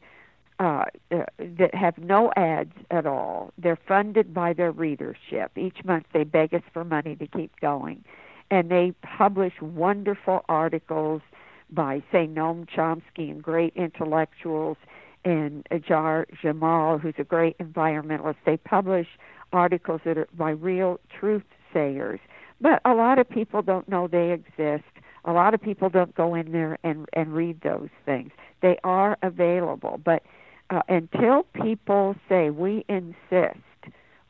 uh, 0.60 0.86
uh, 1.12 1.26
that 1.38 1.74
have 1.74 1.98
no 2.00 2.34
ads 2.36 2.74
at 2.92 3.06
all. 3.06 3.54
They're 3.58 3.78
funded 3.88 4.34
by 4.34 4.54
their 4.54 4.72
readership. 4.72 5.52
Each 5.58 5.86
month 5.86 6.08
they 6.12 6.24
beg 6.24 6.54
us 6.54 6.64
for 6.74 6.84
money 6.84 7.16
to 7.16 7.28
keep 7.28 7.58
going, 7.62 8.04
and 8.52 8.70
they 8.70 8.94
publish 9.04 9.54
wonderful 9.62 10.44
articles 10.50 11.22
by, 11.70 12.02
say, 12.12 12.28
Noam 12.28 12.68
Chomsky 12.68 13.30
and 13.30 13.44
great 13.44 13.74
intellectuals, 13.76 14.78
and 15.26 15.68
Dahr 15.72 16.26
Jamail, 16.42 17.00
who's 17.00 17.14
a 17.18 17.24
great 17.24 17.58
environmentalist. 17.60 18.38
They 18.46 18.58
publish 18.58 19.08
articles 19.52 20.02
that 20.06 20.18
are 20.18 20.28
by 20.36 20.52
real 20.52 21.00
truth 21.20 21.44
sayers. 21.74 22.20
But 22.62 22.82
a 22.86 22.94
lot 22.94 23.20
of 23.20 23.30
people 23.30 23.62
don't 23.62 23.88
know 23.88 24.08
they 24.08 24.32
exist. 24.32 24.84
A 25.26 25.32
lot 25.32 25.54
of 25.54 25.62
people 25.62 25.90
don't 25.90 26.16
go 26.16 26.34
in 26.36 26.52
there 26.52 26.78
and 26.84 27.08
and 27.14 27.34
read 27.34 27.62
those 27.62 27.90
things. 28.06 28.32
They 28.62 28.78
are 28.84 29.18
available, 29.22 30.00
but 30.04 30.24
uh, 30.70 30.82
until 30.88 31.44
people 31.54 32.16
say 32.28 32.50
we 32.50 32.86
insist, 32.88 33.60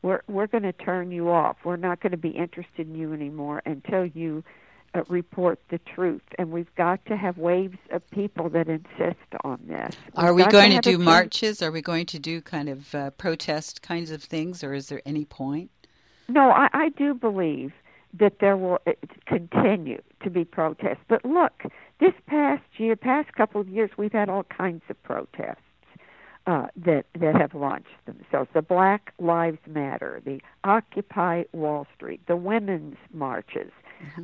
we're 0.02 0.22
we're 0.28 0.46
going 0.46 0.62
to 0.64 0.72
turn 0.72 1.10
you 1.10 1.30
off. 1.30 1.56
We're 1.64 1.76
not 1.76 2.00
going 2.00 2.12
to 2.12 2.18
be 2.18 2.30
interested 2.30 2.88
in 2.88 2.94
you 2.94 3.12
anymore 3.12 3.62
until 3.66 4.06
you 4.06 4.42
uh, 4.94 5.02
report 5.08 5.60
the 5.68 5.78
truth. 5.78 6.22
And 6.38 6.50
we've 6.50 6.74
got 6.74 7.04
to 7.06 7.16
have 7.16 7.38
waves 7.38 7.78
of 7.90 8.08
people 8.10 8.48
that 8.50 8.68
insist 8.68 9.18
on 9.44 9.60
this. 9.66 9.94
Are 10.16 10.34
We've 10.34 10.46
we 10.46 10.52
going 10.52 10.70
to 10.70 10.78
a 10.78 10.82
do 10.82 10.98
marches? 10.98 11.62
Are 11.62 11.70
we 11.70 11.82
going 11.82 12.06
to 12.06 12.18
do 12.18 12.40
kind 12.40 12.68
of 12.68 12.94
uh, 12.94 13.10
protest 13.10 13.82
kinds 13.82 14.10
of 14.10 14.22
things, 14.22 14.64
or 14.64 14.74
is 14.74 14.88
there 14.88 15.02
any 15.04 15.24
point? 15.24 15.70
No, 16.28 16.50
I, 16.50 16.68
I 16.72 16.88
do 16.90 17.14
believe 17.14 17.72
that 18.18 18.38
there 18.40 18.56
will 18.56 18.78
uh, 18.86 18.92
continue 19.26 20.00
to 20.22 20.30
be 20.30 20.44
protests. 20.44 21.04
But 21.08 21.24
look, 21.24 21.62
this 22.00 22.14
past 22.26 22.62
year, 22.76 22.96
past 22.96 23.32
couple 23.34 23.60
of 23.60 23.68
years, 23.68 23.90
we've 23.96 24.12
had 24.12 24.28
all 24.28 24.44
kinds 24.44 24.82
of 24.88 25.00
protests 25.02 25.58
uh, 26.46 26.66
that 26.76 27.04
that 27.18 27.34
have 27.36 27.54
launched 27.54 27.88
themselves. 28.06 28.48
The 28.54 28.62
Black 28.62 29.12
Lives 29.18 29.58
Matter, 29.66 30.20
the 30.24 30.40
Occupy 30.64 31.44
Wall 31.52 31.86
Street, 31.94 32.20
the 32.26 32.36
women's 32.36 32.96
marches. 33.12 33.70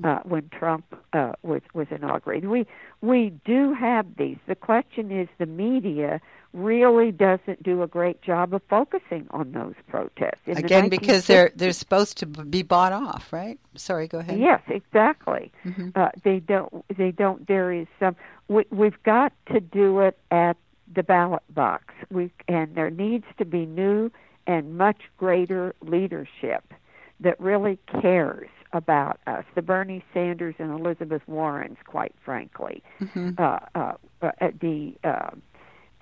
Uh, 0.05 0.21
when 0.25 0.49
Trump 0.49 0.87
uh, 1.12 1.33
was 1.43 1.61
was 1.75 1.87
inaugurated, 1.91 2.49
we 2.49 2.67
we 3.03 3.31
do 3.45 3.75
have 3.75 4.07
these. 4.17 4.39
The 4.47 4.55
question 4.55 5.11
is, 5.12 5.29
the 5.37 5.45
media 5.45 6.19
really 6.55 7.12
doesn't 7.12 7.62
do 7.62 7.83
a 7.83 7.87
great 7.87 8.23
job 8.23 8.55
of 8.55 8.62
focusing 8.71 9.27
on 9.33 9.53
those 9.53 9.75
protests. 9.87 10.41
In 10.47 10.55
the 10.55 10.61
Again, 10.64 10.89
because 10.89 11.27
they're 11.27 11.53
they're 11.55 11.73
supposed 11.73 12.17
to 12.19 12.27
be 12.27 12.62
bought 12.62 12.93
off, 12.95 13.31
right? 13.35 13.59
Sorry, 13.75 14.09
go 14.09 14.21
ahead. 14.21 14.41
Yes, 14.41 14.62
exactly. 14.69 15.53
Mhm. 15.67 15.95
Uh, 15.95 16.09
they 16.25 16.41
don't. 16.41 16.83
They 16.97 17.11
don't. 17.11 17.47
There 17.47 17.71
is 17.71 17.87
some. 18.01 18.17
We, 18.49 18.64
we've 18.71 19.03
got 19.03 19.35
to 19.53 19.61
do 19.61 20.01
it 20.01 20.19
at 20.31 20.57
the 20.95 21.03
ballot 21.03 21.43
box. 21.55 21.95
We 22.11 22.30
and 22.49 22.74
there 22.74 22.91
needs 22.91 23.24
to 23.39 23.45
be 23.45 23.66
new 23.66 24.11
and 24.47 24.76
much 24.76 25.03
greater 25.18 25.74
leadership 25.82 26.72
that 27.20 27.41
really 27.41 27.78
cares 28.01 28.49
about 28.72 29.18
us. 29.26 29.45
The 29.55 29.62
Bernie 29.62 30.05
Sanders 30.12 30.55
and 30.59 30.70
Elizabeth 30.70 31.22
Warrens, 31.26 31.78
quite 31.87 32.14
frankly, 32.24 32.82
Mhm. 33.01 33.39
uh, 33.39 33.59
uh, 33.74 33.93
uh, 34.22 34.51
the 34.61 34.95
uh, 35.03 35.30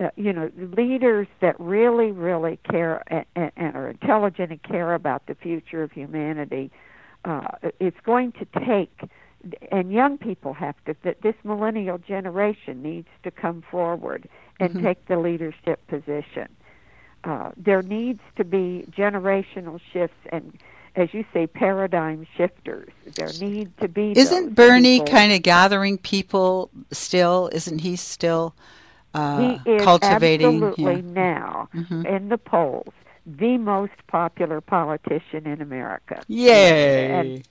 uh, 0.01 0.11
you 0.16 0.32
know 0.32 0.51
leaders 0.76 1.28
that 1.41 1.59
really, 1.61 2.11
really 2.11 2.59
care 2.68 3.03
and, 3.07 3.24
and, 3.37 3.53
and 3.57 3.76
are 3.76 3.89
intelligent 3.89 4.51
and 4.51 4.62
care 4.62 4.95
about 4.95 5.26
the 5.26 5.35
future 5.35 5.82
of 5.82 5.93
humanity. 5.93 6.70
Uh, 7.24 7.47
it's 7.80 8.01
going 8.05 8.32
to 8.32 8.45
take, 8.66 9.09
and 9.70 9.93
young 9.93 10.18
people 10.18 10.53
have 10.53 10.74
to. 10.87 10.97
That 11.05 11.22
this 11.22 11.37
millennial 11.45 11.99
generation 11.99 12.82
needs 12.82 13.09
to 13.22 13.30
come 13.30 13.62
forward 13.70 14.28
and 14.61 14.75
Mhm. 14.75 14.83
take 14.83 15.07
the 15.07 15.19
leadership 15.19 15.87
position. 15.89 16.49
Uh, 17.25 17.51
there 17.57 17.83
needs 17.83 18.21
to 18.37 18.45
be 18.45 18.87
generational 18.91 19.81
shifts 19.93 20.17
and. 20.31 20.59
As 20.97 21.13
you 21.13 21.25
say, 21.35 21.49
paradigm 21.49 22.25
shifters. 22.37 22.93
There 23.17 23.29
need 23.41 23.77
to 23.79 23.89
be. 23.89 24.13
Isn't 24.17 24.55
Bernie 24.55 25.01
people. 25.01 25.13
kind 25.13 25.33
of 25.33 25.43
gathering 25.43 25.99
people 25.99 26.71
still? 26.93 27.51
Isn't 27.53 27.81
he 27.81 27.97
still 27.97 28.55
uh, 29.13 29.57
he 29.65 29.73
is 29.73 29.83
cultivating? 29.83 30.63
absolutely 30.63 30.95
yeah. 30.95 31.01
now 31.13 31.69
Mhm. 31.75 32.07
in 32.07 32.29
the 32.29 32.39
polls 32.39 32.95
the 33.27 33.59
most 33.59 33.91
popular 34.07 34.61
politician 34.61 35.47
in 35.49 35.61
America. 35.61 36.23
Yay! 36.29 37.11
And- 37.11 37.49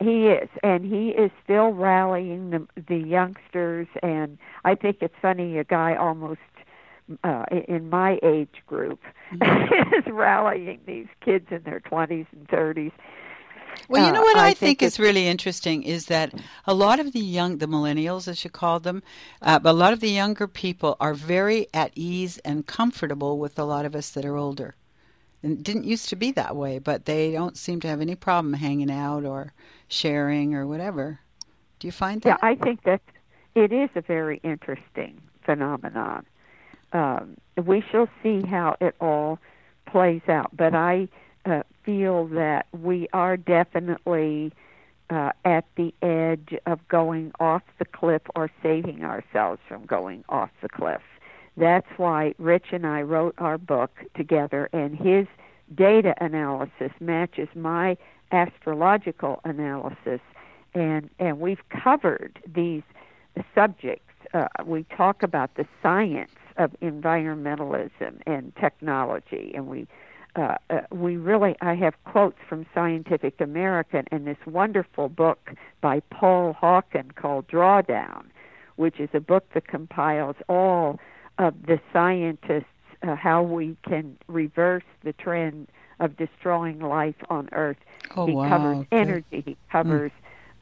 he 0.00 0.28
is, 0.28 0.48
and 0.62 0.84
he 0.84 1.10
is 1.10 1.30
still 1.44 1.70
rallying 1.72 2.50
the 2.50 2.66
the 2.88 2.96
youngsters. 2.96 3.88
And 4.02 4.38
I 4.64 4.74
think 4.74 4.98
it's 5.00 5.14
funny, 5.20 5.58
a 5.58 5.64
guy 5.64 5.94
almost 5.96 6.40
uh, 7.24 7.44
in 7.68 7.90
my 7.90 8.18
age 8.22 8.62
group 8.66 9.00
Mm-hmm. 9.32 9.68
is 9.94 10.04
rallying 10.12 10.80
these 10.86 11.08
kids 11.24 11.46
in 11.50 11.62
their 11.64 11.80
twenties 11.80 12.26
and 12.32 12.48
thirties. 12.48 12.92
Well, 13.88 14.02
you 14.02 14.10
Uh, 14.10 14.12
know 14.12 14.22
what 14.22 14.36
I, 14.36 14.50
I 14.50 14.54
think, 14.54 14.80
think 14.80 14.82
is 14.82 14.98
really 14.98 15.26
interesting 15.28 15.82
is 15.82 16.06
that 16.06 16.32
a 16.66 16.74
lot 16.74 17.00
of 17.00 17.12
the 17.12 17.20
young, 17.20 17.58
the 17.58 17.66
millennials, 17.66 18.28
as 18.28 18.44
you 18.44 18.50
call 18.50 18.80
them, 18.80 19.02
uh, 19.42 19.60
a 19.64 19.72
lot 19.72 19.92
of 19.92 20.00
the 20.00 20.10
younger 20.10 20.46
people 20.48 20.96
are 21.00 21.14
very 21.14 21.68
at 21.74 21.92
ease 21.94 22.38
and 22.38 22.66
comfortable 22.66 23.38
with 23.38 23.58
a 23.58 23.64
lot 23.64 23.84
of 23.84 23.94
us 23.94 24.10
that 24.10 24.24
are 24.24 24.36
older. 24.36 24.74
And 25.46 25.58
it 25.58 25.62
didn't 25.62 25.84
used 25.84 26.08
to 26.08 26.16
be 26.16 26.32
that 26.32 26.56
way, 26.56 26.80
but 26.80 27.04
they 27.04 27.30
don't 27.30 27.56
seem 27.56 27.78
to 27.78 27.86
have 27.86 28.00
any 28.00 28.16
problem 28.16 28.52
hanging 28.52 28.90
out 28.90 29.24
or 29.24 29.52
sharing 29.86 30.56
or 30.56 30.66
whatever. 30.66 31.20
Do 31.78 31.86
you 31.86 31.92
find 31.92 32.20
that 32.22 32.40
Yeah. 32.42 32.48
I 32.48 32.56
think 32.56 32.82
that 32.82 33.00
it 33.54 33.72
is 33.72 33.88
a 33.94 34.00
very 34.00 34.40
interesting 34.42 35.22
phenomenon. 35.44 36.26
Um, 36.92 37.36
we 37.64 37.80
shall 37.80 38.08
see 38.24 38.42
how 38.42 38.76
it 38.80 38.96
all 39.00 39.38
plays 39.86 40.22
out, 40.26 40.50
but 40.52 40.74
I 40.74 41.06
uh, 41.44 41.62
feel 41.84 42.26
that 42.26 42.66
we 42.72 43.06
are 43.12 43.36
definitely 43.36 44.52
uh, 45.10 45.30
at 45.44 45.64
the 45.76 45.94
edge 46.02 46.58
of 46.66 46.80
going 46.88 47.30
off 47.38 47.62
the 47.78 47.84
cliff 47.84 48.22
or 48.34 48.50
saving 48.64 49.04
ourselves 49.04 49.60
from 49.68 49.86
going 49.86 50.24
off 50.28 50.50
the 50.60 50.68
cliff. 50.68 51.02
That's 51.56 51.88
why 51.96 52.34
Rich 52.38 52.66
and 52.72 52.86
I 52.86 53.02
wrote 53.02 53.34
our 53.38 53.58
book 53.58 53.90
together, 54.14 54.68
and 54.72 54.96
his 54.96 55.26
data 55.74 56.14
analysis 56.20 56.92
matches 57.00 57.48
my 57.54 57.96
astrological 58.32 59.40
analysis, 59.44 60.20
and 60.74 61.08
and 61.18 61.40
we've 61.40 61.66
covered 61.70 62.38
these 62.46 62.82
subjects. 63.54 64.02
Uh, 64.34 64.48
we 64.64 64.84
talk 64.96 65.22
about 65.22 65.54
the 65.54 65.66
science 65.82 66.32
of 66.58 66.72
environmentalism 66.82 68.20
and 68.26 68.54
technology, 68.56 69.52
and 69.54 69.66
we 69.66 69.86
uh, 70.36 70.56
uh, 70.68 70.80
we 70.90 71.16
really 71.16 71.56
I 71.62 71.74
have 71.74 71.94
quotes 72.04 72.38
from 72.46 72.66
Scientific 72.74 73.40
American 73.40 74.04
and 74.12 74.26
this 74.26 74.36
wonderful 74.46 75.08
book 75.08 75.52
by 75.80 76.00
Paul 76.10 76.54
Hawken 76.60 77.14
called 77.14 77.48
Drawdown, 77.48 78.26
which 78.76 79.00
is 79.00 79.08
a 79.14 79.20
book 79.20 79.46
that 79.54 79.68
compiles 79.68 80.36
all 80.50 81.00
of 81.38 81.54
the 81.66 81.80
scientists 81.92 82.64
uh, 83.02 83.14
how 83.14 83.42
we 83.42 83.76
can 83.86 84.16
reverse 84.26 84.84
the 85.04 85.12
trend 85.12 85.68
of 86.00 86.16
destroying 86.16 86.80
life 86.80 87.16
on 87.30 87.48
Earth. 87.52 87.76
oh 88.16 88.26
he 88.26 88.32
wow! 88.32 88.48
covers 88.48 88.86
good. 88.90 88.98
energy. 88.98 89.42
He 89.44 89.56
covers 89.70 90.12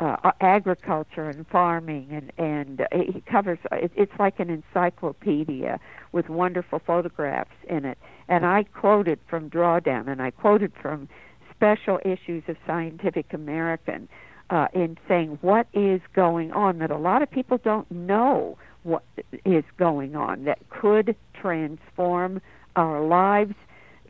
uh, 0.00 0.32
agriculture 0.40 1.28
and 1.28 1.46
farming, 1.48 2.08
and 2.10 2.32
and 2.38 2.80
uh, 2.82 2.86
he 2.92 3.20
covers. 3.22 3.58
It, 3.72 3.92
it's 3.94 4.12
like 4.18 4.40
an 4.40 4.50
encyclopedia 4.50 5.78
with 6.12 6.28
wonderful 6.28 6.80
photographs 6.84 7.54
in 7.68 7.84
it. 7.84 7.98
And 8.28 8.46
I 8.46 8.64
quoted 8.64 9.18
from 9.28 9.50
Drawdown, 9.50 10.08
and 10.08 10.22
I 10.22 10.30
quoted 10.30 10.72
from 10.80 11.08
special 11.54 12.00
issues 12.04 12.42
of 12.48 12.56
Scientific 12.66 13.32
American 13.32 14.08
uh, 14.50 14.68
in 14.72 14.98
saying 15.08 15.38
what 15.40 15.66
is 15.72 16.00
going 16.14 16.52
on 16.52 16.78
that 16.78 16.90
a 16.90 16.96
lot 16.96 17.22
of 17.22 17.30
people 17.30 17.58
don't 17.58 17.90
know 17.90 18.58
what 18.84 19.02
is 19.44 19.64
going 19.76 20.14
on 20.14 20.44
that 20.44 20.58
could 20.70 21.16
transform 21.34 22.40
our 22.76 23.04
lives 23.04 23.54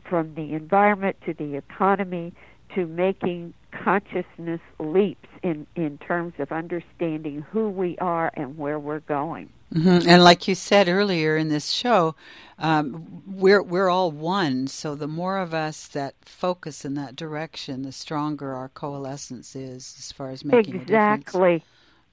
from 0.07 0.35
the 0.35 0.53
environment 0.53 1.15
to 1.25 1.33
the 1.33 1.55
economy 1.55 2.33
to 2.73 2.85
making 2.85 3.53
consciousness 3.71 4.61
leaps 4.79 5.27
in, 5.43 5.65
in 5.75 5.97
terms 5.97 6.33
of 6.39 6.51
understanding 6.51 7.45
who 7.51 7.69
we 7.69 7.97
are 7.97 8.31
and 8.35 8.57
where 8.57 8.79
we're 8.79 8.99
going. 9.01 9.49
Mm-hmm. 9.73 10.07
And 10.07 10.23
like 10.23 10.47
you 10.47 10.55
said 10.55 10.87
earlier 10.87 11.35
in 11.35 11.49
this 11.49 11.69
show, 11.69 12.15
um, 12.59 13.23
we're 13.27 13.61
we're 13.61 13.89
all 13.89 14.11
one. 14.11 14.67
So 14.67 14.95
the 14.95 15.07
more 15.07 15.37
of 15.39 15.53
us 15.53 15.87
that 15.87 16.13
focus 16.23 16.85
in 16.85 16.93
that 16.93 17.15
direction, 17.15 17.81
the 17.81 17.91
stronger 17.91 18.53
our 18.53 18.69
coalescence 18.69 19.55
is 19.55 19.95
as 19.97 20.11
far 20.11 20.29
as 20.29 20.45
making 20.45 20.75
exactly. 20.75 21.63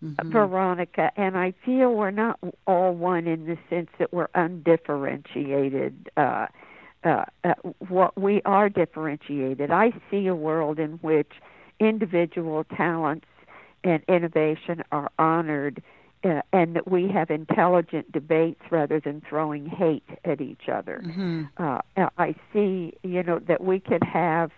Mm-hmm. 0.02 0.32
Veronica, 0.32 1.12
and 1.16 1.38
I 1.38 1.54
feel 1.64 1.92
we're 1.92 2.10
not 2.10 2.38
all 2.66 2.92
one 2.92 3.26
in 3.28 3.46
the 3.46 3.56
sense 3.70 3.88
that 3.98 4.12
we're 4.12 4.28
undifferentiated. 4.34 6.10
Uh, 6.16 6.46
uh, 7.04 7.24
uh, 7.42 7.54
what 7.88 8.16
we 8.16 8.40
are 8.44 8.68
differentiated. 8.68 9.72
I 9.72 9.92
see 10.08 10.28
a 10.28 10.36
world 10.36 10.78
in 10.78 10.92
which 11.02 11.32
individual 11.80 12.62
talents 12.62 13.26
and 13.82 14.04
innovation 14.08 14.84
are 14.92 15.10
honored 15.18 15.82
uh, 16.22 16.42
and 16.52 16.76
that 16.76 16.88
we 16.88 17.08
have 17.08 17.30
intelligent 17.30 18.12
debates 18.12 18.60
rather 18.70 19.00
than 19.00 19.20
throwing 19.28 19.66
hate 19.66 20.08
at 20.24 20.40
each 20.40 20.68
other. 20.72 21.02
Mm-hmm. 21.04 21.42
Uh, 21.56 21.80
I 22.18 22.36
see, 22.52 22.94
you 23.02 23.24
know, 23.24 23.40
that 23.40 23.64
we 23.64 23.80
can 23.80 24.00
have 24.02 24.52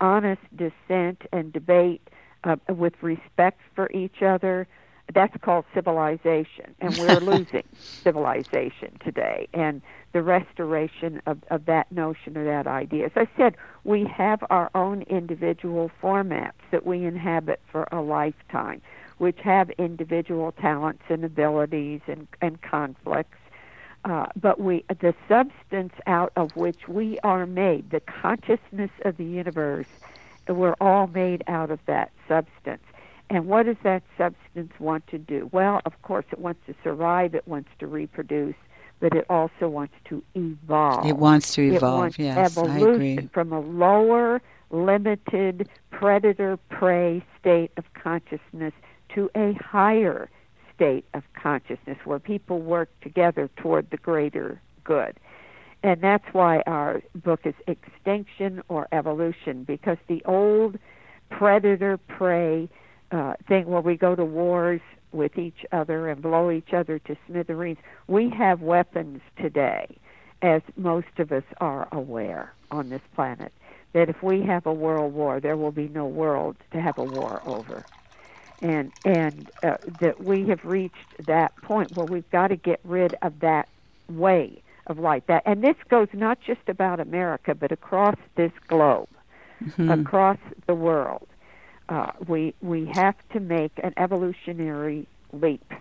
honest 0.00 0.42
dissent 0.54 1.22
and 1.32 1.52
debate 1.52 2.06
uh, 2.44 2.56
with 2.68 2.94
respect 3.02 3.60
for 3.74 3.90
each 3.92 4.22
other. 4.22 4.66
That's 5.14 5.34
called 5.40 5.64
civilization, 5.72 6.74
and 6.80 6.96
we're 6.98 7.20
losing 7.20 7.62
civilization 8.02 8.98
today. 9.02 9.48
And 9.54 9.80
the 10.12 10.22
restoration 10.22 11.22
of, 11.26 11.38
of 11.50 11.64
that 11.66 11.90
notion 11.90 12.36
or 12.36 12.44
that 12.44 12.66
idea. 12.66 13.06
As 13.06 13.12
I 13.16 13.28
said, 13.36 13.56
we 13.84 14.04
have 14.04 14.44
our 14.50 14.70
own 14.74 15.02
individual 15.02 15.90
formats 16.02 16.52
that 16.70 16.84
we 16.84 17.04
inhabit 17.04 17.60
for 17.72 17.88
a 17.90 18.00
lifetime 18.02 18.82
which 19.18 19.38
have 19.40 19.70
individual 19.70 20.52
talents 20.52 21.02
and 21.08 21.24
abilities 21.24 22.00
and, 22.06 22.26
and 22.40 22.62
conflicts. 22.62 23.36
Uh, 24.04 24.26
but 24.40 24.60
we, 24.60 24.84
the 25.00 25.14
substance 25.28 25.92
out 26.06 26.32
of 26.36 26.54
which 26.56 26.88
we 26.88 27.18
are 27.24 27.46
made, 27.46 27.90
the 27.90 28.00
consciousness 28.00 28.90
of 29.04 29.16
the 29.16 29.24
universe, 29.24 29.88
we're 30.56 30.76
all 30.80 31.06
made 31.06 31.44
out 31.46 31.70
of 31.70 31.80
that 31.86 32.10
substance. 32.26 32.82
And 33.30 33.46
what 33.46 33.66
does 33.66 33.76
that 33.82 34.02
substance 34.16 34.72
want 34.78 35.06
to 35.08 35.18
do? 35.18 35.50
Well, 35.52 35.82
of 35.84 36.00
course, 36.02 36.24
it 36.32 36.38
wants 36.38 36.60
to 36.66 36.74
survive, 36.82 37.34
it 37.34 37.46
wants 37.46 37.68
to 37.78 37.86
reproduce, 37.86 38.54
but 39.00 39.14
it 39.14 39.26
also 39.28 39.68
wants 39.68 39.94
to 40.06 40.22
evolve. 40.34 41.06
It 41.06 41.16
wants 41.16 41.54
to 41.54 41.74
evolve, 41.74 41.98
wants 41.98 42.18
yes, 42.18 42.56
evolution 42.56 42.86
I 42.86 42.94
agree. 42.94 43.28
From 43.32 43.52
a 43.52 43.60
lower, 43.60 44.40
limited, 44.70 45.68
predator 45.90 46.56
prey 46.70 47.24
state 47.38 47.70
of 47.76 47.84
consciousness 47.94 48.72
to 49.14 49.30
a 49.34 49.52
higher 49.54 50.30
state 50.74 51.04
of 51.12 51.22
consciousness 51.34 51.98
where 52.04 52.18
people 52.18 52.60
work 52.60 52.88
together 53.00 53.50
toward 53.56 53.90
the 53.90 53.96
greater 53.96 54.60
good. 54.84 55.18
And 55.82 56.00
that's 56.00 56.24
why 56.32 56.62
our 56.66 57.02
book 57.14 57.40
is 57.44 57.54
Extinction 57.66 58.62
or 58.68 58.88
Evolution, 58.92 59.64
because 59.64 59.98
the 60.08 60.22
old 60.24 60.78
predator 61.30 61.96
prey 61.96 62.68
uh, 63.12 63.34
thing 63.46 63.66
where 63.66 63.80
we 63.80 63.96
go 63.96 64.14
to 64.14 64.24
wars 64.24 64.80
with 65.12 65.38
each 65.38 65.64
other 65.72 66.08
and 66.08 66.20
blow 66.20 66.50
each 66.50 66.72
other 66.72 66.98
to 67.00 67.16
smithereens, 67.26 67.78
we 68.08 68.28
have 68.30 68.60
weapons 68.60 69.20
today, 69.40 69.96
as 70.42 70.62
most 70.76 71.06
of 71.18 71.32
us 71.32 71.44
are 71.60 71.88
aware 71.92 72.52
on 72.70 72.90
this 72.90 73.00
planet, 73.14 73.52
that 73.94 74.08
if 74.08 74.22
we 74.22 74.42
have 74.42 74.66
a 74.66 74.72
world 74.72 75.14
war, 75.14 75.40
there 75.40 75.56
will 75.56 75.72
be 75.72 75.88
no 75.88 76.06
world 76.06 76.56
to 76.72 76.80
have 76.80 76.98
a 76.98 77.04
war 77.04 77.40
over. 77.46 77.86
And 78.60 78.92
and 79.04 79.50
uh, 79.62 79.76
that 80.00 80.22
we 80.22 80.48
have 80.48 80.64
reached 80.64 81.14
that 81.24 81.56
point 81.62 81.96
where 81.96 82.04
we've 82.04 82.28
got 82.30 82.48
to 82.48 82.56
get 82.56 82.80
rid 82.82 83.14
of 83.22 83.38
that 83.40 83.68
way 84.08 84.62
of 84.88 84.98
light. 84.98 85.26
That 85.26 85.42
and 85.46 85.62
this 85.62 85.76
goes 85.88 86.08
not 86.12 86.38
just 86.40 86.60
about 86.68 87.00
America, 87.00 87.54
but 87.54 87.72
across 87.72 88.16
this 88.36 88.52
globe, 88.66 89.08
mm-hmm. 89.62 89.90
across 89.90 90.38
the 90.66 90.74
world. 90.74 91.28
Uh, 91.88 92.12
we 92.26 92.54
we 92.60 92.86
have 92.94 93.16
to 93.32 93.40
make 93.40 93.72
an 93.82 93.94
evolutionary 93.96 95.06
leap. 95.32 95.72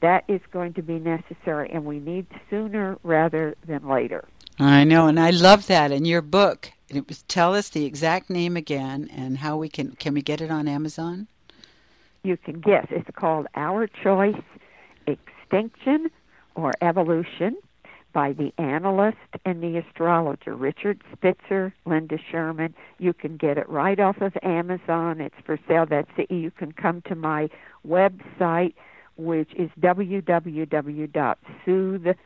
That 0.00 0.24
is 0.28 0.40
going 0.52 0.74
to 0.74 0.82
be 0.82 0.98
necessary, 0.98 1.70
and 1.72 1.84
we 1.84 1.98
need 1.98 2.26
sooner 2.50 2.98
rather 3.02 3.54
than 3.66 3.88
later. 3.88 4.26
I 4.58 4.84
know, 4.84 5.06
and 5.06 5.18
I 5.18 5.30
love 5.30 5.66
that 5.68 5.90
in 5.90 6.04
your 6.04 6.22
book. 6.22 6.70
It 6.88 7.08
was 7.08 7.22
tell 7.22 7.54
us 7.54 7.70
the 7.70 7.86
exact 7.86 8.30
name 8.30 8.56
again 8.56 9.08
and 9.12 9.38
how 9.38 9.56
we 9.56 9.68
can 9.68 9.92
can 9.92 10.14
we 10.14 10.22
get 10.22 10.40
it 10.40 10.50
on 10.50 10.68
Amazon? 10.68 11.28
you 12.24 12.36
can 12.36 12.58
guess. 12.58 12.86
It's 12.90 13.08
called 13.14 13.46
Our 13.54 13.86
Choice 13.86 14.42
Extinction 15.06 16.10
or 16.56 16.72
Evolution 16.80 17.56
by 18.14 18.32
the 18.32 18.50
analyst 18.56 19.18
and 19.44 19.62
the 19.62 19.76
astrologer, 19.76 20.54
Richard 20.54 21.02
Spitzer, 21.12 21.74
Linda 21.84 22.16
Schurman. 22.16 22.72
You 22.98 23.12
can 23.12 23.36
get 23.36 23.58
it 23.58 23.68
right 23.68 24.00
off 24.00 24.22
of 24.22 24.32
Amazon. 24.42 25.20
It's 25.20 25.34
for 25.44 25.58
sale. 25.68 25.84
That's 25.84 26.08
it. 26.16 26.30
You 26.30 26.50
can 26.50 26.72
come 26.72 27.02
to 27.08 27.14
my 27.14 27.50
website, 27.86 28.72
which 29.16 29.52
is 29.54 29.70
www.soothsayer, 29.80 32.16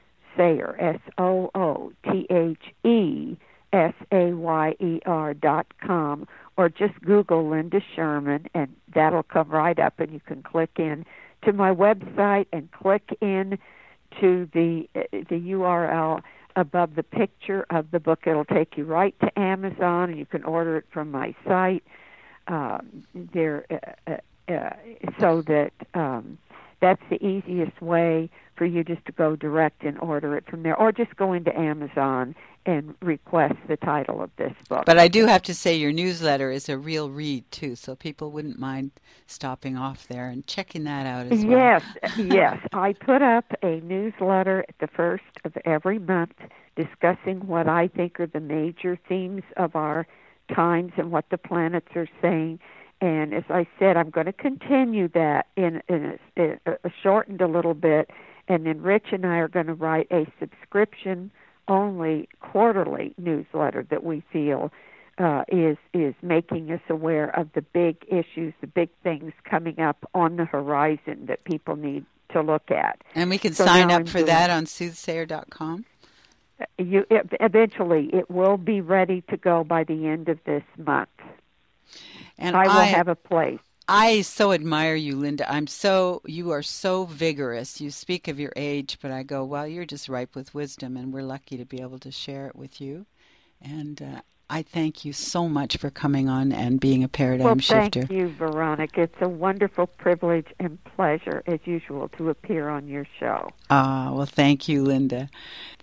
S-O-O-T-H-E, 0.78 3.36
S-A-Y-E-R 3.72 5.34
dot 5.34 5.66
com, 5.84 6.26
or 6.56 6.68
just 6.68 7.00
Google 7.02 7.48
Linda 7.48 7.80
Schurman, 7.96 8.46
and 8.54 8.74
that'll 8.94 9.22
come 9.22 9.48
right 9.48 9.78
up, 9.78 10.00
and 10.00 10.12
you 10.12 10.20
can 10.20 10.42
click 10.42 10.70
in 10.78 11.04
to 11.44 11.52
my 11.52 11.72
website 11.72 12.46
and 12.52 12.70
click 12.72 13.16
in 13.20 13.58
to 14.20 14.48
the 14.52 14.88
the 14.94 15.52
URL 15.52 16.22
above 16.56 16.96
the 16.96 17.02
picture 17.02 17.64
of 17.70 17.90
the 17.90 18.00
book. 18.00 18.20
It'll 18.26 18.44
take 18.44 18.76
you 18.76 18.84
right 18.84 19.14
to 19.20 19.38
Amazon, 19.38 20.10
and 20.10 20.18
you 20.18 20.26
can 20.26 20.44
order 20.44 20.76
it 20.76 20.84
from 20.92 21.10
my 21.10 21.34
site. 21.46 21.84
Um, 22.48 23.04
there, 23.14 23.66
uh, 23.70 24.10
uh, 24.10 24.52
uh, 24.52 24.70
so 25.20 25.42
that 25.42 25.72
um, 25.94 26.38
that's 26.80 27.02
the 27.10 27.24
easiest 27.24 27.80
way 27.82 28.30
for 28.56 28.64
you 28.64 28.82
just 28.82 29.04
to 29.06 29.12
go 29.12 29.36
direct 29.36 29.84
and 29.84 29.98
order 29.98 30.36
it 30.36 30.44
from 30.48 30.62
there, 30.62 30.76
or 30.76 30.90
just 30.90 31.14
go 31.16 31.32
into 31.32 31.56
Amazon 31.56 32.34
and 32.66 32.94
request 33.00 33.54
the 33.66 33.76
title 33.76 34.22
of 34.22 34.30
this 34.36 34.52
book. 34.68 34.84
But 34.84 34.98
I 34.98 35.08
do 35.08 35.26
have 35.26 35.42
to 35.42 35.54
say, 35.54 35.76
your 35.76 35.92
newsletter 35.92 36.50
is 36.50 36.68
a 36.68 36.76
real 36.76 37.10
read 37.10 37.50
too, 37.50 37.76
so 37.76 37.94
people 37.94 38.30
wouldn't 38.30 38.58
mind 38.58 38.90
stopping 39.26 39.76
off 39.76 40.06
there 40.08 40.28
and 40.28 40.46
checking 40.46 40.84
that 40.84 41.06
out 41.06 41.32
as 41.32 41.44
well. 41.44 41.58
Yes, 41.58 41.82
yes. 42.18 42.58
I 42.72 42.92
put 42.92 43.22
up 43.22 43.52
a 43.62 43.80
newsletter 43.80 44.64
at 44.68 44.78
the 44.80 44.88
first 44.88 45.24
of 45.44 45.56
every 45.64 45.98
month 45.98 46.34
discussing 46.76 47.46
what 47.46 47.68
I 47.68 47.88
think 47.88 48.20
are 48.20 48.26
the 48.26 48.40
major 48.40 48.98
themes 49.08 49.42
of 49.56 49.74
our 49.74 50.06
times 50.54 50.92
and 50.96 51.10
what 51.10 51.26
the 51.30 51.38
planets 51.38 51.88
are 51.94 52.08
saying. 52.22 52.60
And 53.00 53.32
as 53.32 53.44
I 53.48 53.66
said, 53.78 53.96
I'm 53.96 54.10
going 54.10 54.26
to 54.26 54.32
continue 54.32 55.08
that 55.08 55.46
in, 55.56 55.82
in 55.88 56.18
a, 56.36 56.58
a, 56.66 56.72
a 56.84 56.90
shortened 57.02 57.40
a 57.40 57.46
little 57.46 57.74
bit, 57.74 58.10
and 58.48 58.66
then 58.66 58.82
Rich 58.82 59.06
and 59.12 59.24
I 59.24 59.36
are 59.36 59.48
going 59.48 59.66
to 59.66 59.74
write 59.74 60.08
a 60.10 60.26
subscription 60.40 61.30
only 61.68 62.28
quarterly 62.40 63.14
newsletter 63.18 63.86
that 63.90 64.02
we 64.02 64.22
feel 64.32 64.72
uh, 65.18 65.42
is 65.48 65.76
is 65.92 66.14
making 66.22 66.70
us 66.70 66.80
aware 66.88 67.36
of 67.38 67.48
the 67.54 67.62
big 67.62 67.96
issues, 68.08 68.54
the 68.60 68.66
big 68.66 68.88
things 69.02 69.32
coming 69.44 69.80
up 69.80 70.08
on 70.14 70.36
the 70.36 70.44
horizon 70.44 71.26
that 71.26 71.42
people 71.44 71.76
need 71.76 72.04
to 72.30 72.40
look 72.40 72.70
at. 72.70 73.00
And 73.14 73.30
we 73.30 73.38
can 73.38 73.52
so 73.52 73.64
sign 73.64 73.90
up 73.90 74.08
for 74.08 74.22
that 74.22 74.50
on 74.50 74.64
soothsayer.com. 74.66 75.84
You 76.76 77.04
it, 77.10 77.28
eventually 77.40 78.10
it 78.12 78.30
will 78.30 78.56
be 78.56 78.80
ready 78.80 79.22
to 79.28 79.36
go 79.36 79.64
by 79.64 79.84
the 79.84 80.06
end 80.06 80.28
of 80.28 80.38
this 80.44 80.64
month. 80.76 81.08
And 82.38 82.56
I 82.56 82.64
will 82.64 82.72
I, 82.72 82.84
have 82.84 83.08
a 83.08 83.16
place. 83.16 83.58
I 83.88 84.20
so 84.20 84.52
admire 84.52 84.94
you, 84.94 85.16
Linda. 85.16 85.50
I'm 85.50 85.66
so 85.66 86.20
you 86.26 86.50
are 86.50 86.62
so 86.62 87.06
vigorous. 87.06 87.80
You 87.80 87.90
speak 87.90 88.28
of 88.28 88.38
your 88.38 88.52
age, 88.54 88.98
but 89.00 89.10
I 89.10 89.22
go, 89.22 89.44
well, 89.44 89.66
you're 89.66 89.86
just 89.86 90.10
ripe 90.10 90.34
with 90.34 90.54
wisdom, 90.54 90.96
and 90.96 91.10
we're 91.12 91.22
lucky 91.22 91.56
to 91.56 91.64
be 91.64 91.80
able 91.80 91.98
to 92.00 92.10
share 92.10 92.46
it 92.48 92.54
with 92.54 92.82
you. 92.82 93.06
And 93.62 94.02
uh, 94.02 94.20
I 94.50 94.62
thank 94.62 95.06
you 95.06 95.14
so 95.14 95.48
much 95.48 95.78
for 95.78 95.88
coming 95.88 96.28
on 96.28 96.52
and 96.52 96.78
being 96.78 97.02
a 97.02 97.08
paradigm 97.08 97.46
well, 97.46 97.58
shifter. 97.58 98.02
Thank 98.02 98.10
you, 98.10 98.28
Veronica. 98.28 99.02
It's 99.02 99.22
a 99.22 99.28
wonderful 99.28 99.86
privilege 99.86 100.48
and 100.60 100.78
pleasure, 100.84 101.42
as 101.46 101.60
usual, 101.64 102.08
to 102.18 102.28
appear 102.28 102.68
on 102.68 102.88
your 102.88 103.06
show. 103.18 103.48
Ah, 103.70 104.12
well, 104.12 104.26
thank 104.26 104.68
you, 104.68 104.82
Linda. 104.82 105.30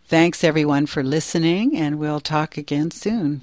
Thanks, 0.06 0.44
everyone, 0.44 0.86
for 0.86 1.04
listening, 1.04 1.76
and 1.76 1.98
we'll 1.98 2.20
talk 2.20 2.56
again 2.56 2.92
soon. 2.92 3.42